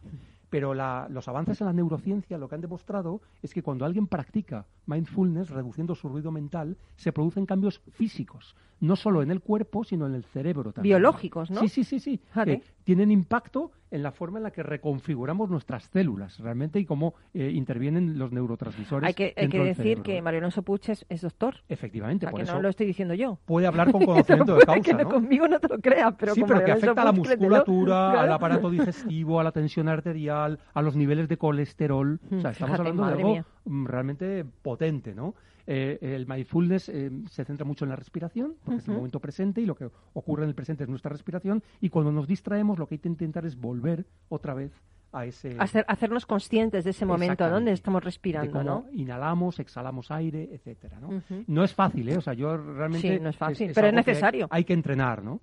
Pero 0.50 0.74
la- 0.74 1.08
los 1.10 1.28
avances 1.28 1.62
en 1.62 1.68
la 1.68 1.74
neurociencia 1.74 2.38
lo 2.38 2.50
que 2.50 2.56
han 2.56 2.62
demostrado 2.62 3.22
es 3.42 3.54
que 3.54 3.62
cuando 3.64 3.86
alguien 3.86 4.08
practica 4.08 4.66
mindfulness, 4.88 5.50
reduciendo 5.50 5.96
su 5.96 6.10
ruido 6.10 6.32
mental, 6.32 6.78
se 6.96 7.14
producen 7.14 7.46
cambios 7.46 7.80
físicos, 7.92 8.56
no 8.82 8.96
solo 8.96 9.22
en 9.22 9.32
el 9.32 9.42
cuerpo, 9.42 9.84
sino 9.84 10.06
en 10.08 10.15
el 10.15 10.24
cerebro 10.24 10.72
también. 10.74 10.96
Biológicos, 10.98 11.52
¿no? 11.52 11.62
Sí, 11.62 11.68
sí, 11.70 11.84
sí, 11.84 12.00
sí. 12.00 12.20
Que 12.46 12.62
tienen 12.84 13.12
impacto 13.12 13.72
en 13.92 14.04
la 14.04 14.12
forma 14.12 14.38
en 14.38 14.44
la 14.44 14.52
que 14.52 14.62
reconfiguramos 14.62 15.50
nuestras 15.50 15.84
células 15.86 16.38
realmente 16.39 16.80
y 16.80 16.86
cómo 16.86 17.15
eh, 17.34 17.50
intervienen 17.54 18.20
los 18.20 18.32
neurotransmisores. 18.32 19.08
Hay 19.08 19.13
que, 19.15 19.34
hay 19.36 19.50
que 19.50 19.60
decir 19.63 20.02
que 20.02 20.22
Mario 20.22 20.39
Alonso 20.39 20.62
Puig 20.62 20.82
es, 20.89 21.06
es 21.10 21.22
doctor. 21.22 21.56
Efectivamente, 21.70 22.26
O 22.26 22.28
sea, 22.28 22.32
por 22.32 22.39
que 22.39 22.44
eso 22.44 22.54
no 22.54 22.62
lo 22.62 22.70
estoy 22.70 22.86
diciendo 22.86 23.15
yo. 23.15 23.39
puede 23.46 23.65
hablar 23.68 23.92
con 23.92 24.02
conocimiento 24.06 24.56
de 24.56 24.65
Puede 24.65 24.82
que 24.82 24.92
causa, 24.92 25.04
no- 25.04 25.10
conmigo 25.10 25.48
no 25.48 25.60
te 25.60 25.68
lo 25.68 25.80
creas, 25.80 26.13
pero 26.20 26.36
sí, 26.36 26.44
pero 26.48 26.63
que 26.63 26.72
afecta 26.72 27.02
a 27.02 27.06
la 27.06 27.12
musculatura, 27.12 28.22
al 28.22 28.32
aparato 28.32 28.70
digestivo, 28.72 29.39
a 29.39 29.44
la 29.44 29.52
tensión 29.52 29.88
arterial, 29.89 30.60
a 30.74 30.82
los 30.82 30.96
niveles 30.96 31.28
de 31.28 31.38
colesterol. 31.38 32.20
O 32.26 32.30
sea, 32.42 32.50
Mm, 32.50 32.52
estamos 32.54 32.56
fíjate, 32.58 32.74
hablando 32.82 33.06
de 33.06 33.12
algo 33.13 33.30
mía. 33.32 33.46
mm, 33.65 33.86
realmente 33.86 34.46
potente, 34.62 35.15
¿no? 35.15 35.36
Eh, 35.72 36.00
el 36.16 36.26
mindfulness 36.26 36.90
eh, 36.90 37.12
se 37.30 37.46
centra 37.46 37.64
mucho 37.64 37.86
en 37.86 37.90
la 37.90 37.96
respiración, 37.96 38.56
porque 38.64 38.80
es 38.80 38.88
el 38.88 38.96
momento 38.96 39.20
presente 39.20 39.62
y 39.62 39.68
lo 39.68 39.76
que 39.76 39.88
ocurre 40.14 40.42
en 40.44 40.50
el 40.50 40.56
presente 40.56 40.84
es 40.84 40.90
nuestra 40.90 41.12
respiración. 41.12 41.62
Y 41.80 41.90
cuando 41.90 42.12
nos 42.12 42.28
distraemos, 42.28 42.80
lo 42.80 42.88
que 42.88 42.96
hay 42.96 43.00
que 43.00 43.08
intentar 43.08 43.46
es 43.46 43.56
volver 43.56 44.08
otra 44.30 44.56
vez 44.56 44.72
a 45.12 45.28
ese. 45.28 45.56
Hacer- 45.60 45.86
hacernos 45.88 46.26
conscientes 46.26 46.84
de 46.86 46.90
ese 46.90 47.06
momento 47.06 47.48
donde 47.48 47.72
estamos 47.72 48.04
respirando, 48.04 48.52
cómo 48.52 48.64
¿no? 48.64 48.86
inhalamos, 48.94 49.60
exhalamos 49.60 50.10
aire, 50.10 50.50
etcétera, 50.52 51.00
¿no? 51.00 51.22
No 51.46 51.64
es 51.64 51.74
fácil, 51.76 52.10
¿eh? 52.10 52.18
O 52.18 52.22
sea, 52.22 52.34
yo 52.34 52.58
realmente... 52.58 53.08
Sí, 53.18 53.20
no 53.20 53.30
es 53.30 53.38
fácil, 53.38 53.72
pero 53.76 53.88
es 53.88 53.92
que 53.94 53.96
necesario. 53.98 54.48
Hay 54.50 54.64
que 54.64 54.74
entrenar, 54.74 55.24
¿no? 55.24 55.40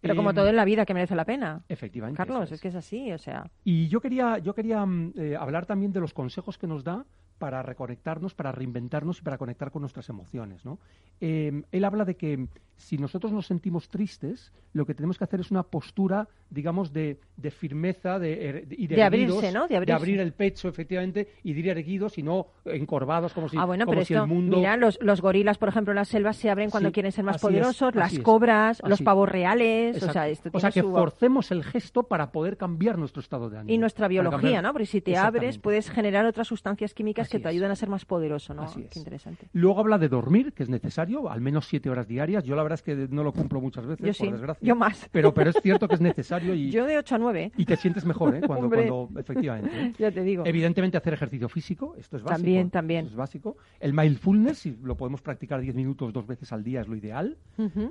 Pero 0.00 0.14
como 0.14 0.30
Em, 0.30 0.36
todo 0.36 0.48
en 0.48 0.56
la 0.56 0.64
vida 0.64 0.84
que 0.84 0.94
merece 0.94 1.16
la 1.16 1.24
pena. 1.24 1.64
Efectivamente. 1.68 2.16
Carlos, 2.18 2.52
es 2.52 2.60
que 2.60 2.68
es 2.68 2.74
así, 2.76 3.10
o 3.10 3.18
sea. 3.18 3.50
Y 3.64 3.88
yo 3.88 4.00
quería, 4.00 4.38
yo 4.38 4.54
quería 4.54 4.84
mm, 4.86 5.14
eh, 5.16 5.34
hablar 5.36 5.66
también 5.66 5.92
de 5.92 5.98
los 6.00 6.12
consejos 6.12 6.58
que 6.58 6.66
nos 6.68 6.84
da 6.84 7.04
para 7.38 7.62
reconectarnos, 7.62 8.34
para 8.34 8.52
reinventarnos 8.52 9.20
y 9.20 9.22
para 9.22 9.38
conectar 9.38 9.70
con 9.70 9.82
nuestras 9.82 10.08
emociones. 10.08 10.64
¿no? 10.64 10.78
Eh, 11.20 11.62
él 11.72 11.84
habla 11.84 12.04
de 12.04 12.16
que 12.16 12.48
si 12.76 12.98
nosotros 12.98 13.32
nos 13.32 13.46
sentimos 13.46 13.88
tristes, 13.88 14.52
lo 14.72 14.84
que 14.84 14.94
tenemos 14.94 15.16
que 15.16 15.24
hacer 15.24 15.40
es 15.40 15.50
una 15.50 15.62
postura, 15.62 16.28
digamos, 16.50 16.92
de, 16.92 17.20
de 17.36 17.50
firmeza 17.50 18.18
de, 18.18 18.50
er- 18.50 18.66
y 18.70 18.86
de, 18.88 18.96
De 18.96 19.02
abrirse, 19.02 19.52
¿no? 19.52 19.68
De 19.68 19.76
abrirse. 19.76 19.92
abrir 19.94 20.20
el 20.20 20.32
pecho, 20.32 20.68
efectivamente, 20.68 21.28
y 21.44 21.52
de 21.52 21.60
ir 21.60 21.68
erguidos 21.68 22.18
y 22.18 22.22
no 22.24 22.48
encorvados 22.64 23.32
como 23.32 23.48
si, 23.48 23.56
ah, 23.56 23.64
bueno, 23.64 23.84
como 23.84 23.94
pero 23.96 24.04
si 24.04 24.14
esto, 24.14 24.24
el 24.24 24.28
mundo... 24.28 24.56
mira, 24.56 24.76
los, 24.76 24.98
los 25.00 25.20
gorilas, 25.20 25.58
por 25.58 25.68
ejemplo, 25.68 25.92
en 25.92 25.96
las 25.96 26.08
selvas 26.08 26.36
se 26.36 26.50
abren 26.50 26.70
cuando 26.70 26.88
Sí, 26.88 26.92
quieren 26.94 27.12
ser 27.12 27.24
más 27.24 27.36
es, 27.36 27.42
poderosos, 27.42 27.94
las 27.94 28.12
es, 28.12 28.18
cobras, 28.20 28.82
los 28.84 29.00
pavos 29.02 29.28
reales, 29.28 30.02
o 30.02 30.10
sea, 30.12 30.28
esto 30.28 30.50
O 30.52 30.58
sea, 30.58 30.70
tiene 30.70 30.86
que 30.86 30.92
su- 30.92 30.98
forcemos 30.98 31.50
el 31.52 31.62
gesto 31.62 32.02
para 32.04 32.32
poder 32.32 32.56
cambiar 32.56 32.98
nuestro 32.98 33.20
estado 33.20 33.48
de 33.50 33.58
ánimo. 33.58 33.72
Y 33.72 33.78
nuestra 33.78 34.08
biología, 34.08 34.38
cambiar- 34.40 34.62
¿no? 34.64 34.72
Porque 34.72 34.86
si 34.86 35.00
te 35.00 35.16
abres, 35.16 35.58
puedes 35.58 35.88
generar 35.90 36.26
otras 36.26 36.48
sustancias 36.48 36.92
químicas 36.94 37.28
que 37.28 37.38
te 37.38 37.48
es. 37.48 37.54
ayudan 37.54 37.70
a 37.70 37.76
ser 37.76 37.88
más 37.88 38.04
poderoso, 38.04 38.52
¿no? 38.52 38.62
Así. 38.62 38.84
Qué 38.90 38.98
interesante. 38.98 39.46
Luego 39.52 39.78
habla 39.80 39.98
de 39.98 40.08
dormir, 40.08 40.52
que 40.52 40.64
es 40.64 40.68
necesario, 40.68 41.30
al 41.30 41.40
menos 41.40 41.66
siete 41.66 41.88
horas 41.90 42.08
diarias. 42.08 42.42
Yo 42.44 42.56
la 42.56 42.63
verdad 42.64 42.78
es 42.78 42.82
que 42.82 43.08
no 43.14 43.22
lo 43.22 43.32
cumplo 43.32 43.60
muchas 43.60 43.86
veces, 43.86 44.00
Yo 44.04 44.12
por 44.12 44.14
sí, 44.26 44.32
desgracia. 44.32 44.66
yo 44.66 44.74
más. 44.74 45.08
Pero, 45.12 45.32
pero 45.32 45.50
es 45.50 45.56
cierto 45.62 45.86
que 45.86 45.94
es 45.94 46.00
necesario 46.00 46.54
y, 46.54 46.70
Yo 46.72 46.84
de 46.86 46.98
8 46.98 47.14
a 47.14 47.18
9. 47.18 47.52
y 47.56 47.64
te 47.64 47.76
sientes 47.76 48.04
mejor, 48.04 48.34
¿eh? 48.34 48.40
Cuando, 48.46 49.08
efectivamente. 49.18 49.70
¿eh? 49.80 49.92
Ya 49.98 50.10
te 50.10 50.22
digo. 50.22 50.42
Evidentemente 50.44 50.96
hacer 50.96 51.14
ejercicio 51.14 51.48
físico, 51.48 51.94
esto 51.96 52.16
es 52.16 52.22
básico. 52.22 52.36
También, 52.36 52.70
también. 52.70 53.06
es 53.06 53.14
básico. 53.14 53.56
El 53.78 53.92
mindfulness, 53.94 54.58
si 54.58 54.76
lo 54.82 54.96
podemos 54.96 55.22
practicar 55.22 55.60
10 55.60 55.74
minutos 55.74 56.12
dos 56.12 56.26
veces 56.26 56.52
al 56.52 56.64
día, 56.64 56.80
es 56.80 56.88
lo 56.88 56.96
ideal. 56.96 57.36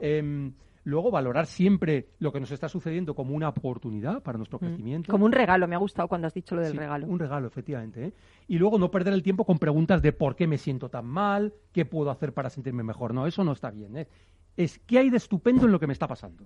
Em, 0.01 0.53
luego, 0.85 1.11
valorar 1.11 1.45
siempre 1.45 2.09
lo 2.19 2.31
que 2.33 2.39
nos 2.41 2.51
está 2.51 2.67
sucediendo 2.67 3.15
como 3.15 3.33
una 3.33 3.49
oportunidad 3.49 4.21
para 4.21 4.37
nuestro 4.37 4.59
crecimiento. 4.59 5.09
Mm. 5.09 5.13
Como 5.13 5.25
un 5.25 5.31
regalo, 5.31 5.67
me 5.67 5.75
ha 5.75 5.79
gustado 5.79 6.07
cuando 6.07 6.27
has 6.27 6.33
dicho 6.33 6.55
lo 6.55 6.61
del 6.61 6.73
Sí, 6.73 6.77
regalo. 6.77 7.07
Un 7.07 7.19
regalo, 7.19 7.47
efectivamente. 7.47 8.05
¿eh? 8.07 8.13
Y 8.47 8.57
luego 8.57 8.77
no 8.77 8.91
perder 8.91 9.13
el 9.13 9.23
tiempo 9.23 9.45
con 9.45 9.59
preguntas 9.59 10.01
de 10.01 10.11
por 10.11 10.35
qué 10.35 10.45
me 10.47 10.57
siento 10.57 10.89
tan 10.89 11.05
mal, 11.05 11.53
qué 11.71 11.85
puedo 11.85 12.11
hacer 12.11 12.33
para 12.33 12.49
sentirme 12.49 12.83
mejor. 12.83 13.13
No, 13.13 13.25
eso 13.27 13.43
no 13.43 13.53
está 13.53 13.71
bien. 13.71 13.95
¿eh? 13.95 14.07
Es 14.55 14.77
qué 14.85 14.99
hay 14.99 15.09
de 15.09 15.17
estupendo 15.17 15.65
en 15.65 15.71
lo 15.71 15.79
que 15.79 15.87
me 15.87 15.93
está 15.93 16.07
pasando. 16.07 16.45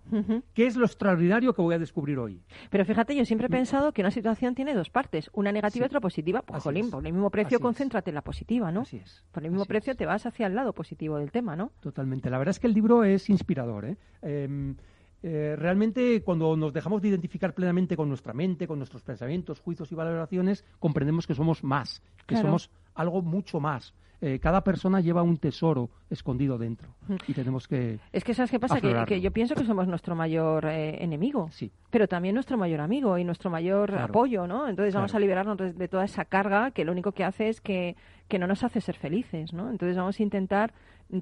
¿Qué 0.53 0.66
es 0.66 0.78
lo 0.78 0.86
extraordinario 0.86 1.53
que 1.53 1.62
voy 1.62 1.76
a 1.76 1.80
descubrir 1.80 2.18
hoy? 2.20 2.41
Pero 2.70 2.86
fíjate, 2.86 3.14
yo 3.16 3.26
siempre 3.26 3.47
he 3.47 3.49
pensado 3.49 3.91
que 3.91 4.01
una 4.01 4.12
situación 4.12 4.55
tiene 4.55 4.74
dos 4.74 4.89
partes, 4.89 5.30
una 5.34 5.51
negativa 5.51 5.86
y 5.86 5.88
otra 5.88 5.99
positiva. 5.99 6.41
Pues, 6.41 6.58
Así 6.60 6.64
jolín, 6.64 6.86
es. 6.86 6.91
por 6.91 7.05
el 7.05 7.12
mismo 7.12 7.30
precio, 7.30 7.47
Así 7.47 7.55
es. 7.55 7.62
concéntrate 7.62 8.12
en 8.12 8.16
la 8.16 8.22
positiva, 8.22 8.72
¿no? 8.72 8.82
Así 8.82 8.97
es. 8.97 9.26
Por 9.32 9.43
el 9.43 9.49
mismo 9.51 9.64
Así 9.64 9.68
precio 9.70 9.91
es. 9.91 9.97
te 9.97 10.05
vas 10.05 10.26
hacia 10.26 10.47
el 10.47 10.55
lado 10.55 10.72
positivo 10.74 11.18
del 11.18 11.32
tema, 11.32 11.58
¿no? 11.58 11.72
Totalmente. 11.82 12.30
La 12.30 12.38
verdad 12.38 12.51
es 12.51 12.60
que 12.60 12.68
el 12.68 12.74
libro 12.74 13.03
es 13.03 13.30
inspirador. 13.30 13.84
¿eh? 13.84 13.97
Em, 14.22 14.76
eh, 15.24 15.55
realmente, 15.58 16.22
cuando 16.24 16.55
nos 16.55 16.72
dejamos 16.72 17.01
de 17.01 17.10
identificar 17.10 17.53
plenamente 17.53 17.97
con 17.97 18.08
nuestra 18.08 18.34
mente, 18.34 18.68
con 18.68 18.78
nuestros 18.78 19.03
pensamientos, 19.03 19.60
juicios 19.60 19.91
y 19.91 19.95
valoraciones, 19.95 20.64
comprendemos 20.80 21.28
que 21.28 21.36
somos 21.36 21.62
más, 21.64 22.01
que 22.26 22.36
Claro. 22.36 22.47
somos 22.47 22.70
algo 22.95 23.22
mucho 23.22 23.60
más. 23.60 23.93
Eh, 24.20 24.39
cada 24.39 24.61
persona 24.63 24.99
lleva 24.99 25.22
un 25.22 25.38
tesoro 25.38 25.91
escondido 26.09 26.57
dentro 26.57 26.88
y 27.28 27.34
tenemos 27.34 27.68
que... 27.68 27.99
Es 28.11 28.24
que, 28.24 28.34
¿sabes 28.34 28.49
qué 28.49 28.59
pasa? 28.59 28.82
Que, 28.82 28.95
que 29.05 29.22
yo 29.22 29.30
pienso 29.32 29.53
que 29.53 29.63
somos 29.63 29.88
nuestro 29.88 30.15
mayor 30.15 30.65
eh, 30.65 31.03
enemigo, 31.03 31.49
Sí. 31.51 31.72
pero 31.91 32.07
también 32.07 32.34
nuestro 32.34 32.57
mayor 32.57 32.82
amigo 32.82 33.18
y 33.20 33.24
nuestro 33.24 33.51
mayor 33.51 33.89
Claro. 33.91 34.05
apoyo, 34.05 34.47
¿no? 34.47 34.68
Entonces 34.68 34.95
vamos 34.95 35.13
a 35.13 35.20
liberarnos 35.20 35.57
de, 35.57 35.72
de 35.74 35.88
toda 35.88 36.03
esa 36.05 36.26
carga 36.26 36.72
que 36.72 36.84
lo 36.84 36.93
único 36.93 37.11
que 37.11 37.24
hace 37.24 37.49
es 37.49 37.61
que, 37.61 37.95
que 38.28 38.39
no 38.39 38.47
nos 38.47 38.63
hace 38.63 38.82
ser 38.82 38.95
felices, 38.95 39.53
¿no? 39.53 39.70
Entonces 39.70 39.95
vamos 39.95 40.20
a 40.20 40.24
intentar 40.24 40.74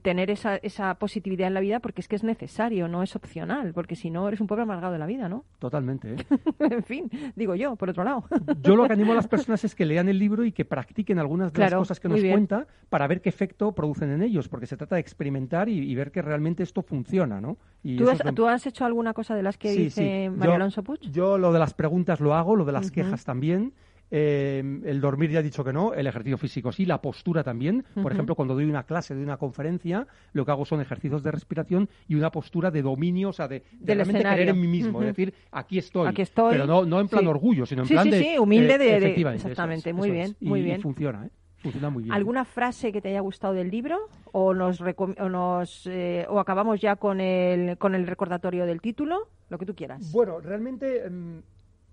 tener 0.02 0.32
esa, 0.32 0.56
esa 0.58 0.96
positividad 0.96 1.48
en 1.48 1.54
la 1.54 1.60
vida 1.60 1.80
porque 1.80 2.02
es 2.02 2.08
que 2.08 2.16
es 2.16 2.24
necesario, 2.24 2.88
no 2.88 3.04
es 3.04 3.16
opcional, 3.16 3.72
porque 3.74 3.96
si 3.96 4.10
no 4.10 4.28
eres 4.28 4.42
un 4.42 4.48
pobre 4.48 4.64
amargado 4.64 4.94
de 4.94 5.00
la 5.00 5.06
vida, 5.06 5.30
¿no? 5.30 5.46
Totalmente. 5.60 6.14
¿eh? 6.14 6.16
en 6.60 6.84
fin, 6.84 7.12
digo 7.36 7.54
yo, 7.56 7.76
por 7.76 7.90
otro 7.92 8.04
lado. 8.04 8.24
Yo 8.62 8.76
lo 8.76 8.88
que 8.88 8.94
animo 8.94 9.12
a 9.12 9.16
las 9.16 9.28
personas 9.28 9.64
es 9.64 9.76
que 9.76 9.86
lean 9.86 10.10
el 10.10 10.18
libro 10.18 10.44
y 10.44 10.52
que 10.52 10.66
practiquen 10.66 11.20
algunas 11.20 11.54
de 11.54 11.58
Claro, 11.58 11.78
las 11.78 11.82
cosas 11.82 12.00
que 12.00 12.10
nos 12.10 12.20
cuenta 12.20 12.66
para 12.90 13.06
ver 13.08 13.22
qué 13.22 13.30
efecto 13.30 13.74
producen 13.74 14.10
en 14.12 14.24
ellos, 14.24 14.50
porque 14.50 14.66
se 14.66 14.76
trata 14.76 14.96
de 14.96 15.02
experimentar 15.02 15.70
y, 15.70 15.78
y 15.80 15.94
ver 15.96 16.12
que 16.12 16.22
realmente 16.24 16.64
esto 16.64 16.82
funciona, 16.82 17.40
¿no? 17.40 17.58
Y 17.84 17.98
¿Tú 17.98 18.10
has, 18.10 18.20
es 18.20 18.26
lo- 18.26 18.34
¿Tú 18.34 18.48
has 18.48 18.66
hecho 18.66 18.86
alguna 18.86 19.14
cosa 19.14 19.36
de 19.36 19.44
las 19.44 19.58
que 19.58 19.72
Sí, 19.72 19.84
dice 19.84 20.30
sí. 20.32 20.36
María 20.36 20.56
Alonso 20.56 20.84
Puig? 20.84 21.00
Yo 21.12 21.38
lo 21.38 21.54
de 21.54 21.60
las 21.60 21.76
preguntas 21.76 22.20
lo 22.20 22.34
hago, 22.34 22.56
lo 22.56 22.66
de 22.66 22.72
las 22.72 22.90
quejas 22.90 23.24
también. 23.24 23.74
Eh, 24.12 24.64
el 24.86 25.02
dormir 25.02 25.32
ya 25.32 25.40
he 25.40 25.44
dicho 25.44 25.64
que 25.64 25.74
no, 25.74 25.94
el 25.94 26.06
ejercicio 26.08 26.38
físico 26.38 26.72
sí, 26.72 26.86
la 26.86 27.02
postura 27.02 27.44
también. 27.44 27.84
Por 28.02 28.12
ejemplo, 28.12 28.36
cuando 28.36 28.54
doy 28.54 28.66
una 28.66 28.84
clase, 28.84 29.14
doy 29.16 29.24
una 29.24 29.38
conferencia, 29.38 30.08
lo 30.34 30.46
que 30.46 30.52
hago 30.52 30.66
son 30.66 30.80
ejercicios 30.82 31.24
de 31.24 31.32
respiración 31.32 31.90
y 32.08 32.16
una 32.16 32.32
postura 32.32 32.70
de 32.72 32.82
dominio, 32.82 33.30
o 33.30 33.34
sea, 33.34 33.48
de, 33.48 33.64
de 33.80 33.94
realmente 33.96 34.20
escenario. 34.20 34.36
creer 34.44 34.50
en 34.56 34.62
mí 34.62 34.68
mismo, 34.68 35.02
es 35.02 35.08
decir, 35.08 35.34
aquí 35.52 35.78
estoy. 35.80 36.08
Aquí 36.08 36.22
estoy, 36.22 36.52
Pero 36.54 36.68
no, 36.68 36.86
no 36.86 37.00
en 37.00 37.08
plan 37.08 37.24
sí. 37.24 37.28
orgullo, 37.28 37.66
sino 37.66 37.82
en 37.82 37.88
Sí, 37.88 37.94
plan 37.94 38.04
sí, 38.06 38.12
de... 38.12 38.20
sí, 38.20 38.38
humilde 38.38 38.78
de- 38.78 38.86
de- 38.86 38.98
efectivamente, 38.98 39.38
eso 39.40 39.48
es, 39.48 39.52
exactamente, 39.52 39.94
muy 39.94 40.08
eso 40.10 40.14
bien, 40.14 40.26
es. 40.32 40.42
Muy 40.42 40.60
y 40.60 40.64
bien. 40.64 40.82
funciona, 40.82 41.26
¿eh? 41.26 41.30
Funciona 41.58 41.90
muy 41.90 42.04
bien. 42.04 42.14
¿Alguna 42.14 42.46
frase 42.46 42.92
que 42.92 43.02
te 43.02 43.10
haya 43.10 43.22
gustado 43.22 43.56
del 43.56 43.72
libro? 43.72 43.98
¿O 44.32 44.54
nos, 44.54 44.80
recom- 44.82 45.20
o, 45.20 45.30
nos 45.30 45.88
eh, 45.88 46.28
o 46.30 46.40
acabamos 46.40 46.80
ya 46.80 46.96
con 46.96 47.20
el, 47.20 47.80
con 47.80 47.96
el 47.96 48.06
recordatorio 48.06 48.68
del 48.68 48.82
título? 48.82 49.30
Lo 49.50 49.58
que 49.58 49.66
tú 49.66 49.74
quieras. 49.74 50.12
Bueno, 50.12 50.40
realmente 50.40 51.06
em, 51.06 51.42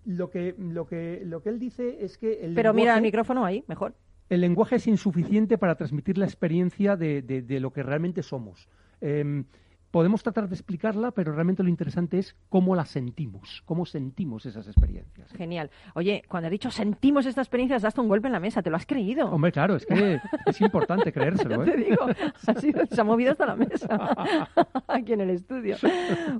lo, 0.04 0.30
que, 0.30 0.54
lo, 0.58 0.86
que, 0.86 1.22
lo 1.24 1.42
que 1.42 1.48
él 1.50 1.58
dice 1.58 1.98
es 2.04 2.18
que 2.18 2.44
el 2.44 2.54
Pero 2.54 2.72
mira 2.74 2.92
el 2.92 2.96
lenguaje- 2.96 3.02
micrófono 3.02 3.44
ahí, 3.44 3.64
mejor. 3.68 3.94
el 4.28 4.40
lenguaje 4.40 4.76
es 4.76 4.86
insuficiente 4.86 5.58
para 5.58 5.74
transmitir 5.76 6.18
la 6.18 6.24
experiencia 6.24 6.96
de, 6.96 7.22
de- 7.22 7.42
de 7.42 7.60
lo 7.60 7.72
que 7.72 7.82
realmente 7.82 8.22
somos. 8.22 8.68
Em, 9.00 9.44
podemos 9.92 10.24
tratar 10.24 10.48
de 10.48 10.54
explicarla, 10.56 11.12
pero 11.12 11.32
realmente 11.32 11.62
lo 11.62 11.68
interesante 11.68 12.18
es 12.18 12.34
cómo 12.48 12.74
la 12.74 12.84
sentimos, 12.84 13.62
cómo 13.66 13.86
sentimos 13.86 14.44
esas 14.46 14.66
experiencias. 14.66 15.30
Genial. 15.32 15.70
Oye, 15.94 16.24
cuando 16.28 16.48
has 16.48 16.50
dicho 16.50 16.70
sentimos 16.72 17.26
esta 17.26 17.42
experiencia, 17.42 17.76
has 17.76 17.82
dado 17.82 18.02
un 18.02 18.08
golpe 18.08 18.26
en 18.26 18.32
la 18.32 18.40
mesa, 18.40 18.62
¿te 18.62 18.70
lo 18.70 18.76
has 18.76 18.86
creído? 18.86 19.30
Hombre, 19.30 19.52
claro, 19.52 19.76
es 19.76 19.86
que 19.86 20.18
es 20.46 20.60
importante 20.60 21.12
creérselo. 21.12 21.62
¿eh? 21.62 21.70
te 21.70 21.76
digo, 21.76 22.06
ha 22.48 22.54
sido- 22.54 22.86
se 22.90 23.00
ha 23.00 23.04
movido 23.04 23.30
hasta 23.30 23.46
la 23.46 23.54
mesa 23.54 23.86
aquí 24.88 25.12
en 25.12 25.20
el 25.20 25.30
estudio. 25.30 25.76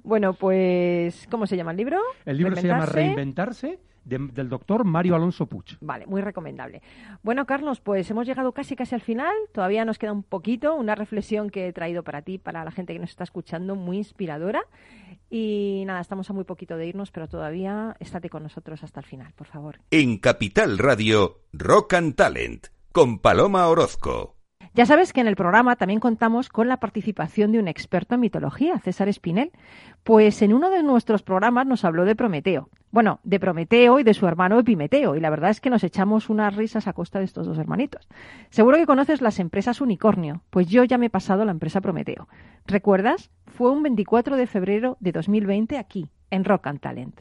Bueno, 0.02 0.32
pues, 0.32 1.28
¿cómo 1.30 1.46
se 1.46 1.56
llama 1.56 1.70
el 1.70 1.76
libro? 1.76 2.00
El 2.24 2.38
libro 2.38 2.56
se 2.56 2.66
llama 2.66 2.86
¿Reinventarse? 2.86 3.78
De- 4.04 4.18
del 4.18 4.48
doctor 4.48 4.84
Mario 4.84 5.14
Alonso 5.14 5.46
Puig. 5.46 5.76
Vale, 5.80 6.06
muy 6.06 6.20
recomendable. 6.22 6.82
Bueno, 7.22 7.46
Carlos, 7.46 7.80
pues 7.80 8.10
hemos 8.10 8.26
llegado 8.26 8.52
casi 8.52 8.74
casi 8.76 8.94
al 8.94 9.00
final. 9.00 9.32
Todavía 9.52 9.84
nos 9.84 9.98
queda 9.98 10.12
un 10.12 10.22
poquito, 10.22 10.74
una 10.74 10.94
reflexión 10.94 11.50
que 11.50 11.68
he 11.68 11.72
traído 11.72 12.02
para 12.02 12.22
ti, 12.22 12.38
para 12.38 12.64
la 12.64 12.70
gente 12.72 12.92
que 12.92 12.98
nos 12.98 13.10
está 13.10 13.24
escuchando, 13.24 13.76
muy 13.76 13.98
inspiradora. 13.98 14.62
Y 15.30 15.84
nada, 15.86 16.00
estamos 16.00 16.28
a 16.28 16.32
muy 16.32 16.44
poquito 16.44 16.76
de 16.76 16.86
irnos, 16.88 17.10
pero 17.10 17.28
todavía 17.28 17.96
estate 18.00 18.28
con 18.28 18.42
nosotros 18.42 18.82
hasta 18.82 19.00
el 19.00 19.06
final, 19.06 19.32
por 19.34 19.46
favor. 19.46 19.78
En 19.90 20.18
Capital 20.18 20.78
Radio, 20.78 21.40
Rock 21.52 21.94
and 21.94 22.14
Talent, 22.16 22.66
con 22.92 23.18
Paloma 23.18 23.66
Orozco. 23.68 24.36
Ya 24.74 24.86
sabes 24.86 25.12
que 25.12 25.20
en 25.20 25.26
el 25.26 25.36
programa 25.36 25.76
también 25.76 26.00
contamos 26.00 26.48
con 26.48 26.66
la 26.66 26.78
participación 26.78 27.52
de 27.52 27.58
un 27.58 27.68
experto 27.68 28.14
en 28.14 28.22
mitología, 28.22 28.78
César 28.78 29.06
Espinel. 29.06 29.52
Pues 30.02 30.40
en 30.40 30.54
uno 30.54 30.70
de 30.70 30.82
nuestros 30.82 31.22
programas 31.22 31.66
nos 31.66 31.84
habló 31.84 32.06
de 32.06 32.16
Prometeo. 32.16 32.70
Bueno, 32.90 33.20
de 33.22 33.38
Prometeo 33.38 33.98
y 33.98 34.02
de 34.02 34.14
su 34.14 34.26
hermano 34.26 34.58
Epimeteo. 34.58 35.14
Y 35.14 35.20
la 35.20 35.28
verdad 35.28 35.50
es 35.50 35.60
que 35.60 35.68
nos 35.68 35.84
echamos 35.84 36.30
unas 36.30 36.56
risas 36.56 36.86
a 36.86 36.94
costa 36.94 37.18
de 37.18 37.26
estos 37.26 37.46
dos 37.46 37.58
hermanitos. 37.58 38.08
Seguro 38.48 38.78
que 38.78 38.86
conoces 38.86 39.20
las 39.20 39.40
empresas 39.40 39.82
Unicornio. 39.82 40.42
Pues 40.48 40.68
yo 40.68 40.84
ya 40.84 40.96
me 40.96 41.06
he 41.06 41.10
pasado 41.10 41.44
la 41.44 41.52
empresa 41.52 41.82
Prometeo. 41.82 42.26
¿Recuerdas? 42.66 43.30
Fue 43.48 43.70
un 43.70 43.82
24 43.82 44.36
de 44.36 44.46
febrero 44.46 44.96
de 45.00 45.12
2020 45.12 45.76
aquí, 45.76 46.08
en 46.30 46.44
Rock 46.44 46.68
and 46.68 46.80
Talent. 46.80 47.20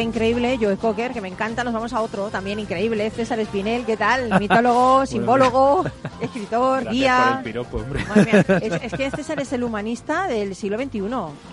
Increíble, 0.00 0.58
Joe 0.60 0.76
Cocker, 0.76 1.12
que 1.12 1.20
me 1.20 1.28
encanta. 1.28 1.62
Nos 1.64 1.74
vamos 1.74 1.92
a 1.92 2.00
otro 2.00 2.30
también 2.30 2.58
increíble, 2.58 3.10
César 3.10 3.38
Espinel, 3.40 3.84
¿qué 3.84 3.96
tal? 3.96 4.30
Mitólogo, 4.40 5.04
simbólogo, 5.04 5.84
escritor, 6.20 6.84
Gracias 6.84 6.94
guía. 6.94 7.24
por 7.28 7.36
el 7.38 7.44
piropo, 7.44 7.76
hombre. 7.78 8.04
Madre 8.06 8.24
mía, 8.32 8.58
es, 8.62 8.72
es 8.84 8.92
que 8.94 9.10
César 9.10 9.40
es 9.40 9.52
el 9.52 9.64
humanista 9.64 10.26
del 10.28 10.54
siglo 10.54 10.78
XXI, 10.78 11.02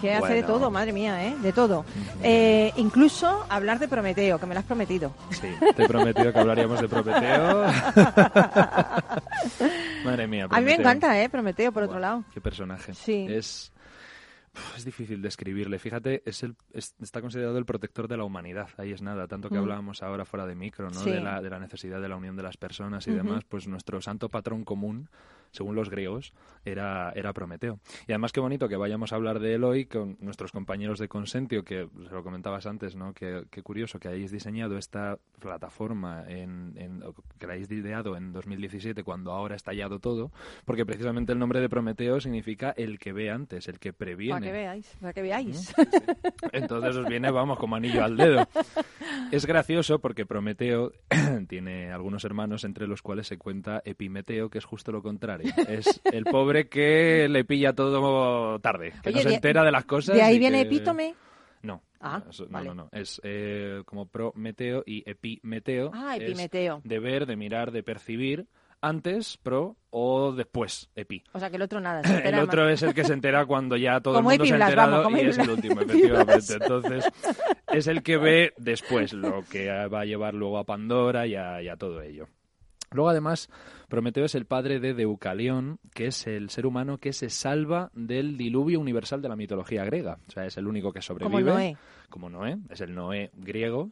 que 0.02 0.14
hace 0.14 0.34
de 0.36 0.44
todo, 0.44 0.72
madre 0.72 0.94
mía, 0.94 1.26
¿eh? 1.28 1.36
De 1.42 1.52
todo. 1.52 1.84
Eh, 2.24 2.72
incluso 2.78 3.46
hablar 3.50 3.80
de 3.80 3.88
Prometeo, 3.88 4.40
que 4.40 4.46
me 4.46 4.54
lo 4.54 4.60
has 4.62 4.66
prometido. 4.66 5.12
Sí, 5.32 5.48
te 5.76 5.84
he 5.84 5.88
prometido 5.88 6.32
que 6.32 6.40
hablaríamos 6.40 6.80
de 6.80 6.88
Prometeo. 6.88 7.66
Madre 10.06 10.28
mía. 10.28 10.46
A 10.50 10.60
mí 10.60 10.66
me 10.66 10.76
Prometeo. 10.76 10.80
encanta, 10.80 11.22
¿eh? 11.22 11.30
Prometeo, 11.30 11.72
por 11.72 11.84
otro 11.84 12.00
lado. 12.00 12.24
Qué 12.34 12.42
personaje. 12.42 12.94
Sí. 12.94 13.26
Es, 13.30 13.72
es 14.78 14.86
difícil 14.86 15.22
describirle. 15.22 15.80
Fíjate, 15.80 16.22
es 16.26 16.44
el, 16.44 16.56
es- 16.74 16.96
está 17.02 17.22
considerado 17.22 17.58
el 17.58 17.66
protector 17.66 18.08
de 18.08 18.18
la 18.18 18.24
humanidad. 18.24 18.70
Ahí 18.78 18.92
es 18.92 19.02
nada. 19.02 19.28
Tanto 19.28 19.50
que 19.50 19.56
Mm. 19.56 19.60
hablábamos 19.60 20.04
ahora 20.04 20.26
fuera 20.26 20.46
de 20.46 20.56
micro, 20.56 20.90
¿no? 20.90 21.00
Sí. 21.00 21.12
De, 21.12 21.22
la, 21.22 21.42
de 21.42 21.50
la 21.50 21.60
necesidad 21.60 22.02
de 22.02 22.10
la 22.10 22.16
unión 22.16 22.36
de 22.36 22.44
las 22.44 22.58
personas 22.58 23.08
y 23.08 23.12
demás. 23.12 23.44
Pues 23.46 23.68
nuestro 23.68 24.02
santo 24.02 24.30
patrón 24.30 24.64
común, 24.64 25.10
según 25.52 25.76
los 25.76 25.90
griegos, 25.90 26.34
era, 26.66 27.12
era 27.16 27.34
Prometeo. 27.34 27.80
Y 28.08 28.12
además 28.12 28.32
qué 28.32 28.40
bonito 28.40 28.68
que 28.68 28.76
vayamos 28.76 29.12
a 29.14 29.16
hablar 29.16 29.40
de 29.40 29.56
él 29.56 29.64
hoy 29.64 29.86
con 29.86 30.18
nuestros 30.20 30.52
compañeros 30.52 31.00
de 31.00 31.08
Consentio, 31.08 31.64
que 31.64 31.88
se 32.08 32.14
lo 32.14 32.24
comentabas 32.24 32.66
antes, 32.66 32.96
¿no? 32.96 33.14
Que, 33.14 33.44
qué 33.50 33.62
curioso 33.64 34.00
que 34.00 34.08
hayáis 34.10 34.32
diseñado 34.32 34.78
esta 34.78 35.18
plataforma 35.40 36.24
en, 36.28 36.74
en- 36.78 37.04
que 37.38 37.48
la 37.48 37.54
hayáis 37.54 37.72
ideado 37.72 38.16
en 38.18 38.34
2017 38.34 39.04
cuando 39.04 39.32
ahora 39.32 39.54
ha 39.54 39.58
estallado 39.58 40.00
todo, 40.00 40.32
porque 40.66 40.86
precisamente 40.86 41.32
el 41.34 41.40
nombre 41.40 41.60
de 41.62 41.70
Prometeo 41.70 42.20
significa 42.20 42.72
el 42.78 43.00
que 43.00 43.14
ve 43.14 43.30
antes, 43.32 43.68
el 43.68 43.80
que 43.80 43.94
previene. 43.94 44.34
Para 44.40 44.46
que 44.46 44.52
veáis, 44.52 44.98
para 45.00 45.14
que 45.14 45.22
veáis. 45.22 45.74
Entonces 46.52 46.96
os 46.96 47.08
viene, 47.08 47.32
vamos, 47.32 47.58
como 47.60 47.76
anillo 47.76 48.04
al 48.04 48.18
dedo. 48.18 48.48
Es 49.32 49.46
gracioso 49.46 50.00
porque 50.00 50.26
Prometeo 50.26 50.92
tiene 51.48 51.92
algunos 51.92 52.24
hermanos 52.26 52.64
entre 52.64 52.88
los 52.88 53.02
cuales 53.02 53.28
se 53.28 53.38
cuenta 53.38 53.82
Epimeteo, 53.86 54.50
que 54.50 54.58
es 54.58 54.66
justo 54.66 54.92
lo 54.92 55.02
contrario. 55.02 55.39
Es 55.68 56.02
el 56.06 56.26
pobre 56.26 56.68
que 56.70 57.28
le 57.30 57.44
pilla 57.46 57.74
todo 57.74 58.60
tarde, 58.60 58.94
que 59.04 59.10
Oye, 59.10 59.18
no 59.18 59.22
se 59.24 59.30
de- 59.30 59.36
entera 59.36 59.64
de 59.64 59.72
las 59.72 59.86
cosas. 59.86 60.16
¿De 60.16 60.22
ahí 60.22 60.36
y 60.36 60.40
viene 60.40 60.58
que- 60.62 60.76
epítome? 60.76 61.16
No. 61.62 61.82
Ah, 62.00 62.24
no, 62.26 62.46
vale. 62.50 62.68
no, 62.70 62.74
no. 62.76 62.90
Es 62.94 63.20
eh, 63.24 63.82
como 63.86 64.08
Prometeo 64.08 64.84
y 64.86 65.04
Epimeteo. 65.10 65.92
Ah, 65.94 66.16
epimeteo. 66.16 66.82
de 66.84 67.00
ver, 67.00 67.26
de 67.26 67.36
mirar, 67.36 67.72
de 67.72 67.84
percibir. 67.84 68.48
Antes, 68.82 69.36
pro, 69.36 69.76
o 69.90 70.32
después, 70.32 70.90
epi. 70.96 71.22
O 71.34 71.40
sea, 71.40 71.50
que 71.50 71.58
el 71.58 71.62
otro 71.64 71.82
nada. 71.82 72.02
se 72.06 72.30
El 72.30 72.40
otro 72.40 72.64
más. 72.64 72.76
es 72.76 72.84
el 72.84 72.94
que 72.94 73.04
se 73.04 73.12
entera 73.12 73.46
cuando 73.46 73.76
ya 73.76 74.00
todo 74.00 74.14
Como 74.14 74.32
el 74.32 74.40
mundo 74.40 74.46
se 74.46 74.54
ha 74.64 74.66
enterado 74.68 75.04
vamos, 75.04 75.22
y 75.22 75.26
es 75.26 75.38
el 75.38 75.50
último, 75.50 75.82
efectivamente. 75.82 76.54
Entonces, 76.62 77.06
es 77.74 77.88
el 77.88 78.02
que 78.04 78.16
ve 78.16 78.54
después 78.56 79.12
lo 79.12 79.44
que 79.52 79.68
va 79.70 80.00
a 80.00 80.06
llevar 80.06 80.34
luego 80.34 80.58
a 80.60 80.64
Pandora 80.64 81.28
y 81.28 81.36
a, 81.36 81.62
y 81.62 81.68
a 81.68 81.76
todo 81.76 82.02
ello. 82.02 82.30
Luego, 82.92 83.10
además, 83.10 83.50
Prometeo 83.88 84.26
es 84.26 84.36
el 84.36 84.46
padre 84.46 84.80
de 84.80 84.94
Deucalión, 84.94 85.80
que 85.94 86.08
es 86.08 86.28
el 86.28 86.50
ser 86.50 86.66
humano 86.66 86.98
que 86.98 87.14
se 87.14 87.30
salva 87.30 87.92
del 87.94 88.38
diluvio 88.38 88.80
universal 88.80 89.22
de 89.22 89.30
la 89.30 89.36
mitología 89.36 89.86
griega. 89.86 90.20
O 90.28 90.32
sea, 90.32 90.46
es 90.46 90.58
el 90.58 90.68
único 90.68 90.92
que 90.92 91.02
sobrevive. 91.02 91.44
Noé. 91.44 91.78
Como 92.10 92.30
Noé, 92.30 92.58
es 92.70 92.82
el 92.82 92.94
Noé 92.94 93.32
griego. 93.36 93.92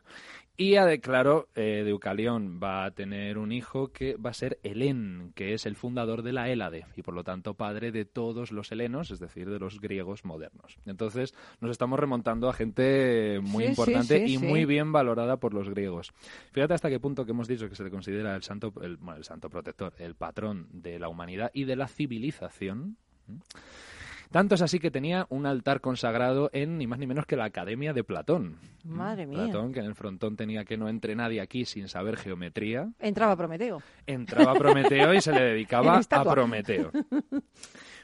Y, 0.60 0.76
a- 0.76 0.98
claro, 1.00 1.50
eh, 1.54 1.84
Deucalión 1.86 2.60
va 2.62 2.86
a 2.86 2.92
tener 2.92 3.38
un 3.38 3.52
hijo 3.52 3.90
que 3.94 4.16
va 4.16 4.32
a 4.32 4.34
ser 4.34 4.60
Helén, 4.64 5.32
que 5.36 5.54
es 5.54 5.68
el 5.68 5.76
fundador 5.76 6.24
de 6.24 6.34
la 6.34 6.50
Hélade 6.50 6.86
y, 6.96 7.04
por 7.04 7.14
lo 7.14 7.24
tanto, 7.24 7.54
padre 7.54 7.92
de 7.92 8.06
todos 8.06 8.52
los 8.52 8.72
helenos, 8.72 9.12
es 9.12 9.20
decir, 9.20 9.48
de 9.52 9.60
los 9.60 9.80
griegos 9.80 10.26
modernos. 10.26 10.80
Entonces, 10.88 11.36
nos 11.62 11.70
estamos 11.70 12.00
remontando 12.00 12.50
a 12.50 12.54
gente 12.54 13.40
muy 13.44 13.66
Sí, 13.66 13.68
sí, 13.68 13.70
importante 13.70 14.26
sí, 14.26 14.34
y 14.34 14.38
muy 14.40 14.66
bien 14.66 14.92
valorada 14.92 15.38
por 15.38 15.54
los 15.54 15.70
griegos. 15.70 16.12
Fíjate 16.54 16.74
hasta 16.74 16.90
qué 16.90 17.00
punto 17.00 17.24
que 17.24 17.34
hemos 17.34 17.48
dicho 17.48 17.70
que 17.70 17.76
se 17.76 17.84
le 17.84 17.92
considera 17.92 18.36
el 18.36 18.42
santo, 18.42 18.74
el, 18.82 18.98
bueno, 18.98 19.18
el 19.18 19.26
santo 19.26 19.52
protector, 19.52 19.94
el 20.00 20.16
patrón 20.16 20.68
de 20.72 20.98
la 20.98 21.08
humanidad 21.08 21.52
y 21.54 21.66
de 21.66 21.76
la 21.76 21.88
civilización. 21.88 22.98
¿Mm? 23.28 23.38
Tanto 24.32 24.56
es 24.56 24.62
así 24.62 24.80
que 24.80 24.92
tenía 24.92 25.26
un 25.30 25.46
altar 25.46 25.82
consagrado 25.82 26.50
en 26.54 26.78
ni 26.78 26.88
más 26.88 27.00
ni 27.00 27.08
menos 27.08 27.26
que 27.26 27.36
la 27.36 27.46
Academia 27.46 27.94
de 27.94 28.04
Platón. 28.04 28.58
Madre 28.84 29.26
mía. 29.26 29.44
Platón, 29.44 29.74
que 29.74 29.80
en 29.80 29.86
el 29.86 29.96
frontón 29.96 30.36
tenía 30.36 30.66
que 30.66 30.78
no 30.78 30.90
entre 30.90 31.16
nadie 31.16 31.42
aquí 31.42 31.66
sin 31.66 31.88
saber 31.88 32.18
geometría. 32.18 32.92
Entraba 33.00 33.36
Prometeo. 33.36 33.82
Entraba 34.06 34.54
Prometeo 34.54 35.14
y 35.14 35.22
se 35.22 35.32
le 35.32 35.42
dedicaba 35.44 36.00
a. 36.10 36.24
Prometeo. 36.24 36.92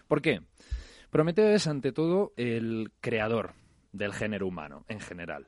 ¿Por 0.08 0.22
qué? 0.22 0.42
Prometeo 1.10 1.50
es 1.50 1.68
ante 1.68 1.92
todo 1.92 2.34
el 2.38 2.92
creador 3.00 3.52
del 3.92 4.14
género 4.14 4.48
humano 4.48 4.86
en 4.88 5.00
general. 5.00 5.48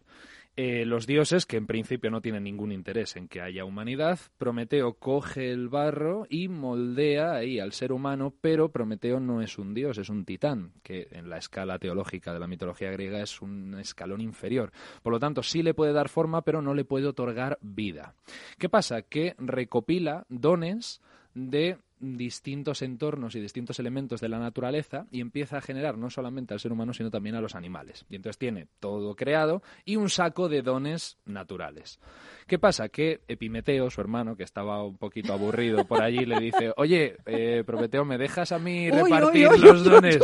Eh, 0.57 0.85
los 0.85 1.05
dioses, 1.05 1.45
que 1.45 1.57
en 1.57 1.67
principio 1.67 2.09
no 2.09 2.21
tienen 2.21 2.45
ningún 2.45 2.71
interés 2.71 3.17
en 3.17 3.27
que 3.27 3.41
haya 3.41 3.65
humanidad, 3.65 4.19
Prometeo 4.37 4.93
coge 4.93 5.51
el 5.51 5.67
barro 5.67 6.25
y 6.29 6.47
moldea 6.47 7.33
ahí 7.33 7.59
al 7.59 7.73
ser 7.73 7.91
humano, 7.91 8.33
pero 8.39 8.71
Prometeo 8.71 9.19
no 9.19 9.41
es 9.41 9.57
un 9.57 9.73
dios, 9.73 9.97
es 9.97 10.07
un 10.07 10.23
titán, 10.23 10.71
que 10.81 11.09
en 11.11 11.29
la 11.29 11.39
escala 11.39 11.77
teológica 11.77 12.33
de 12.33 12.39
la 12.39 12.47
mitología 12.47 12.89
griega 12.89 13.21
es 13.21 13.41
un 13.41 13.77
escalón 13.77 14.21
inferior. 14.21 14.71
Por 15.03 15.11
lo 15.11 15.19
tanto, 15.19 15.43
sí 15.43 15.61
le 15.61 15.73
puede 15.73 15.91
dar 15.91 16.07
forma, 16.07 16.43
pero 16.43 16.61
no 16.61 16.73
le 16.73 16.85
puede 16.85 17.07
otorgar 17.07 17.57
vida. 17.61 18.15
¿Qué 18.57 18.69
pasa? 18.69 19.01
Que 19.01 19.35
recopila 19.37 20.25
dones 20.29 21.01
de 21.33 21.77
distintos 21.99 22.81
entornos 22.81 23.35
y 23.35 23.39
distintos 23.39 23.79
elementos 23.79 24.21
de 24.21 24.29
la 24.29 24.39
naturaleza 24.39 25.07
y 25.11 25.21
empieza 25.21 25.57
a 25.57 25.61
generar 25.61 25.97
no 25.97 26.09
solamente 26.09 26.53
al 26.53 26.59
ser 26.59 26.71
humano 26.71 26.93
sino 26.93 27.09
también 27.09 27.35
a 27.35 27.41
los 27.41 27.55
animales. 27.55 28.05
Y 28.09 28.15
entonces 28.15 28.37
tiene 28.37 28.67
todo 28.79 29.15
creado 29.15 29.61
y 29.85 29.95
un 29.95 30.09
saco 30.09 30.49
de 30.49 30.61
dones 30.61 31.17
naturales. 31.25 31.99
¿Qué 32.47 32.59
pasa? 32.59 32.89
Que 32.89 33.21
Epimeteo, 33.27 33.89
su 33.89 34.01
hermano, 34.01 34.35
que 34.35 34.43
estaba 34.43 34.83
un 34.83 34.97
poquito 34.97 35.33
aburrido 35.33 35.85
por 35.85 36.03
allí, 36.03 36.25
le 36.25 36.39
dice, 36.39 36.71
oye, 36.77 37.17
eh, 37.25 37.63
Prometeo, 37.65 38.05
¿me 38.05 38.17
dejas 38.17 38.51
a 38.51 38.59
mí 38.59 38.91
Uy, 38.91 39.01
uy, 39.01 39.11
repartir 39.11 39.47
uy, 39.49 39.59
los 39.59 39.83
dones? 39.83 40.19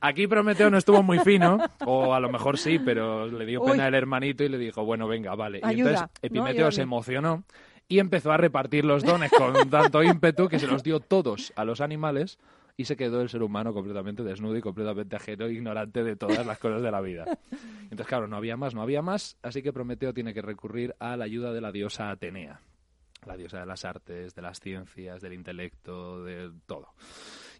Aquí 0.00 0.26
Prometeo 0.26 0.68
no 0.68 0.78
estuvo 0.78 1.02
muy 1.02 1.20
fino, 1.20 1.58
o 1.86 2.12
a 2.12 2.20
lo 2.20 2.30
mejor 2.30 2.58
sí, 2.58 2.78
pero 2.78 3.26
le 3.26 3.46
dio 3.46 3.62
pena 3.62 3.86
el 3.86 3.94
hermanito 3.94 4.42
y 4.42 4.48
le 4.48 4.58
dijo, 4.58 4.84
bueno, 4.84 5.06
venga, 5.06 5.34
vale. 5.34 5.60
Y 5.64 5.80
entonces 5.80 6.00
¿no? 6.00 6.10
Epimeteo 6.22 6.72
se 6.72 6.82
emocionó 6.82 7.44
y 7.92 7.98
empezó 7.98 8.32
a 8.32 8.36
repartir 8.38 8.84
los 8.84 9.02
dones 9.04 9.30
con 9.36 9.68
tanto 9.68 10.02
ímpetu 10.02 10.48
que 10.48 10.58
se 10.58 10.66
los 10.66 10.82
dio 10.82 11.00
todos 11.00 11.52
a 11.56 11.64
los 11.64 11.80
animales 11.80 12.38
y 12.76 12.86
se 12.86 12.96
quedó 12.96 13.20
el 13.20 13.28
ser 13.28 13.42
humano 13.42 13.74
completamente 13.74 14.22
desnudo 14.22 14.56
y 14.56 14.62
completamente 14.62 15.14
ajeno 15.16 15.44
e 15.44 15.52
ignorante 15.52 16.02
de 16.02 16.16
todas 16.16 16.46
las 16.46 16.58
cosas 16.58 16.82
de 16.82 16.90
la 16.90 17.02
vida. 17.02 17.24
Entonces, 17.82 18.06
claro, 18.06 18.28
no 18.28 18.36
había 18.36 18.56
más, 18.56 18.74
no 18.74 18.80
había 18.80 19.02
más, 19.02 19.36
así 19.42 19.62
que 19.62 19.72
Prometeo 19.74 20.14
tiene 20.14 20.32
que 20.32 20.40
recurrir 20.40 20.94
a 20.98 21.16
la 21.18 21.24
ayuda 21.26 21.52
de 21.52 21.60
la 21.60 21.70
diosa 21.70 22.10
Atenea, 22.10 22.60
la 23.26 23.36
diosa 23.36 23.60
de 23.60 23.66
las 23.66 23.84
artes, 23.84 24.34
de 24.34 24.40
las 24.42 24.58
ciencias, 24.58 25.20
del 25.20 25.34
intelecto, 25.34 26.24
de 26.24 26.50
todo. 26.66 26.88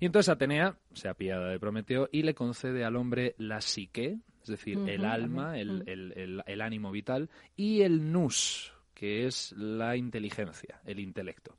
Y 0.00 0.06
entonces 0.06 0.30
Atenea 0.30 0.76
se 0.94 1.08
apiada 1.08 1.50
de 1.50 1.60
Prometeo 1.60 2.08
y 2.10 2.22
le 2.22 2.34
concede 2.34 2.84
al 2.86 2.96
hombre 2.96 3.34
la 3.36 3.60
psique, 3.60 4.16
es 4.42 4.48
decir, 4.48 4.78
el 4.88 5.04
alma, 5.04 5.58
el, 5.58 5.82
el- 5.86 6.12
el- 6.16 6.42
el 6.46 6.60
ánimo 6.62 6.90
vital, 6.90 7.28
y 7.54 7.82
el 7.82 8.10
nous, 8.10 8.71
que 9.02 9.26
es 9.26 9.50
la 9.58 9.96
inteligencia, 9.96 10.80
el 10.84 11.00
intelecto. 11.00 11.58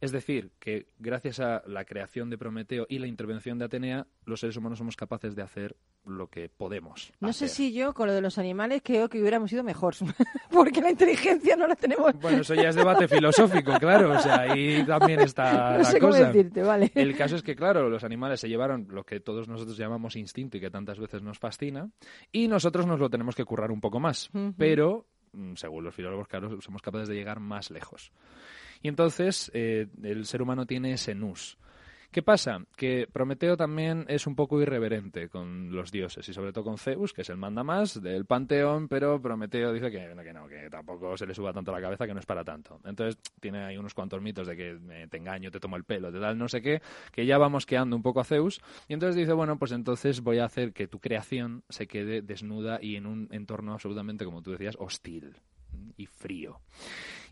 Es 0.00 0.12
decir, 0.12 0.52
que 0.60 0.86
gracias 1.00 1.40
a 1.40 1.64
la 1.66 1.84
creación 1.84 2.30
de 2.30 2.38
Prometeo 2.38 2.86
y 2.88 3.00
la 3.00 3.08
intervención 3.08 3.58
de 3.58 3.64
Atenea, 3.64 4.06
los 4.24 4.38
seres 4.38 4.56
humanos 4.56 4.78
somos 4.78 4.94
capaces 4.94 5.34
de 5.34 5.42
hacer 5.42 5.74
lo 6.04 6.28
que 6.28 6.48
podemos. 6.48 7.12
No 7.18 7.32
sé 7.32 7.48
si 7.48 7.72
yo 7.72 7.92
con 7.92 8.06
lo 8.06 8.14
de 8.14 8.20
los 8.20 8.38
animales 8.38 8.82
creo 8.84 9.08
que 9.08 9.20
hubiéramos 9.20 9.50
sido 9.50 9.64
mejor, 9.64 9.96
porque 10.52 10.80
la 10.80 10.90
inteligencia 10.90 11.56
no 11.56 11.66
la 11.66 11.74
tenemos. 11.74 12.12
Bueno, 12.20 12.42
eso 12.42 12.54
ya 12.54 12.68
es 12.68 12.76
debate 12.76 13.08
filosófico, 13.08 13.72
claro. 13.80 14.12
O 14.12 14.18
sea, 14.20 14.42
ahí 14.42 14.84
también 14.86 15.18
está 15.20 15.72
no 15.72 15.78
la 15.78 15.84
sé 15.84 15.98
cómo 15.98 16.12
cosa. 16.12 16.26
decirte, 16.28 16.62
vale. 16.62 16.92
El 16.94 17.16
caso 17.16 17.34
es 17.34 17.42
que, 17.42 17.56
claro, 17.56 17.88
los 17.88 18.04
animales 18.04 18.38
se 18.38 18.48
llevaron 18.48 18.86
lo 18.90 19.02
que 19.02 19.18
todos 19.18 19.48
nosotros 19.48 19.76
llamamos 19.76 20.14
instinto 20.14 20.56
y 20.56 20.60
que 20.60 20.70
tantas 20.70 21.00
veces 21.00 21.22
nos 21.22 21.40
fascina, 21.40 21.90
y 22.30 22.46
nosotros 22.46 22.86
nos 22.86 23.00
lo 23.00 23.10
tenemos 23.10 23.34
que 23.34 23.44
currar 23.44 23.72
un 23.72 23.80
poco 23.80 23.98
más. 23.98 24.30
Pero, 24.56 25.08
según 25.56 25.84
los 25.84 25.94
filólogos, 25.94 26.28
claro, 26.28 26.60
somos 26.60 26.82
capaces 26.82 27.08
de 27.08 27.14
llegar 27.14 27.40
más 27.40 27.70
lejos. 27.70 28.12
Y 28.82 28.88
entonces, 28.88 29.50
eh, 29.54 29.86
el 30.02 30.26
ser 30.26 30.42
humano 30.42 30.66
tiene 30.66 30.92
ese 30.92 31.14
nous. 31.14 31.56
¿Qué 32.10 32.22
pasa? 32.22 32.64
Que 32.76 33.06
Prometeo 33.12 33.56
también 33.56 34.04
es 34.08 34.26
un 34.26 34.34
poco 34.34 34.60
irreverente 34.60 35.28
con 35.28 35.74
los 35.74 35.90
dioses 35.90 36.28
y 36.28 36.32
sobre 36.32 36.52
todo 36.52 36.64
con 36.64 36.78
Zeus, 36.78 37.12
que 37.12 37.22
es 37.22 37.30
el 37.30 37.36
manda 37.36 37.62
más 37.62 38.00
del 38.00 38.24
panteón, 38.24 38.88
pero 38.88 39.20
Prometeo 39.20 39.72
dice 39.72 39.90
que 39.90 40.14
no, 40.32 40.48
que 40.48 40.70
tampoco 40.70 41.16
se 41.16 41.26
le 41.26 41.34
suba 41.34 41.52
tanto 41.52 41.72
la 41.72 41.80
cabeza, 41.80 42.06
que 42.06 42.14
no 42.14 42.20
es 42.20 42.26
para 42.26 42.44
tanto. 42.44 42.80
Entonces 42.84 43.18
tiene 43.40 43.64
ahí 43.64 43.76
unos 43.76 43.94
cuantos 43.94 44.20
mitos 44.22 44.46
de 44.46 44.56
que 44.56 44.78
eh, 44.90 45.06
te 45.10 45.16
engaño, 45.16 45.50
te 45.50 45.60
tomo 45.60 45.76
el 45.76 45.84
pelo, 45.84 46.12
te 46.12 46.20
tal, 46.20 46.38
no 46.38 46.48
sé 46.48 46.62
qué, 46.62 46.80
que 47.12 47.26
ya 47.26 47.38
va 47.38 47.48
mosqueando 47.48 47.96
un 47.96 48.02
poco 48.02 48.20
a 48.20 48.24
Zeus. 48.24 48.60
Y 48.88 48.94
entonces 48.94 49.16
dice, 49.16 49.32
bueno, 49.32 49.58
pues 49.58 49.72
entonces 49.72 50.20
voy 50.20 50.38
a 50.38 50.44
hacer 50.46 50.72
que 50.72 50.88
tu 50.88 51.00
creación 51.00 51.64
se 51.68 51.86
quede 51.86 52.22
desnuda 52.22 52.78
y 52.80 52.96
en 52.96 53.06
un 53.06 53.28
entorno 53.30 53.72
absolutamente, 53.72 54.24
como 54.24 54.42
tú 54.42 54.52
decías, 54.52 54.76
hostil 54.78 55.36
y 55.96 56.06
frío. 56.06 56.60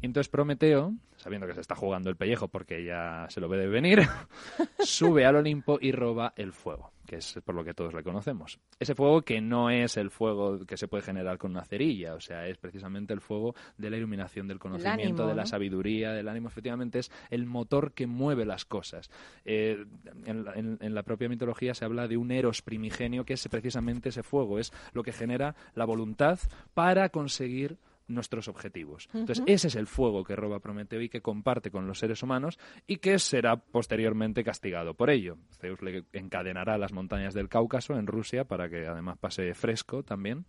Entonces 0.05 0.29
Prometeo, 0.31 0.95
sabiendo 1.17 1.47
que 1.47 1.55
se 1.55 1.61
está 1.61 1.75
jugando 1.75 2.11
el 2.11 2.17
pellejo 2.17 2.49
porque 2.49 2.85
ya 2.85 3.27
se 3.31 3.41
lo 3.41 3.49
ve 3.49 3.59
de 3.59 3.67
venir, 3.69 4.01
sube 4.79 5.25
al 5.25 5.37
Olimpo 5.37 5.79
y 5.81 5.93
roba 5.93 6.33
el 6.37 6.53
fuego, 6.53 6.93
que 7.07 7.17
es 7.17 7.39
por 7.45 7.55
lo 7.55 7.65
que 7.65 7.75
todos 7.75 7.95
le 7.95 8.03
conocemos. 8.03 8.59
Ese 8.79 8.95
fuego 8.95 9.23
que 9.23 9.41
no 9.41 9.71
es 9.71 9.97
el 9.97 10.11
fuego 10.11 10.65
que 10.67 10.77
se 10.77 10.89
puede 10.89 11.03
generar 11.03 11.39
con 11.39 11.53
una 11.53 11.65
cerilla, 11.65 12.15
o 12.15 12.21
sea, 12.21 12.47
es 12.47 12.59
precisamente 12.59 13.13
el 13.15 13.21
fuego 13.21 13.55
de 13.79 13.91
la 13.91 13.97
iluminación, 13.97 14.47
del 14.49 14.59
conocimiento, 14.59 15.23
ánimo, 15.23 15.29
de 15.29 15.35
la 15.35 15.47
sabiduría, 15.47 16.13
del 16.13 16.29
ánimo, 16.29 16.49
efectivamente 16.49 16.99
es 16.99 17.11
el 17.31 17.47
motor 17.47 17.93
que 17.93 18.07
mueve 18.07 18.45
las 18.45 18.65
cosas. 18.65 19.11
Eh, 19.45 19.85
en- 20.27 20.79
en 20.81 20.95
la 20.95 21.03
propia 21.03 21.29
mitología 21.29 21.75
se 21.75 21.85
habla 21.85 22.09
de 22.09 22.17
un 22.17 22.31
eros 22.31 22.63
primigenio 22.63 23.25
que 23.25 23.35
es 23.35 23.49
precisamente 23.49 24.11
ese 24.11 24.23
fuego, 24.23 24.59
es 24.59 24.73
lo 24.93 25.03
que 25.03 25.13
genera 25.13 25.55
la 25.75 25.85
voluntad 25.85 26.39
para 26.75 27.09
conseguir 27.09 27.79
nuestros 28.07 28.49
objetivos. 28.49 29.09
Entonces, 29.15 29.45
ese 29.47 29.69
es 29.69 29.77
el 29.77 29.87
fuego 29.87 30.25
que 30.25 30.37
roba 30.37 30.61
Prometeo 30.61 31.01
y 31.01 31.09
que 31.09 31.23
comparte 31.23 31.71
con 31.71 31.87
los 31.87 31.99
seres 31.99 32.23
humanos 32.23 32.59
y 32.87 32.99
que 32.99 33.19
será 33.19 33.57
posteriormente 33.57 34.45
castigado 34.45 34.95
por 34.95 35.11
ello. 35.11 35.39
Zeus 35.59 35.81
le 35.83 36.05
encadenará 36.13 36.75
a 36.75 36.79
las 36.79 36.93
montañas 36.93 37.35
del 37.35 37.49
Cáucaso 37.49 37.95
en 37.99 38.07
Rusia 38.07 38.45
para 38.45 38.69
que 38.69 38.87
además 38.87 39.19
pase 39.19 39.55
fresco 39.55 40.03
también 40.03 40.45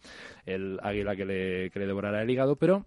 el 0.45 0.80
águila 0.84 1.16
que 1.16 1.26
le, 1.26 1.72
que 1.72 1.80
le 1.80 1.88
devorará 1.88 2.22
el 2.22 2.30
hígado, 2.30 2.56
pero 2.56 2.86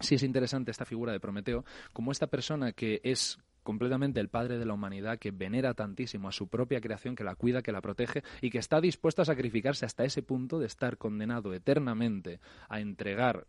sí 0.00 0.16
es 0.16 0.22
interesante 0.22 0.70
esta 0.70 0.84
figura 0.84 1.12
de 1.12 1.20
Prometeo 1.20 1.64
como 1.92 2.12
esta 2.12 2.26
persona 2.26 2.72
que 2.72 3.00
es 3.04 3.38
completamente 3.62 4.20
el 4.20 4.28
padre 4.28 4.58
de 4.58 4.66
la 4.66 4.74
humanidad, 4.74 5.18
que 5.18 5.30
venera 5.30 5.74
tantísimo 5.74 6.28
a 6.28 6.32
su 6.32 6.48
propia 6.48 6.80
creación, 6.80 7.14
que 7.14 7.24
la 7.24 7.36
cuida, 7.36 7.62
que 7.62 7.72
la 7.72 7.80
protege 7.80 8.22
y 8.40 8.50
que 8.50 8.58
está 8.58 8.80
dispuesto 8.80 9.22
a 9.22 9.24
sacrificarse 9.24 9.86
hasta 9.86 10.04
ese 10.04 10.22
punto 10.22 10.58
de 10.58 10.66
estar 10.66 10.98
condenado 10.98 11.54
eternamente 11.54 12.40
a 12.68 12.80
entregar 12.80 13.46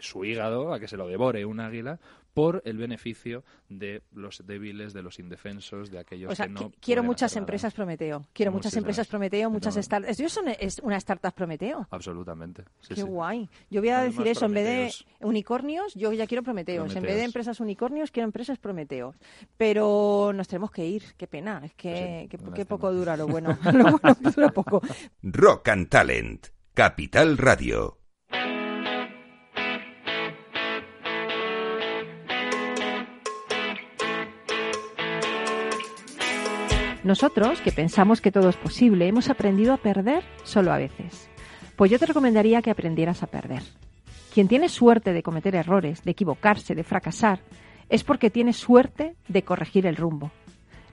su 0.00 0.24
hígado 0.24 0.72
a 0.72 0.80
que 0.80 0.88
se 0.88 0.96
lo 0.96 1.06
devore 1.08 1.44
un 1.44 1.60
águila 1.60 1.98
por 2.34 2.60
el 2.66 2.76
beneficio 2.76 3.44
de 3.70 4.02
los 4.12 4.46
débiles, 4.46 4.92
de 4.92 5.00
los 5.02 5.18
indefensos, 5.18 5.90
de 5.90 5.98
aquellos 5.98 6.30
O 6.30 6.34
sea, 6.34 6.46
que 6.46 6.52
no 6.52 6.60
qui- 6.70 6.74
quiero 6.80 7.02
muchas 7.02 7.34
empresas 7.34 7.72
Prometeo. 7.72 8.26
Quiero 8.34 8.52
muchas 8.52 8.76
empresas 8.76 9.06
Prometeo, 9.08 9.48
muchas 9.48 9.74
No. 9.76 9.82
startups. 9.82 10.20
¿Ellos 10.20 10.32
son 10.32 10.48
es 10.48 10.78
una 10.80 10.98
startup 10.98 11.32
Prometeo? 11.32 11.86
Absolutamente. 11.90 12.64
sí, 12.80 12.88
Qué 12.94 12.96
sí. 12.96 13.02
guay. 13.02 13.48
Yo 13.70 13.80
voy 13.80 13.88
a 13.88 14.00
Además, 14.00 14.16
decir 14.18 14.30
eso, 14.32 14.44
en 14.44 14.52
vez 14.52 14.64
de 14.66 15.26
unicornios, 15.26 15.94
yo 15.94 16.12
ya 16.12 16.26
quiero 16.26 16.42
Prometeos. 16.42 16.94
En 16.94 17.02
vez 17.04 17.16
de 17.16 17.24
empresas 17.24 17.58
unicornios, 17.58 18.10
quiero 18.10 18.26
empresas 18.26 18.58
Prometeos. 18.58 19.16
Pero 19.56 20.32
nos 20.34 20.46
tenemos 20.46 20.70
que 20.70 20.84
ir. 20.86 21.02
Qué 21.16 21.26
pena. 21.26 21.62
Es 21.64 21.72
que, 21.74 22.28
que- 22.30 22.38
qué 22.54 22.66
poco 22.66 22.92
dura 22.92 23.16
lo 23.16 23.26
bueno. 23.28 23.56
lo 23.72 23.98
bueno 23.98 24.14
dura 24.20 24.50
poco. 24.50 24.82
Rock 25.22 25.68
and 25.68 25.88
Talent. 25.88 26.48
Capital 26.74 27.38
Radio. 27.38 27.96
Nosotros, 37.06 37.60
que 37.60 37.70
pensamos 37.70 38.20
que 38.20 38.32
todo 38.32 38.48
es 38.48 38.56
posible, 38.56 39.06
hemos 39.06 39.30
aprendido 39.30 39.72
a 39.72 39.76
perder 39.76 40.24
solo 40.42 40.72
a 40.72 40.76
veces. 40.76 41.30
Pues 41.76 41.88
yo 41.88 42.00
te 42.00 42.06
recomendaría 42.06 42.62
que 42.62 42.72
aprendieras 42.72 43.22
a 43.22 43.28
perder. 43.28 43.62
Quien 44.34 44.48
tiene 44.48 44.68
suerte 44.68 45.12
de 45.12 45.22
cometer 45.22 45.54
errores, 45.54 46.02
de 46.02 46.10
equivocarse, 46.10 46.74
de 46.74 46.82
fracasar, 46.82 47.38
es 47.88 48.02
porque 48.02 48.28
tiene 48.28 48.52
suerte 48.52 49.14
de 49.28 49.42
corregir 49.42 49.86
el 49.86 49.94
rumbo. 49.94 50.32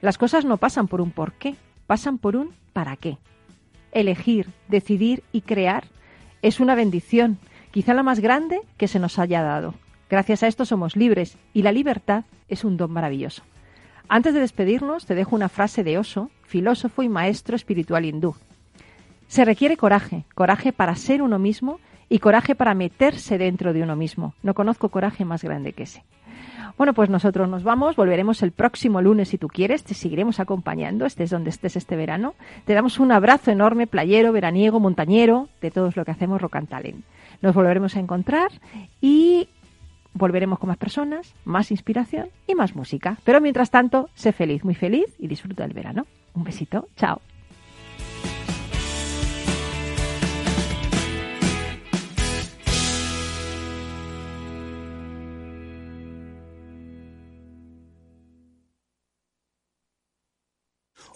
Las 0.02 0.16
cosas 0.16 0.44
no 0.44 0.56
pasan 0.56 0.86
por 0.86 1.00
un 1.00 1.10
por 1.10 1.32
qué, 1.32 1.56
pasan 1.88 2.18
por 2.18 2.36
un 2.36 2.54
para 2.72 2.94
qué. 2.94 3.18
Elegir, 3.90 4.50
decidir 4.68 5.24
y 5.32 5.40
crear 5.40 5.88
es 6.42 6.60
una 6.60 6.76
bendición, 6.76 7.38
quizá 7.72 7.92
la 7.92 8.04
más 8.04 8.20
grande 8.20 8.60
que 8.76 8.86
se 8.86 9.00
nos 9.00 9.18
haya 9.18 9.42
dado. 9.42 9.74
Gracias 10.08 10.44
a 10.44 10.46
esto 10.46 10.64
somos 10.64 10.94
libres 10.94 11.38
y 11.52 11.62
la 11.62 11.72
libertad 11.72 12.24
es 12.46 12.62
un 12.62 12.76
don 12.76 12.92
maravilloso. 12.92 13.42
Antes 14.08 14.34
de 14.34 14.40
despedirnos, 14.40 15.06
te 15.06 15.14
dejo 15.14 15.34
una 15.34 15.48
frase 15.48 15.82
de 15.82 15.98
Oso, 15.98 16.30
filósofo 16.42 17.02
y 17.02 17.08
maestro 17.08 17.56
espiritual 17.56 18.04
hindú. 18.04 18.34
Se 19.28 19.44
requiere 19.44 19.76
coraje, 19.76 20.24
coraje 20.34 20.72
para 20.72 20.94
ser 20.94 21.22
uno 21.22 21.38
mismo 21.38 21.80
y 22.08 22.18
coraje 22.18 22.54
para 22.54 22.74
meterse 22.74 23.38
dentro 23.38 23.72
de 23.72 23.82
uno 23.82 23.96
mismo. 23.96 24.34
No 24.42 24.54
conozco 24.54 24.90
coraje 24.90 25.24
más 25.24 25.42
grande 25.42 25.72
que 25.72 25.84
ese. 25.84 26.04
Bueno, 26.76 26.92
pues 26.92 27.08
nosotros 27.08 27.48
nos 27.48 27.62
vamos, 27.62 27.94
volveremos 27.94 28.42
el 28.42 28.50
próximo 28.50 29.00
lunes 29.00 29.28
si 29.28 29.38
tú 29.38 29.46
quieres, 29.46 29.84
te 29.84 29.94
seguiremos 29.94 30.40
acompañando, 30.40 31.06
estés 31.06 31.30
donde 31.30 31.50
estés 31.50 31.76
este 31.76 31.94
verano. 31.94 32.34
Te 32.64 32.74
damos 32.74 32.98
un 32.98 33.12
abrazo 33.12 33.52
enorme, 33.52 33.86
playero, 33.86 34.32
veraniego, 34.32 34.80
montañero, 34.80 35.48
de 35.60 35.70
todos 35.70 35.96
lo 35.96 36.04
que 36.04 36.10
hacemos 36.10 36.42
Rock 36.42 36.56
and 36.56 36.68
Talent. 36.68 37.04
Nos 37.42 37.54
volveremos 37.54 37.94
a 37.96 38.00
encontrar 38.00 38.50
y 39.00 39.48
volveremos 40.14 40.58
con 40.58 40.68
más 40.68 40.78
personas, 40.78 41.34
más 41.44 41.70
inspiración 41.70 42.30
y 42.46 42.54
más 42.54 42.74
música. 42.74 43.18
Pero 43.24 43.40
mientras 43.40 43.70
tanto, 43.70 44.08
sé 44.14 44.32
feliz, 44.32 44.64
muy 44.64 44.74
feliz 44.74 45.06
y 45.18 45.26
disfruta 45.26 45.64
del 45.64 45.74
verano. 45.74 46.06
Un 46.34 46.44
besito, 46.44 46.88
chao. 46.96 47.20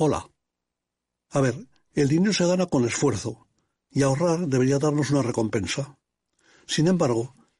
Hola. 0.00 0.30
A 1.30 1.40
ver, 1.40 1.56
el 1.92 2.08
dinero 2.08 2.32
se 2.32 2.46
gana 2.46 2.66
con 2.66 2.84
esfuerzo 2.84 3.48
y 3.90 4.02
ahorrar 4.02 4.46
debería 4.46 4.78
darnos 4.78 5.10
una 5.10 5.22
recompensa. 5.22 5.98
Sin 6.66 6.86
embargo, 6.86 7.34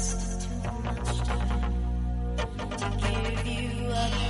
just 0.00 0.40
too 0.40 0.54
much 0.82 1.18
time 1.28 1.76
to 2.98 3.44
give 3.44 3.46
you 3.46 3.88
up. 3.92 4.29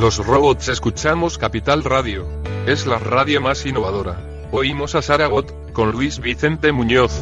Los 0.00 0.24
robots 0.24 0.68
escuchamos 0.68 1.38
Capital 1.38 1.82
Radio. 1.82 2.24
Es 2.66 2.86
la 2.86 3.00
radio 3.00 3.40
más 3.40 3.66
innovadora. 3.66 4.46
Oímos 4.52 4.94
a 4.94 5.02
Saragot, 5.02 5.72
con 5.72 5.90
Luis 5.90 6.20
Vicente 6.20 6.70
Muñoz. 6.70 7.12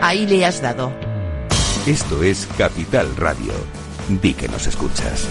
Ahí 0.00 0.26
le 0.26 0.46
has 0.46 0.62
dado. 0.62 0.90
Esto 1.86 2.22
es 2.22 2.48
Capital 2.56 3.14
Radio. 3.16 3.52
Di 4.08 4.32
que 4.32 4.48
nos 4.48 4.66
escuchas. 4.66 5.28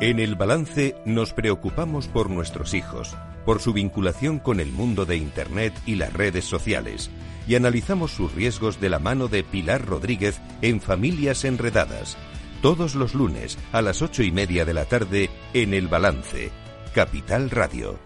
En 0.00 0.20
el 0.20 0.36
balance 0.36 0.94
nos 1.04 1.32
preocupamos 1.32 2.06
por 2.06 2.30
nuestros 2.30 2.74
hijos, 2.74 3.16
por 3.44 3.60
su 3.60 3.72
vinculación 3.72 4.38
con 4.38 4.60
el 4.60 4.70
mundo 4.70 5.04
de 5.04 5.16
Internet 5.16 5.74
y 5.84 5.96
las 5.96 6.12
redes 6.12 6.44
sociales, 6.44 7.10
y 7.48 7.56
analizamos 7.56 8.12
sus 8.12 8.32
riesgos 8.34 8.80
de 8.80 8.88
la 8.88 9.00
mano 9.00 9.26
de 9.26 9.42
Pilar 9.42 9.84
Rodríguez 9.84 10.40
en 10.62 10.80
Familias 10.80 11.44
Enredadas, 11.44 12.16
todos 12.64 12.94
los 12.94 13.12
lunes 13.12 13.58
a 13.72 13.82
las 13.82 14.00
ocho 14.00 14.22
y 14.22 14.32
media 14.32 14.64
de 14.64 14.72
la 14.72 14.86
tarde 14.86 15.28
en 15.52 15.74
el 15.74 15.86
balance. 15.86 16.50
Capital 16.94 17.50
Radio. 17.50 17.98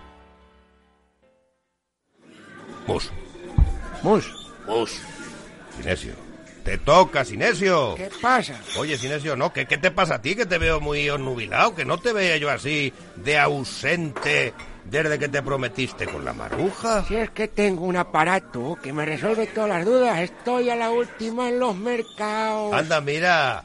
Mus. 2.88 3.12
Mus. 4.02 4.48
Mus. 4.66 5.00
Sinesio. 5.76 6.14
Te 6.64 6.76
toca, 6.78 7.24
Sinesio. 7.24 7.94
¿Qué 7.94 8.10
pasa? 8.20 8.60
Oye, 8.76 8.98
Sinesio, 8.98 9.36
no, 9.36 9.52
¿qué, 9.52 9.64
¿qué 9.66 9.78
te 9.78 9.92
pasa 9.92 10.16
a 10.16 10.22
ti? 10.22 10.34
Que 10.34 10.44
te 10.44 10.58
veo 10.58 10.80
muy 10.80 11.08
onnubilado, 11.08 11.76
que 11.76 11.84
no 11.84 11.98
te 11.98 12.12
veía 12.12 12.36
yo 12.36 12.50
así 12.50 12.92
de 13.14 13.38
ausente 13.38 14.54
desde 14.84 15.20
que 15.20 15.28
te 15.28 15.40
prometiste 15.40 16.06
con 16.06 16.24
la 16.24 16.32
maruja. 16.32 17.04
Si 17.04 17.14
es 17.14 17.30
que 17.30 17.46
tengo 17.46 17.84
un 17.84 17.96
aparato 17.96 18.76
que 18.82 18.92
me 18.92 19.06
resuelve 19.06 19.46
todas 19.46 19.70
las 19.70 19.84
dudas, 19.84 20.18
estoy 20.18 20.68
a 20.68 20.74
la 20.74 20.90
última 20.90 21.48
en 21.48 21.60
los 21.60 21.76
mercados. 21.76 22.74
Anda, 22.74 23.00
mira, 23.00 23.64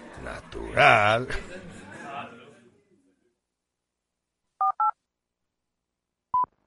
Natural. 0.23 1.27